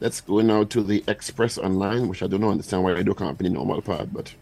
Let's 0.00 0.20
go 0.20 0.40
now 0.40 0.64
to 0.64 0.82
the 0.82 1.04
Express 1.06 1.58
Online, 1.58 2.08
which 2.08 2.22
I 2.22 2.26
don't 2.26 2.42
understand 2.42 2.82
why 2.82 2.96
I 2.96 3.02
do 3.02 3.14
company 3.14 3.48
normal 3.50 3.80
part, 3.82 4.12
but 4.12 4.34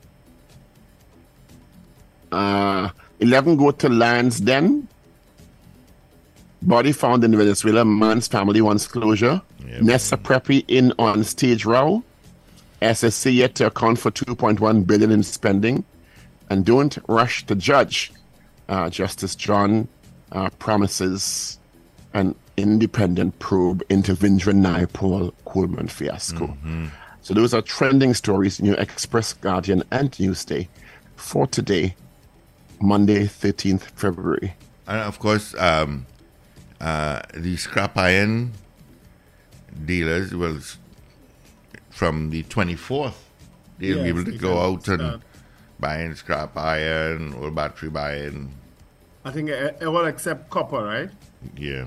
uh 2.32 2.88
11 3.20 3.56
go 3.56 3.70
to 3.70 3.88
Lands 3.88 4.40
Den. 4.40 4.88
Body 6.62 6.92
found 6.92 7.22
in 7.24 7.36
Venezuela. 7.36 7.84
Man's 7.84 8.26
family 8.26 8.60
wants 8.60 8.86
closure. 8.86 9.42
Yeah, 9.66 9.80
Nessa 9.80 10.16
Preppy 10.16 10.64
in 10.66 10.92
on 10.98 11.22
stage 11.24 11.64
row. 11.64 12.02
SSC 12.80 13.34
yet 13.34 13.54
to 13.56 13.66
account 13.66 13.98
for 13.98 14.10
2.1 14.10 14.86
billion 14.86 15.10
in 15.10 15.22
spending. 15.22 15.84
And 16.50 16.64
don't 16.64 16.96
rush 17.08 17.46
to 17.46 17.54
judge. 17.54 18.12
Uh, 18.68 18.90
Justice 18.90 19.34
John 19.34 19.88
uh, 20.32 20.50
promises 20.58 21.58
an 22.12 22.34
independent 22.56 23.38
probe 23.38 23.82
into 23.88 24.14
Vindra 24.14 24.52
Naipaul 24.54 25.32
Coolman 25.46 25.90
fiasco. 25.90 26.56
So 27.22 27.34
those 27.34 27.54
are 27.54 27.62
trending 27.62 28.14
stories 28.14 28.60
in 28.60 28.66
your 28.66 28.76
Express, 28.76 29.32
Guardian, 29.32 29.82
and 29.90 30.12
Newsday 30.12 30.68
for 31.16 31.46
today, 31.46 31.96
Monday, 32.80 33.24
13th 33.24 33.82
February. 33.96 34.54
And 34.86 35.00
of 35.00 35.18
course, 35.18 35.54
um, 35.58 36.06
uh, 36.80 37.22
the 37.34 37.56
scrap 37.56 37.96
iron 37.96 38.52
dealers 39.84 40.34
will, 40.34 40.58
from 41.90 42.30
the 42.30 42.42
24th, 42.44 43.14
they'll 43.78 44.02
be 44.02 44.08
able 44.10 44.24
to 44.24 44.32
they 44.32 44.36
go 44.38 44.58
out 44.58 44.86
and 44.88 45.00
start. 45.00 45.20
Buying 45.84 46.14
scrap 46.14 46.56
iron 46.56 47.34
or 47.34 47.50
battery 47.50 47.90
buying. 47.90 48.50
I 49.24 49.30
think 49.30 49.50
it, 49.50 49.76
it 49.80 49.88
will 49.88 50.06
accept 50.06 50.48
copper, 50.48 50.82
right? 50.82 51.10
Yeah. 51.58 51.84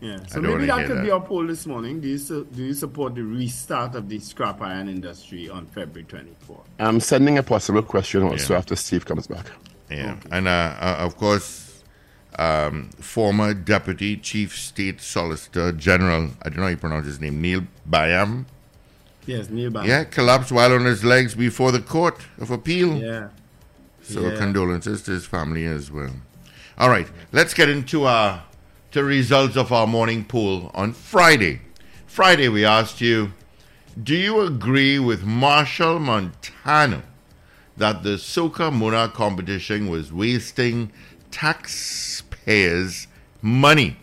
Yeah. 0.00 0.18
So 0.28 0.40
maybe 0.40 0.66
that 0.66 0.86
could 0.86 0.96
that. 0.98 1.04
be 1.04 1.10
our 1.12 1.20
poll 1.20 1.46
this 1.46 1.64
morning. 1.66 2.00
Do 2.00 2.08
you 2.08 2.18
su- 2.18 2.46
do 2.56 2.62
you 2.64 2.74
support 2.74 3.14
the 3.14 3.22
restart 3.22 3.94
of 3.94 4.08
the 4.08 4.18
scrap 4.18 4.60
iron 4.62 4.88
industry 4.88 5.48
on 5.48 5.66
February 5.66 6.06
24th? 6.12 6.64
I'm 6.80 7.00
sending 7.00 7.38
a 7.38 7.42
possible 7.42 7.82
question 7.82 8.22
also 8.22 8.54
Yeah. 8.54 8.58
after 8.60 8.74
Steve 8.76 9.04
comes 9.04 9.26
back. 9.28 9.46
Yeah, 9.90 10.16
and 10.30 10.46
uh, 10.48 10.74
uh, 10.80 10.96
of 11.06 11.16
course, 11.16 11.82
um, 12.38 12.90
former 13.00 13.54
Deputy 13.54 14.16
Chief 14.16 14.56
State 14.56 15.00
Solicitor 15.00 15.72
General, 15.72 16.30
I 16.42 16.48
don't 16.48 16.58
know 16.58 16.62
how 16.62 16.68
you 16.68 16.76
pronounce 16.86 17.06
his 17.06 17.20
name, 17.20 17.40
Neil 17.40 17.62
Bayam, 17.88 18.44
Yes, 19.26 19.48
nearby. 19.50 19.86
yeah, 19.86 20.04
collapsed 20.04 20.50
while 20.52 20.72
on 20.72 20.84
his 20.84 21.04
legs 21.04 21.34
before 21.34 21.72
the 21.72 21.80
Court 21.80 22.18
of 22.38 22.50
Appeal. 22.50 22.96
Yeah. 22.96 23.28
So 24.02 24.28
Yeah. 24.28 24.36
condolences 24.36 25.02
to 25.02 25.12
his 25.12 25.26
family 25.26 25.64
as 25.66 25.90
well. 25.90 26.12
All 26.78 26.88
right, 26.90 27.06
let's 27.32 27.54
get 27.54 27.68
into 27.68 28.04
our 28.04 28.44
to 28.92 29.04
results 29.04 29.56
of 29.56 29.70
our 29.72 29.86
morning 29.86 30.24
poll 30.24 30.70
on 30.74 30.92
Friday. 30.92 31.60
Friday, 32.06 32.48
we 32.48 32.64
asked 32.64 33.00
you, 33.00 33.32
do 34.02 34.16
you 34.16 34.40
agree 34.40 34.98
with 34.98 35.22
Machel 35.24 36.00
Montano 36.00 37.02
that 37.76 38.02
the 38.02 38.16
Soca 38.16 38.72
Monarch 38.72 39.14
competition 39.14 39.88
was 39.88 40.12
wasting 40.12 40.90
taxpayers' 41.30 43.06
money? 43.42 43.96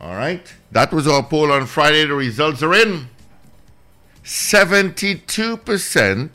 All 0.00 0.14
right, 0.14 0.54
that 0.70 0.92
was 0.92 1.08
our 1.08 1.22
poll 1.24 1.50
on 1.50 1.66
Friday. 1.66 2.04
The 2.06 2.14
results 2.14 2.62
are 2.62 2.74
in. 2.74 3.08
72%, 4.28 6.30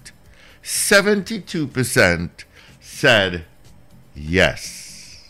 72% 0.64 2.30
said 2.82 3.46
yes. 4.16 5.30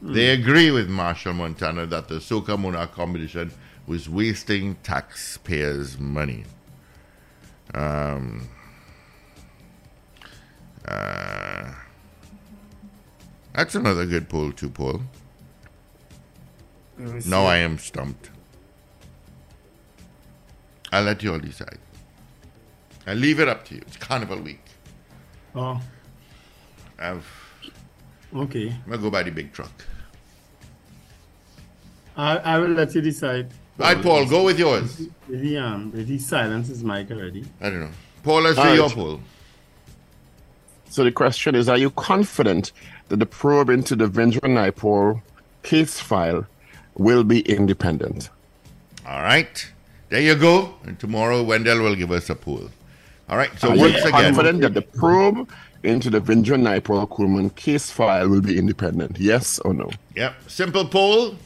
They 0.00 0.30
agree 0.30 0.70
with 0.70 0.88
Machel 0.88 1.34
Montano 1.34 1.84
that 1.84 2.08
the 2.08 2.56
Monarch 2.56 2.92
competition 2.92 3.52
was 3.86 4.08
wasting 4.08 4.76
taxpayers' 4.76 5.98
money. 5.98 6.44
Um, 7.74 8.48
uh, 10.88 11.74
that's 13.52 13.74
another 13.74 14.06
good 14.06 14.30
poll, 14.30 14.52
too, 14.52 14.70
Paul. 14.70 15.02
Let. 16.98 17.26
Now 17.26 17.44
I 17.44 17.58
am 17.58 17.76
stumped. 17.76 18.30
I'll 20.92 21.02
let 21.02 21.22
you 21.22 21.32
all 21.32 21.38
decide. 21.38 21.78
I 23.06 23.14
leave 23.14 23.40
it 23.40 23.48
up 23.48 23.64
to 23.66 23.74
you. 23.74 23.80
It's 23.86 23.96
Carnival 23.96 24.40
Week. 24.40 24.60
Oh, 25.54 25.80
I've, 26.98 27.26
okay. 28.34 28.68
I'm 28.68 28.90
gonna 28.90 29.02
go 29.02 29.10
by 29.10 29.22
the 29.22 29.30
big 29.30 29.52
truck. 29.52 29.72
I, 32.16 32.36
I 32.36 32.58
will 32.58 32.68
let 32.68 32.94
you 32.94 33.00
decide. 33.00 33.50
All 33.80 33.86
right, 33.86 34.02
Paul, 34.02 34.26
go 34.26 34.44
with 34.44 34.58
yours. 34.58 35.08
Did 35.28 35.40
he, 35.40 35.56
um, 35.56 35.90
did 35.90 36.06
he 36.06 36.18
silence 36.18 36.68
his 36.68 36.84
mic 36.84 37.10
already? 37.10 37.44
I 37.60 37.70
don't 37.70 37.80
know. 37.80 37.90
Paul, 38.22 38.42
let's 38.42 38.58
All 38.58 38.64
do 38.66 38.74
your 38.74 38.90
poll. 38.90 39.20
So 40.90 41.04
the 41.04 41.10
question 41.10 41.54
is 41.54 41.70
Are 41.70 41.78
you 41.78 41.90
confident 41.90 42.72
that 43.08 43.16
the 43.16 43.26
probe 43.26 43.70
into 43.70 43.96
the 43.96 44.06
Vindra 44.06 44.42
Naipaul 44.42 45.22
case 45.62 45.98
file 45.98 46.46
will 46.96 47.24
be 47.24 47.40
independent? 47.40 48.28
All 49.06 49.22
right. 49.22 49.72
There 50.12 50.20
you 50.20 50.34
go. 50.34 50.74
And 50.84 51.00
tomorrow, 51.00 51.42
Wendell 51.42 51.80
will 51.80 51.94
give 51.96 52.10
us 52.12 52.28
a 52.28 52.34
poll. 52.34 52.68
All 53.30 53.38
right. 53.38 53.50
So 53.58 53.70
once 53.70 53.80
again. 53.80 53.80
Are 53.80 53.80
once 53.80 53.94
you 53.94 54.08
again, 54.10 54.34
confident 54.34 54.60
that 54.60 54.74
the 54.74 54.82
probe 54.82 55.48
into 55.82 56.10
the 56.10 56.20
Vindra 56.20 56.58
Naipaul 56.60 57.08
Coolman 57.08 57.54
case 57.56 57.90
file 57.90 58.28
will 58.28 58.42
be 58.42 58.58
independent? 58.58 59.18
Yes 59.18 59.58
or 59.60 59.72
no? 59.72 59.90
yep. 60.14 60.34
Simple 60.48 60.84
poll. 60.86 61.36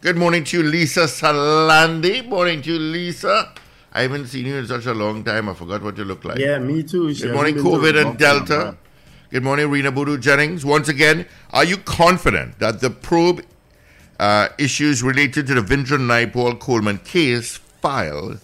Good 0.00 0.16
morning 0.16 0.42
to 0.42 0.56
you, 0.58 0.64
Lisa 0.64 1.02
Salandi. 1.04 2.26
Morning 2.26 2.62
to 2.62 2.72
you, 2.72 2.80
Lisa. 2.80 3.54
I 3.92 4.02
haven't 4.02 4.26
seen 4.26 4.46
you 4.46 4.56
in 4.56 4.66
such 4.66 4.86
a 4.86 4.92
long 4.92 5.22
time. 5.22 5.48
I 5.48 5.54
forgot 5.54 5.80
what 5.80 5.96
you 5.96 6.02
look 6.02 6.24
like. 6.24 6.38
Yeah, 6.38 6.58
me 6.58 6.82
too. 6.82 7.14
She 7.14 7.22
Good 7.22 7.34
morning, 7.34 7.54
COVID 7.54 7.94
and 8.06 8.18
Delta. 8.18 8.74
but- 8.76 9.30
Good 9.30 9.44
morning, 9.44 9.70
Rena 9.70 9.92
Boodoo 9.92 10.18
Jennings. 10.20 10.64
Once 10.64 10.88
again, 10.88 11.26
are 11.52 11.64
you 11.64 11.76
confident 11.76 12.58
that 12.58 12.80
the 12.80 12.90
probe 12.90 13.44
uh, 14.18 14.48
issues 14.58 15.00
related 15.04 15.46
to 15.46 15.54
the 15.54 15.60
Vindra 15.60 15.96
Naipaul 15.98 16.58
Coolman 16.58 16.98
case 17.04 17.60
file 17.84 18.38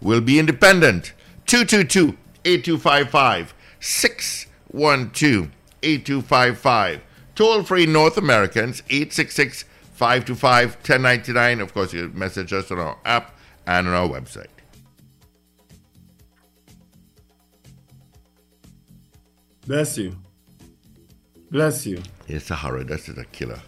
will 0.00 0.22
be 0.22 0.38
independent? 0.38 1.12
222 1.44 2.16
8255 2.46 3.54
612 3.78 5.50
8255. 5.82 7.02
Toll 7.34 7.62
free 7.62 7.84
North 7.84 8.16
Americans 8.16 8.82
866 8.88 9.64
525 9.92 10.76
1099. 10.76 11.60
Of 11.60 11.74
course, 11.74 11.92
you 11.92 12.08
message 12.14 12.54
us 12.54 12.70
on 12.70 12.78
our 12.78 12.96
app 13.04 13.36
and 13.66 13.86
on 13.86 13.92
our 13.92 14.08
website. 14.08 14.46
Bless 19.66 19.98
you. 19.98 20.16
Bless 21.50 21.86
you. 21.86 22.02
Yes, 22.28 22.44
Sahara, 22.44 22.82
this 22.82 23.10
is 23.10 23.18
a 23.18 23.26
killer. 23.26 23.60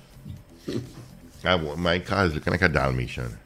I, 1.44 1.56
my 1.56 1.98
car 1.98 2.24
is 2.24 2.34
looking 2.34 2.52
like 2.52 2.62
a 2.62 2.68
Dalmatian. 2.68 3.36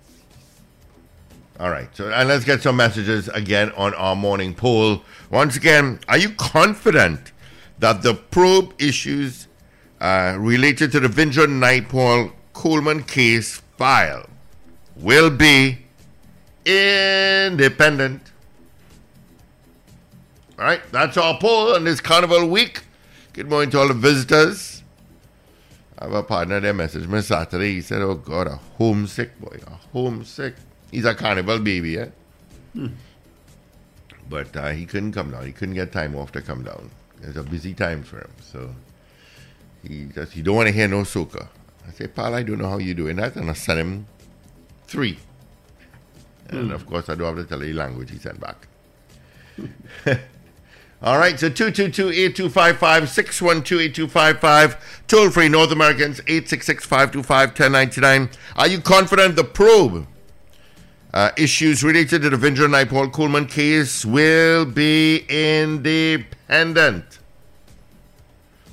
All 1.63 1.71
right, 1.71 1.89
so 1.97 2.11
and 2.11 2.29
let's 2.29 2.45
get 2.45 2.61
some 2.61 2.75
messages 2.75 3.29
again 3.29 3.71
on 3.77 3.95
our 3.95 4.17
morning 4.17 4.53
poll. 4.53 5.05
Once 5.31 5.57
again, 5.57 6.01
are 6.09 6.19
you 6.19 6.31
confident 6.31 7.31
that 7.79 8.03
the 8.03 8.15
probe 8.15 8.75
issues 8.83 9.47
uh, 10.01 10.35
related 10.41 10.91
to 10.91 10.99
the 10.99 11.07
Vindra 11.07 11.47
Naipaul 11.47 12.33
Coolman 12.53 13.07
case 13.07 13.63
file 13.79 14.29
will 14.97 15.31
be 15.31 15.79
independent? 16.65 18.33
All 20.59 20.65
right, 20.65 20.83
that's 20.91 21.17
our 21.17 21.39
poll 21.39 21.77
on 21.77 21.85
this 21.85 22.01
Carnival 22.01 22.49
week. 22.49 22.83
Good 23.35 23.49
morning 23.49 23.71
to 23.71 23.79
all 23.79 23.87
the 23.87 23.95
visitors. 23.95 24.83
I 25.97 26.07
have 26.07 26.13
a 26.13 26.25
partner 26.25 26.59
that 26.59 26.75
messaged 26.75 27.07
me 27.07 27.21
Saturday. 27.21 27.75
He 27.75 27.83
said, 27.83 28.03
"Oh 28.03 28.17
God, 28.17 28.49
a 28.49 28.57
homesick 28.57 29.39
boy, 29.41 29.61
a 29.65 29.77
homesick." 29.93 30.57
He's 30.93 31.07
a 31.07 31.15
carnival 31.15 31.59
baby, 31.59 31.93
yeah. 31.93 32.11
But 34.29 34.57
uh, 34.57 34.71
he 34.71 34.87
couldn't 34.87 35.13
come 35.13 35.33
down. 35.33 35.47
He 35.47 35.53
couldn't 35.53 35.75
get 35.75 35.91
time 35.91 36.15
off 36.15 36.31
to 36.33 36.43
come 36.43 36.63
down. 36.63 36.91
It's 37.23 37.37
a 37.37 37.43
busy 37.43 37.75
time 37.75 38.03
for 38.03 38.19
him, 38.19 38.31
so 38.41 38.75
he 39.83 40.07
just 40.15 40.33
he 40.33 40.43
don't 40.43 40.57
want 40.57 40.69
to 40.69 40.73
hear 40.73 40.89
no 40.89 41.03
soca. 41.03 41.49
I 41.87 41.93
say, 41.93 42.07
pal, 42.07 42.35
I 42.35 42.43
don't 42.43 42.59
know 42.59 42.69
how 42.69 42.79
you 42.79 42.95
doing 42.95 43.17
that, 43.17 43.37
and 43.37 43.51
I 43.51 43.53
sent 43.55 43.81
him 43.81 44.07
three. 44.87 45.19
And 46.51 46.69
hmm. 46.69 46.73
of 46.73 46.87
course, 46.87 47.09
I 47.09 47.15
don't 47.15 47.37
have 47.37 47.45
to 47.45 47.49
tell 47.49 47.65
you 47.65 47.73
the 47.73 47.79
language 47.79 48.11
he 48.11 48.19
sent 48.19 48.39
back. 48.39 48.69
All 51.03 51.19
right, 51.19 51.39
so 51.39 51.51
222-8255, 51.51 53.93
612-8255, 53.93 54.81
toll 55.09 55.31
free 55.31 55.49
North 55.49 55.73
Americans, 55.73 56.21
866-525-1099. 56.21 58.33
Are 58.55 58.69
you 58.69 58.81
confident 58.81 59.35
the 59.35 59.43
probe 59.43 60.07
uh, 61.13 61.31
issues 61.37 61.85
related 61.85 62.23
to 62.23 62.31
the 62.31 62.37
Vindra 62.37 62.67
Naipaul 62.69 63.11
Coolman 63.13 63.49
case 63.49 64.05
will 64.05 64.65
be 64.65 65.25
independent? 65.29 67.19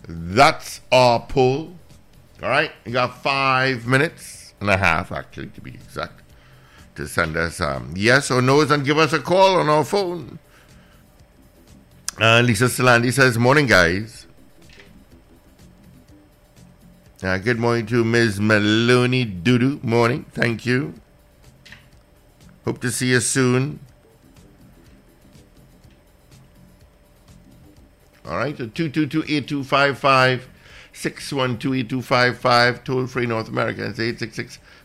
That's 0.07 0.81
our 0.91 1.19
poll. 1.19 1.75
All 2.41 2.49
right, 2.49 2.71
you 2.85 2.93
got 2.93 3.21
five 3.21 3.85
minutes 3.85 4.53
and 4.59 4.69
a 4.69 4.77
half, 4.77 5.11
actually, 5.11 5.47
to 5.47 5.61
be 5.61 5.71
exact, 5.71 6.21
to 6.95 7.07
send 7.07 7.35
us 7.35 7.59
um, 7.59 7.93
yes 7.95 8.31
or 8.31 8.41
no's 8.41 8.71
and 8.71 8.85
give 8.85 8.97
us 8.97 9.13
a 9.13 9.19
call 9.19 9.59
on 9.59 9.67
our 9.69 9.83
phone. 9.83 10.39
Uh, 12.19 12.41
Lisa 12.41 12.65
Salandi 12.65 13.13
says, 13.13 13.37
Morning, 13.37 13.65
guys. 13.65 14.25
Uh, 17.21 17.37
good 17.37 17.59
morning 17.59 17.85
to 17.85 18.03
Ms. 18.03 18.39
Maloney 18.39 19.25
Dudu. 19.25 19.83
Morning. 19.83 20.25
Thank 20.31 20.65
you. 20.65 20.93
Hope 22.70 22.82
to 22.82 22.91
see 22.91 23.07
you 23.07 23.20
soon. 23.20 23.80
All 28.24 28.38
right, 28.38 28.55
so 28.55 28.67
222-8255, 28.67 30.41
612-8255, 30.93 32.84
toll 32.84 33.07
free 33.07 33.26
North 33.26 33.47
America. 33.47 33.88
It's 33.88 33.97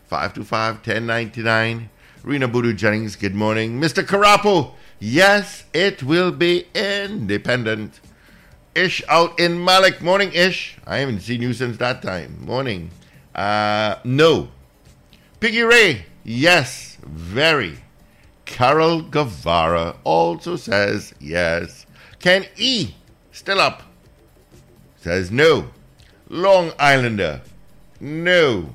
866-525-1099. 0.09 1.89
Rena 2.23 2.47
Budu 2.47 2.75
Jennings, 2.75 3.15
good 3.15 3.35
morning. 3.35 3.79
Mr. 3.79 4.03
Carapo, 4.03 4.73
yes, 4.99 5.65
it 5.71 6.01
will 6.01 6.31
be 6.31 6.65
independent. 6.73 7.99
Ish 8.73 9.03
out 9.07 9.39
in 9.39 9.63
Malik. 9.63 10.01
Morning, 10.01 10.31
Ish. 10.33 10.79
I 10.87 10.97
haven't 10.97 11.19
seen 11.19 11.43
you 11.43 11.53
since 11.53 11.77
that 11.77 12.01
time. 12.01 12.43
Morning. 12.43 12.89
Uh, 13.35 13.97
no. 14.03 14.49
Piggy 15.39 15.61
Ray, 15.61 16.07
yes, 16.23 16.94
very. 17.05 17.79
Carol 18.45 19.01
Guevara 19.01 19.95
also 20.03 20.55
says 20.55 21.13
yes. 21.19 21.85
Ken 22.19 22.45
E, 22.57 22.93
still 23.31 23.59
up, 23.59 23.83
says 24.97 25.31
no. 25.31 25.69
Long 26.29 26.71
Islander, 26.79 27.41
no. 27.99 28.69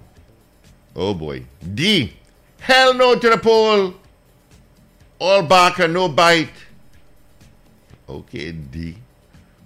Oh 0.94 1.14
boy. 1.14 1.44
D, 1.74 2.12
hell 2.60 2.94
no 2.94 3.16
to 3.16 3.30
the 3.30 3.38
poll. 3.38 3.94
All 5.18 5.42
barker, 5.42 5.86
no 5.86 6.08
bite. 6.08 6.52
Okay, 8.08 8.52
D. 8.52 8.96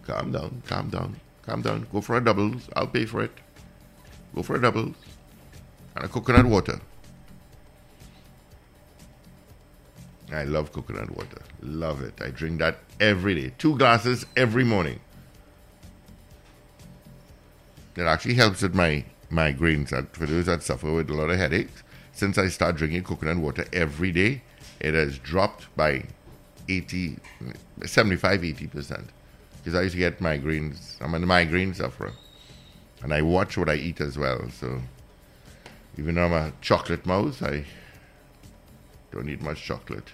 Calm 0.06 0.32
down, 0.32 0.62
calm 0.66 0.90
down, 0.90 1.16
calm 1.42 1.62
down. 1.62 1.86
Go 1.92 2.00
for 2.00 2.16
a 2.16 2.24
doubles. 2.24 2.68
I'll 2.76 2.86
pay 2.86 3.06
for 3.06 3.22
it. 3.22 3.32
Go 4.34 4.42
for 4.42 4.56
a 4.56 4.60
doubles. 4.60 4.96
And 5.96 6.04
a 6.04 6.08
coconut 6.08 6.44
water. 6.44 6.80
I 10.34 10.44
love 10.44 10.72
coconut 10.72 11.10
water. 11.16 11.42
Love 11.62 12.02
it. 12.02 12.14
I 12.20 12.30
drink 12.30 12.58
that 12.60 12.78
every 13.00 13.34
day. 13.34 13.52
Two 13.58 13.76
glasses 13.76 14.26
every 14.36 14.64
morning. 14.64 15.00
It 17.96 18.02
actually 18.02 18.34
helps 18.34 18.62
with 18.62 18.74
my 18.74 19.04
migraines. 19.30 19.90
For 20.14 20.26
those 20.26 20.46
that 20.46 20.62
suffer 20.62 20.92
with 20.92 21.10
a 21.10 21.14
lot 21.14 21.30
of 21.30 21.38
headaches, 21.38 21.82
since 22.12 22.38
I 22.38 22.48
start 22.48 22.76
drinking 22.76 23.04
coconut 23.04 23.36
water 23.38 23.64
every 23.72 24.12
day, 24.12 24.42
it 24.80 24.94
has 24.94 25.18
dropped 25.18 25.74
by 25.76 26.04
80, 26.68 27.18
75, 27.84 28.40
80%. 28.40 29.08
Because 29.58 29.78
I 29.78 29.82
used 29.82 29.94
to 29.94 29.98
get 29.98 30.20
migraines. 30.20 31.00
I'm 31.00 31.14
a 31.14 31.20
migraine 31.20 31.74
sufferer. 31.74 32.12
And 33.02 33.12
I 33.12 33.22
watch 33.22 33.56
what 33.56 33.68
I 33.68 33.74
eat 33.74 34.00
as 34.00 34.18
well. 34.18 34.48
So 34.50 34.80
even 35.98 36.16
though 36.16 36.24
I'm 36.24 36.32
a 36.32 36.52
chocolate 36.60 37.06
mouse, 37.06 37.42
I 37.42 37.64
don't 39.12 39.28
eat 39.28 39.40
much 39.40 39.62
chocolate. 39.62 40.10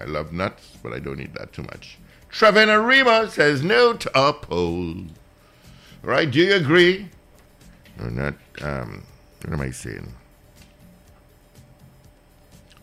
I 0.00 0.04
love 0.04 0.32
nuts, 0.32 0.76
but 0.82 0.92
I 0.92 0.98
don't 0.98 1.20
eat 1.20 1.34
that 1.34 1.52
too 1.52 1.62
much. 1.62 1.98
Trevor 2.30 2.70
Arima 2.70 3.28
says 3.28 3.62
no 3.62 3.92
to 3.92 4.10
a 4.18 4.32
poll. 4.32 4.94
Right? 6.02 6.30
Do 6.30 6.38
you 6.40 6.54
agree? 6.54 7.08
Or 8.00 8.10
not? 8.10 8.34
Um, 8.62 9.02
what 9.42 9.52
am 9.52 9.60
I 9.60 9.70
saying? 9.70 10.14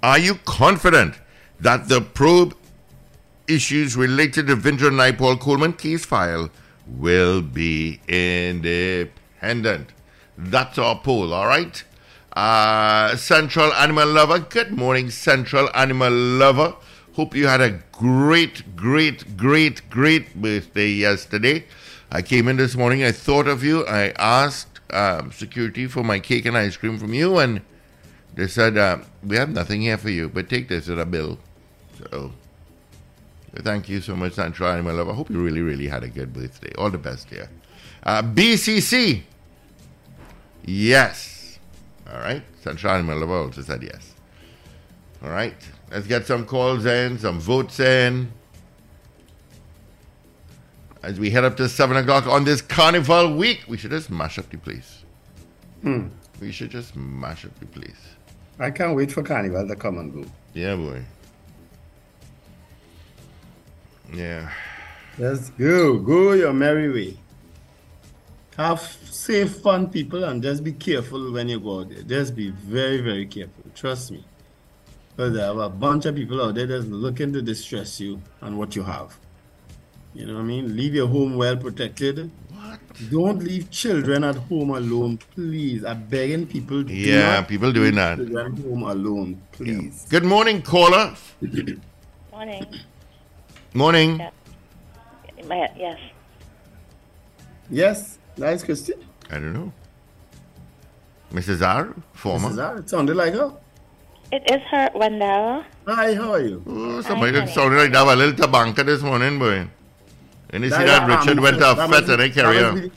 Are 0.04 0.20
you 0.20 0.36
confident 0.46 1.16
that 1.60 1.90
the 1.90 2.02
probe 2.02 2.56
issues 3.48 3.96
related 3.96 4.48
to 4.48 4.56
Vindra 4.56 4.92
Naipaul 4.92 5.40
Coolman 5.40 5.76
case 5.78 6.06
file 6.06 6.52
will 6.86 7.42
be 7.42 8.00
independent? 8.08 9.90
That's 10.38 10.78
our 10.78 11.00
poll, 11.00 11.34
all 11.34 11.48
right? 11.48 11.84
Uh, 12.34 13.16
Central 13.16 13.74
Animal 13.74 14.08
Lover, 14.10 14.38
good 14.38 14.72
morning, 14.72 15.10
Central 15.10 15.70
Animal 15.74 16.12
Lover. 16.12 16.76
Hope 17.18 17.34
you 17.34 17.48
had 17.48 17.62
a 17.62 17.72
great, 17.92 18.76
great, 18.76 19.36
great, 19.36 19.90
great 19.90 20.36
birthday 20.36 20.90
yesterday. 20.90 21.66
I 22.12 22.22
came 22.22 22.48
in 22.48 22.58
this 22.58 22.76
morning, 22.76 23.04
I 23.04 23.12
thought 23.12 23.48
of 23.48 23.64
you, 23.64 23.88
I 23.88 24.14
asked 24.20 24.80
um, 24.92 25.32
security 25.32 25.88
for 25.88 26.04
my 26.04 26.20
cake 26.20 26.46
and 26.46 26.56
ice 26.56 26.78
cream 26.78 27.00
from 27.00 27.16
you, 27.16 27.40
and 27.40 27.62
they 28.36 28.46
said, 28.46 28.78
uh, 28.78 29.00
We 29.24 29.36
have 29.36 29.50
nothing 29.50 29.82
here 29.82 29.98
for 29.98 30.12
you, 30.12 30.30
but 30.30 30.48
take 30.48 30.68
this 30.68 30.90
as 30.90 31.00
a 31.00 31.08
bill. 31.08 31.40
So, 31.98 32.34
thank 33.64 33.90
you 33.90 34.00
so 34.00 34.16
much, 34.16 34.34
Central 34.34 34.84
my 34.84 34.92
love. 34.92 35.10
I 35.10 35.14
hope 35.14 35.32
you 35.32 35.42
really, 35.42 35.62
really 35.62 35.88
had 35.88 36.04
a 36.04 36.10
good 36.10 36.32
birthday. 36.34 36.72
All 36.78 36.92
the 36.92 37.00
best 37.00 37.32
here. 37.32 37.50
Uh, 38.04 38.22
BCC, 38.22 39.24
yes. 40.64 41.58
All 42.08 42.20
right. 42.20 42.44
Central 42.62 42.94
Animal 42.94 43.18
Lover 43.22 43.38
also 43.38 43.64
said 43.64 43.82
yes. 43.82 44.14
All 45.24 45.32
right. 45.32 45.58
Let's 45.92 46.08
get 46.08 46.26
some 46.28 46.46
calls 46.46 46.86
in, 46.86 47.18
some 47.18 47.40
votes 47.40 47.80
in. 47.80 48.32
As 51.04 51.20
we 51.20 51.30
head 51.30 51.46
up 51.46 51.56
to 51.58 51.70
7 51.70 51.96
o'clock 51.96 52.28
on 52.28 52.44
this 52.44 52.62
carnival 52.62 53.36
week, 53.36 53.64
we 53.68 53.78
should 53.78 53.92
just 53.92 54.10
mash 54.10 54.38
up 54.38 54.50
the 54.50 54.58
place. 54.58 55.04
Hmm. 55.82 56.08
We 56.42 56.52
should 56.52 56.72
just 56.72 56.96
mash 56.96 57.46
up 57.46 57.58
the 57.60 57.66
place. 57.66 58.18
I 58.60 58.72
can't 58.72 58.96
wait 58.96 59.12
for 59.12 59.24
Carnival 59.24 59.68
to 59.68 59.76
come 59.76 60.00
and 60.00 60.14
go. 60.14 60.26
Yeah, 60.54 60.76
boy. 60.76 61.04
Yeah. 64.14 64.52
Let's 65.18 65.50
go. 65.52 65.98
Go 66.00 66.34
your 66.34 66.54
merry 66.54 66.92
way. 66.92 67.18
Have 68.58 68.82
safe, 68.82 69.58
fun 69.62 69.90
people 69.90 70.24
and 70.24 70.42
just 70.42 70.64
be 70.64 70.72
careful 70.72 71.32
when 71.32 71.48
you 71.48 71.60
go 71.60 71.82
out 71.82 71.90
there. 71.90 72.02
Just 72.02 72.36
be 72.36 72.50
very, 72.50 73.02
very 73.02 73.28
careful. 73.28 73.64
Trust 73.76 74.12
me. 74.12 74.24
Because 75.18 75.34
there 75.34 75.50
are 75.50 75.64
a 75.64 75.70
bunch 75.70 76.06
of 76.06 76.14
people 76.14 76.40
out 76.44 76.54
there 76.54 76.68
that's 76.68 76.86
looking 76.86 77.34
to 77.34 77.42
distress 77.42 78.00
you 78.00 78.22
and 78.42 78.56
what 78.56 78.76
you 78.76 78.84
have. 78.84 79.18
You 80.14 80.28
know 80.28 80.36
what 80.36 80.42
I 80.42 80.44
mean? 80.44 80.78
Leave 80.78 80.94
your 80.94 81.08
home 81.08 81.36
well 81.38 81.58
protected. 81.58 82.30
What? 82.54 82.80
Don't 83.10 83.40
leave 83.40 83.72
children 83.72 84.24
at 84.24 84.36
home 84.36 84.70
alone, 84.70 85.18
please. 85.34 85.84
I'm 85.84 86.04
begging 86.06 86.46
people. 86.46 86.84
do 86.84 86.94
Yeah, 86.94 87.38
not 87.38 87.48
people 87.48 87.72
doing 87.72 87.96
that. 87.96 88.18
Children 88.20 88.58
home 88.62 88.84
alone, 88.84 89.42
please. 89.54 90.06
Good 90.08 90.24
morning, 90.24 90.62
caller. 90.62 91.16
Morning. 92.32 92.68
Morning. 93.74 94.20
Yeah. 94.20 94.30
My- 95.48 95.72
Yes. 95.76 96.00
Yes, 97.72 98.20
nice 98.38 98.64
question. 98.64 99.04
I 99.32 99.40
don't 99.40 99.54
know. 99.54 99.74
Mrs. 101.34 101.66
R, 101.68 101.96
former. 102.14 102.50
Mrs. 102.50 102.64
R, 102.64 102.78
it 102.78 102.90
sounded 102.90 103.16
like 103.18 103.34
her. 103.34 103.52
It 104.32 104.44
is 104.52 104.62
her, 104.72 104.90
Wendell. 104.94 105.64
Hi, 105.88 106.14
how 106.14 106.34
are 106.34 106.42
you? 106.42 106.62
Oh, 106.68 107.02
somebody 107.02 107.32
Hi, 107.34 107.40
that 107.40 107.50
honey. 107.50 107.54
sounded 107.54 107.78
like 107.78 107.92
that 107.94 108.06
was 108.06 108.14
a 108.14 108.18
little 108.18 108.34
tabanka 108.48 108.86
this 108.86 109.02
morning, 109.02 109.40
boy. 109.40 109.68
And 110.50 110.64
you 110.64 110.70
see 110.70 110.78
That- 110.78 110.86
that 110.86 111.08
that 111.08 111.20
Richard 111.20 111.40
went 111.40 111.58
to 111.60 111.72
a 111.72 111.76
that 111.76 111.90
fete 111.90 112.10
and 112.10 112.22
they 112.22 112.28
be- 112.28 112.34
carry 112.34 112.58
that 112.58 112.74
her. 112.78 112.90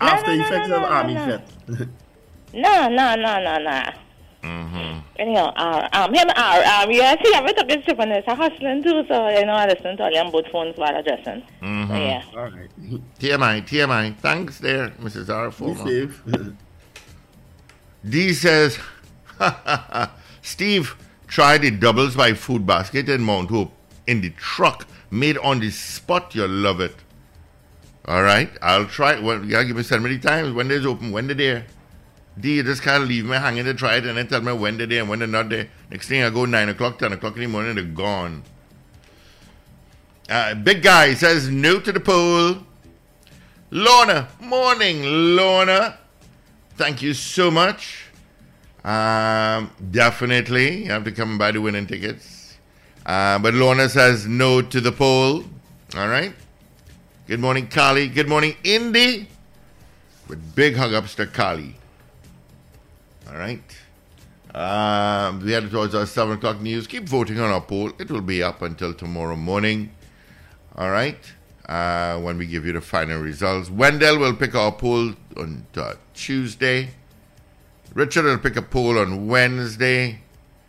After 0.00 0.30
no, 0.30 0.36
no, 0.36 0.46
effects 0.46 0.68
no, 0.68 0.76
of 0.76 0.82
no, 0.82 0.88
army 0.88 1.14
no. 1.14 1.26
fete. 1.68 1.88
No, 2.54 2.88
no, 2.88 3.14
no, 3.14 3.42
no, 3.42 3.58
no. 3.58 3.82
Mm-hmm. 4.42 4.98
Anyhow, 5.20 5.52
uh, 5.54 5.88
um, 5.92 6.12
him, 6.12 6.28
uh, 6.34 6.80
um, 6.82 6.90
yeah, 6.90 7.14
see, 7.22 7.32
I'm 7.32 7.46
talking 7.46 7.80
to 7.80 7.84
someone 7.88 8.08
that's 8.08 8.26
hustling 8.26 8.82
too, 8.82 9.04
so, 9.06 9.28
you 9.28 9.46
know, 9.46 9.52
I 9.52 9.66
listen 9.68 9.96
to 9.96 10.02
all 10.02 10.12
them 10.12 10.32
both 10.32 10.48
phones 10.50 10.76
while 10.76 10.96
addressing. 10.96 11.44
Mm-hmm. 11.62 11.88
So, 11.88 11.94
yeah. 11.94 12.22
All 12.36 12.50
right. 12.50 12.68
TMI, 13.20 13.62
TMI. 13.64 14.18
Thanks 14.18 14.58
there, 14.58 14.88
Mrs. 15.00 15.28
R, 15.28 15.50
Be 15.50 15.54
former. 15.54 15.86
safe. 15.86 16.22
D 18.08 18.32
says, 18.32 18.78
Steve 20.42 20.96
tried 21.26 21.62
the 21.62 21.70
doubles 21.70 22.14
by 22.16 22.34
food 22.34 22.66
basket 22.66 23.08
in 23.08 23.22
Mount 23.22 23.48
Hope 23.48 23.72
in 24.06 24.20
the 24.20 24.30
truck 24.30 24.86
made 25.10 25.38
on 25.38 25.60
the 25.60 25.70
spot. 25.70 26.34
You'll 26.34 26.48
love 26.48 26.80
it. 26.80 26.94
All 28.04 28.22
right, 28.22 28.50
I'll 28.60 28.86
try. 28.86 29.14
it. 29.14 29.22
Well, 29.22 29.44
you 29.44 29.52
gotta 29.52 29.64
give 29.64 29.76
me 29.76 29.84
so 29.84 29.98
many 30.00 30.18
times 30.18 30.52
when 30.52 30.68
they're 30.68 30.86
open, 30.86 31.12
when 31.12 31.28
they're 31.28 31.36
there. 31.36 31.66
D, 32.38 32.56
you 32.56 32.62
just 32.62 32.82
can't 32.82 33.06
leave 33.06 33.26
me 33.26 33.36
hanging 33.36 33.64
to 33.64 33.74
try 33.74 33.96
it 33.96 34.06
and 34.06 34.16
then 34.16 34.26
tell 34.26 34.40
me 34.40 34.52
when 34.52 34.78
they're 34.78 34.86
there 34.86 35.00
and 35.00 35.08
when 35.08 35.20
they're 35.20 35.28
not 35.28 35.48
there. 35.48 35.68
Next 35.90 36.08
thing 36.08 36.22
I 36.22 36.30
go 36.30 36.46
9 36.46 36.68
o'clock, 36.70 36.98
10 36.98 37.12
o'clock 37.12 37.36
in 37.36 37.42
the 37.42 37.48
morning, 37.48 37.74
they're 37.74 37.84
gone. 37.84 38.42
Uh, 40.28 40.54
big 40.54 40.82
guy 40.82 41.12
says 41.14 41.50
no 41.50 41.78
to 41.78 41.92
the 41.92 42.00
poll. 42.00 42.56
Lorna, 43.70 44.28
morning, 44.40 45.02
Lorna. 45.36 45.98
Thank 46.76 47.02
you 47.02 47.12
so 47.12 47.50
much. 47.50 48.06
Um, 48.84 49.70
definitely, 49.90 50.84
you 50.84 50.90
have 50.90 51.04
to 51.04 51.12
come 51.12 51.38
by 51.38 51.52
the 51.52 51.60
winning 51.60 51.86
tickets. 51.86 52.56
Uh, 53.06 53.38
but 53.38 53.54
Lorna 53.54 53.88
says 53.88 54.26
no 54.26 54.62
to 54.62 54.80
the 54.80 54.92
poll. 54.92 55.44
All 55.96 56.08
right. 56.08 56.34
Good 57.26 57.40
morning, 57.40 57.68
Kali. 57.68 58.08
Good 58.08 58.28
morning, 58.28 58.56
Indy. 58.64 59.28
With 60.28 60.54
big 60.54 60.76
hug 60.76 60.94
ups 60.94 61.14
to 61.16 61.26
Kali. 61.26 61.76
All 63.28 63.36
right. 63.36 63.62
Um, 64.54 65.40
we 65.44 65.52
head 65.52 65.70
towards 65.70 65.94
our 65.94 66.06
7 66.06 66.34
o'clock 66.36 66.60
news. 66.60 66.86
Keep 66.86 67.04
voting 67.04 67.40
on 67.40 67.50
our 67.50 67.60
poll. 67.60 67.92
It 67.98 68.10
will 68.10 68.20
be 68.20 68.42
up 68.42 68.62
until 68.62 68.92
tomorrow 68.92 69.36
morning. 69.36 69.92
All 70.76 70.90
right. 70.90 71.18
Uh, 71.66 72.18
when 72.20 72.36
we 72.38 72.46
give 72.46 72.66
you 72.66 72.72
the 72.72 72.80
final 72.80 73.20
results. 73.20 73.70
Wendell 73.70 74.18
will 74.18 74.34
pick 74.34 74.54
our 74.54 74.72
poll 74.72 75.14
on 75.36 75.66
uh, 75.76 75.94
Tuesday. 76.14 76.90
Richard 77.94 78.24
will 78.24 78.38
pick 78.38 78.56
a 78.56 78.62
poll 78.62 78.98
on 78.98 79.26
Wednesday. 79.26 80.20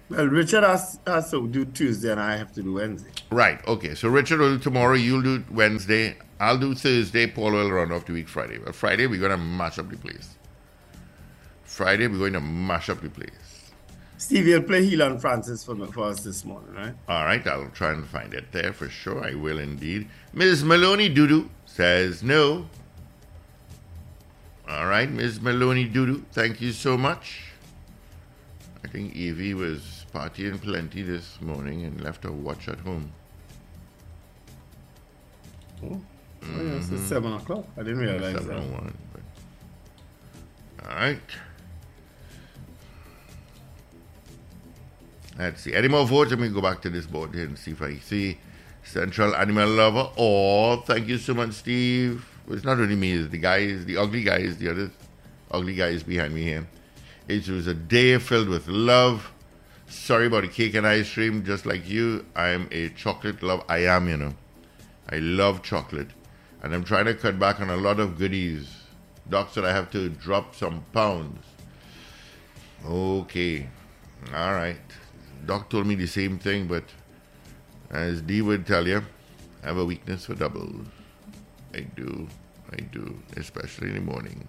Well, 0.10 0.28
Richard 0.28 0.64
has, 0.64 1.00
has 1.08 1.32
to 1.32 1.48
do 1.48 1.66
Tuesday 1.66 2.12
and 2.12 2.20
I 2.20 2.36
have 2.36 2.52
to 2.54 2.64
do 2.64 2.74
Wednesday. 2.74 3.12
Right. 3.32 3.66
Okay. 3.68 3.96
So 3.96 4.10
Richard 4.10 4.40
will 4.40 4.58
do 4.58 4.60
tomorrow. 4.60 4.96
You'll 4.96 5.22
do 5.22 5.44
Wednesday. 5.50 6.18
I'll 6.40 6.58
do 6.58 6.76
Thursday. 6.76 7.28
Paul 7.28 7.54
will 7.54 7.72
run 7.72 7.92
off 7.92 8.06
the 8.06 8.14
week 8.14 8.28
Friday. 8.28 8.58
But 8.58 8.76
Friday, 8.76 9.08
we're 9.08 9.20
going 9.20 9.32
to 9.32 9.38
mash 9.38 9.80
up 9.80 9.90
the 9.90 9.98
place. 9.98 10.36
Friday, 11.64 12.08
we're 12.08 12.18
going 12.18 12.34
to 12.34 12.42
mash 12.42 12.90
up 12.90 13.02
the 13.02 13.10
place. 13.10 13.72
Steve, 14.18 14.48
you'll 14.48 14.64
play 14.64 14.88
Helon 14.88 15.18
Francis 15.20 15.64
for, 15.64 15.76
for 15.88 16.06
us 16.06 16.24
this 16.24 16.46
morning, 16.46 16.74
right? 16.74 16.94
All 17.10 17.26
right, 17.26 17.46
I'll 17.48 17.70
try 17.70 17.92
and 17.92 18.06
find 18.06 18.34
it 18.34 18.52
there 18.52 18.72
for 18.72 18.88
sure. 18.90 19.26
I 19.26 19.34
will 19.34 19.60
indeed. 19.60 20.08
Ms. 20.34 20.64
Maloney 20.64 21.14
Doodoo 21.14 21.50
says 21.66 22.24
no. 22.24 22.68
All 24.68 24.88
right, 24.88 25.10
Ms. 25.10 25.42
Maloney 25.42 25.90
Doodoo, 25.90 26.24
thank 26.32 26.62
you 26.62 26.72
so 26.72 26.98
much. 26.98 27.44
I 28.84 28.88
think 28.88 29.16
Evie 29.16 29.54
was 29.54 30.06
partying 30.14 30.62
plenty 30.62 31.02
this 31.02 31.42
morning 31.42 31.84
and 31.84 32.02
left 32.02 32.24
her 32.24 32.32
watch 32.32 32.68
at 32.68 32.80
home. 32.80 33.12
Oh, 35.84 36.02
oh 36.44 36.64
yeah, 36.64 36.76
it's 36.76 36.88
7 36.88 37.00
mm-hmm. 37.00 37.34
o'clock. 37.34 37.66
I 37.76 37.84
didn't 37.84 38.00
realize 38.00 38.36
that. 38.36 38.44
701. 38.44 38.98
But... 39.14 40.90
All 40.90 40.96
right. 40.96 41.20
Let's 45.38 45.62
see. 45.62 45.74
Any 45.74 45.88
more 45.88 46.06
votes? 46.06 46.30
Let 46.30 46.40
me 46.40 46.50
go 46.50 46.62
back 46.62 46.82
to 46.84 46.90
this 46.90 47.06
board 47.06 47.34
here 47.34 47.46
and 47.46 47.58
see 47.58 47.72
if 47.72 47.82
I 47.82 47.98
see 47.98 48.38
Central 48.84 49.36
Animal 49.36 49.70
Lover. 49.70 50.10
Oh, 50.18 50.78
thank 50.78 51.08
you 51.08 51.18
so 51.18 51.34
much, 51.34 51.54
Steve. 51.54 52.33
It's 52.50 52.66
not 52.66 52.80
only 52.80 52.96
me, 52.96 53.14
it's 53.14 53.30
the 53.30 53.38
guys, 53.38 53.86
the 53.86 53.98
ugly 53.98 54.24
guys, 54.24 54.58
the 54.58 54.70
other 54.70 54.92
ugly 55.52 55.76
guys 55.76 56.04
behind 56.04 56.34
me 56.34 56.44
here. 56.44 56.68
It 57.28 57.48
was 57.48 57.68
a 57.68 57.74
day 57.74 58.18
filled 58.18 58.50
with 58.50 58.68
love. 58.68 59.32
Sorry 59.88 60.28
about 60.28 60.42
the 60.42 60.50
cake 60.50 60.74
and 60.74 60.86
ice 60.86 61.14
cream, 61.14 61.46
just 61.46 61.66
like 61.66 61.88
you. 61.88 62.26
I'm 62.36 62.68
a 62.72 62.90
chocolate 62.90 63.42
love. 63.42 63.64
I 63.70 63.80
am, 63.86 64.10
you 64.10 64.18
know. 64.18 64.34
I 65.10 65.18
love 65.18 65.62
chocolate. 65.62 66.10
And 66.62 66.74
I'm 66.74 66.84
trying 66.84 67.06
to 67.06 67.14
cut 67.14 67.40
back 67.40 67.62
on 67.62 67.70
a 67.70 67.78
lot 67.78 68.00
of 68.00 68.18
goodies. 68.18 68.70
Doc 69.30 69.50
said 69.54 69.64
I 69.64 69.72
have 69.72 69.92
to 69.92 70.10
drop 70.10 70.56
some 70.56 70.84
pounds. 70.92 71.46
Okay. 72.86 73.70
All 74.34 74.54
right. 74.54 74.78
Doc 75.46 75.70
told 75.70 75.88
me 75.88 75.96
the 75.96 76.08
same 76.08 76.40
thing, 76.40 76.68
but 76.68 76.84
as 77.90 78.22
Dee 78.22 78.42
would 78.42 78.66
tell 78.66 78.88
you, 78.88 79.04
I 79.62 79.68
have 79.68 79.78
a 79.78 79.86
weakness 79.86 80.26
for 80.26 80.36
doubles. 80.36 80.88
I 81.74 81.82
do. 81.82 82.28
I 82.72 82.78
do, 82.82 83.20
especially 83.38 83.90
in 83.90 83.96
the 83.96 84.02
morning. 84.02 84.48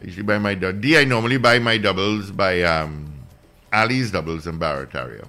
I 0.00 0.04
usually 0.04 0.22
buy 0.22 0.38
my 0.38 0.54
dou- 0.54 0.72
D. 0.72 0.96
I 0.98 1.04
normally 1.04 1.38
buy 1.38 1.58
my 1.58 1.78
doubles 1.78 2.30
by 2.30 2.62
um, 2.62 3.12
Ali's 3.72 4.10
Doubles 4.10 4.46
in 4.46 4.58
Barataria. 4.58 5.26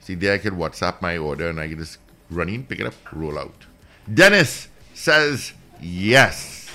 See, 0.00 0.14
there 0.14 0.34
I 0.34 0.38
can 0.38 0.56
WhatsApp 0.56 1.00
my 1.00 1.16
order 1.16 1.48
and 1.48 1.58
I 1.58 1.68
can 1.68 1.78
just 1.78 1.98
run 2.30 2.48
in, 2.48 2.64
pick 2.64 2.80
it 2.80 2.86
up, 2.86 2.94
roll 3.12 3.38
out. 3.38 3.54
Dennis 4.12 4.68
says 4.92 5.52
yes. 5.80 6.68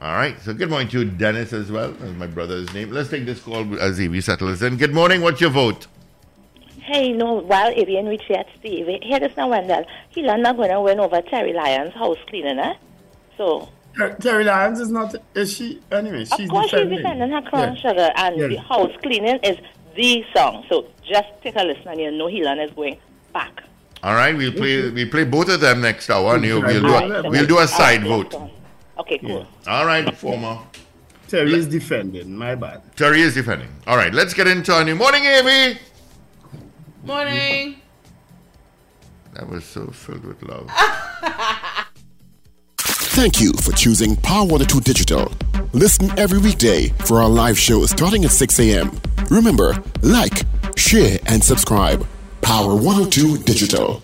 All 0.00 0.12
right. 0.14 0.38
So 0.42 0.52
good 0.54 0.68
morning 0.70 0.88
to 0.88 1.04
Dennis, 1.04 1.52
as 1.52 1.70
well. 1.70 1.92
That's 1.92 2.12
my 2.18 2.26
brother's 2.26 2.72
name. 2.74 2.90
Let's 2.90 3.08
take 3.10 3.24
this 3.26 3.40
call 3.40 3.78
as 3.78 4.00
Evie 4.00 4.20
settles 4.20 4.62
in. 4.62 4.76
Good 4.76 4.92
morning. 4.94 5.22
What's 5.22 5.40
your 5.40 5.50
vote? 5.50 5.86
Hey, 6.86 7.12
no, 7.12 7.34
while 7.34 7.70
Avian 7.70 8.06
reach 8.06 8.22
yet, 8.28 8.46
Steve, 8.60 8.86
here 9.02 9.18
this 9.18 9.36
now, 9.36 9.48
Wendell. 9.48 9.84
He 10.10 10.22
not 10.22 10.56
going 10.56 10.70
to 10.70 10.80
win 10.80 11.00
over 11.00 11.20
Terri 11.20 11.52
Lyons' 11.52 11.92
house 11.94 12.16
cleaning, 12.28 12.60
eh? 12.60 12.74
So, 13.36 13.68
Terri 13.96 14.44
Lyons 14.44 14.78
is 14.78 14.90
not, 14.90 15.14
is 15.34 15.52
she? 15.52 15.80
Anyway, 15.90 16.24
she's 16.24 16.40
of 16.46 16.48
course, 16.50 16.66
she's 16.70 16.78
defending. 16.78 16.98
defending 16.98 17.30
her 17.32 17.42
crown 17.42 17.74
Yeah. 17.74 17.80
sugar, 17.82 18.10
and 18.14 18.36
Yeah. 18.38 18.46
the 18.46 18.56
house 18.58 18.92
cleaning 19.02 19.40
is 19.42 19.58
the 19.96 20.24
song. 20.34 20.64
So, 20.68 20.86
just 21.02 21.26
take 21.42 21.56
a 21.56 21.64
listen, 21.64 21.88
and 21.88 22.00
you 22.00 22.10
know 22.12 22.28
Helon 22.28 22.60
is 22.60 22.70
going 22.70 22.98
back. 23.32 23.64
All 24.04 24.14
right. 24.14 24.36
We'll 24.36 24.52
play. 24.52 24.88
We 24.90 25.06
play 25.06 25.24
both 25.24 25.48
of 25.48 25.60
them 25.60 25.80
next 25.80 26.08
hour. 26.10 26.36
And 26.36 26.44
you, 26.44 26.60
we'll 26.60 26.82
do. 26.82 26.94
A, 26.94 27.28
we'll 27.28 27.46
do 27.46 27.54
a 27.56 27.60
Alright, 27.62 27.68
side 27.68 28.02
so- 28.02 28.08
vote. 28.22 28.50
Okay, 29.00 29.18
cool. 29.18 29.44
All 29.66 29.86
right, 29.86 30.16
former. 30.16 30.58
Terry 31.26 31.54
is 31.54 31.66
defending, 31.66 32.36
my 32.36 32.54
bad. 32.54 32.82
Terry 32.94 33.20
is 33.22 33.34
defending. 33.34 33.68
All 33.88 33.96
right. 33.96 34.14
Let's 34.14 34.32
get 34.32 34.46
into 34.46 34.72
our 34.72 34.84
new 34.84 34.94
morning, 34.94 35.24
Evie. 35.24 35.78
Morning. 37.06 37.76
That 39.34 39.48
was 39.48 39.64
so 39.64 39.86
filled 39.86 40.24
with 40.24 40.42
love. 40.42 40.68
Thank 42.78 43.40
you 43.40 43.52
for 43.52 43.70
choosing 43.70 44.16
Power 44.16 44.40
102 44.40 44.80
Digital. 44.80 45.32
Listen 45.72 46.10
every 46.18 46.38
weekday 46.38 46.88
for 47.06 47.22
our 47.22 47.28
live 47.28 47.56
show 47.56 47.86
starting 47.86 48.24
at 48.24 48.32
6 48.32 48.58
a.m. 48.58 48.90
Remember, 49.30 49.80
like, 50.02 50.42
share, 50.76 51.20
and 51.26 51.44
subscribe. 51.44 52.04
Power 52.42 52.74
102 52.74 53.38
Digital. 53.44 54.02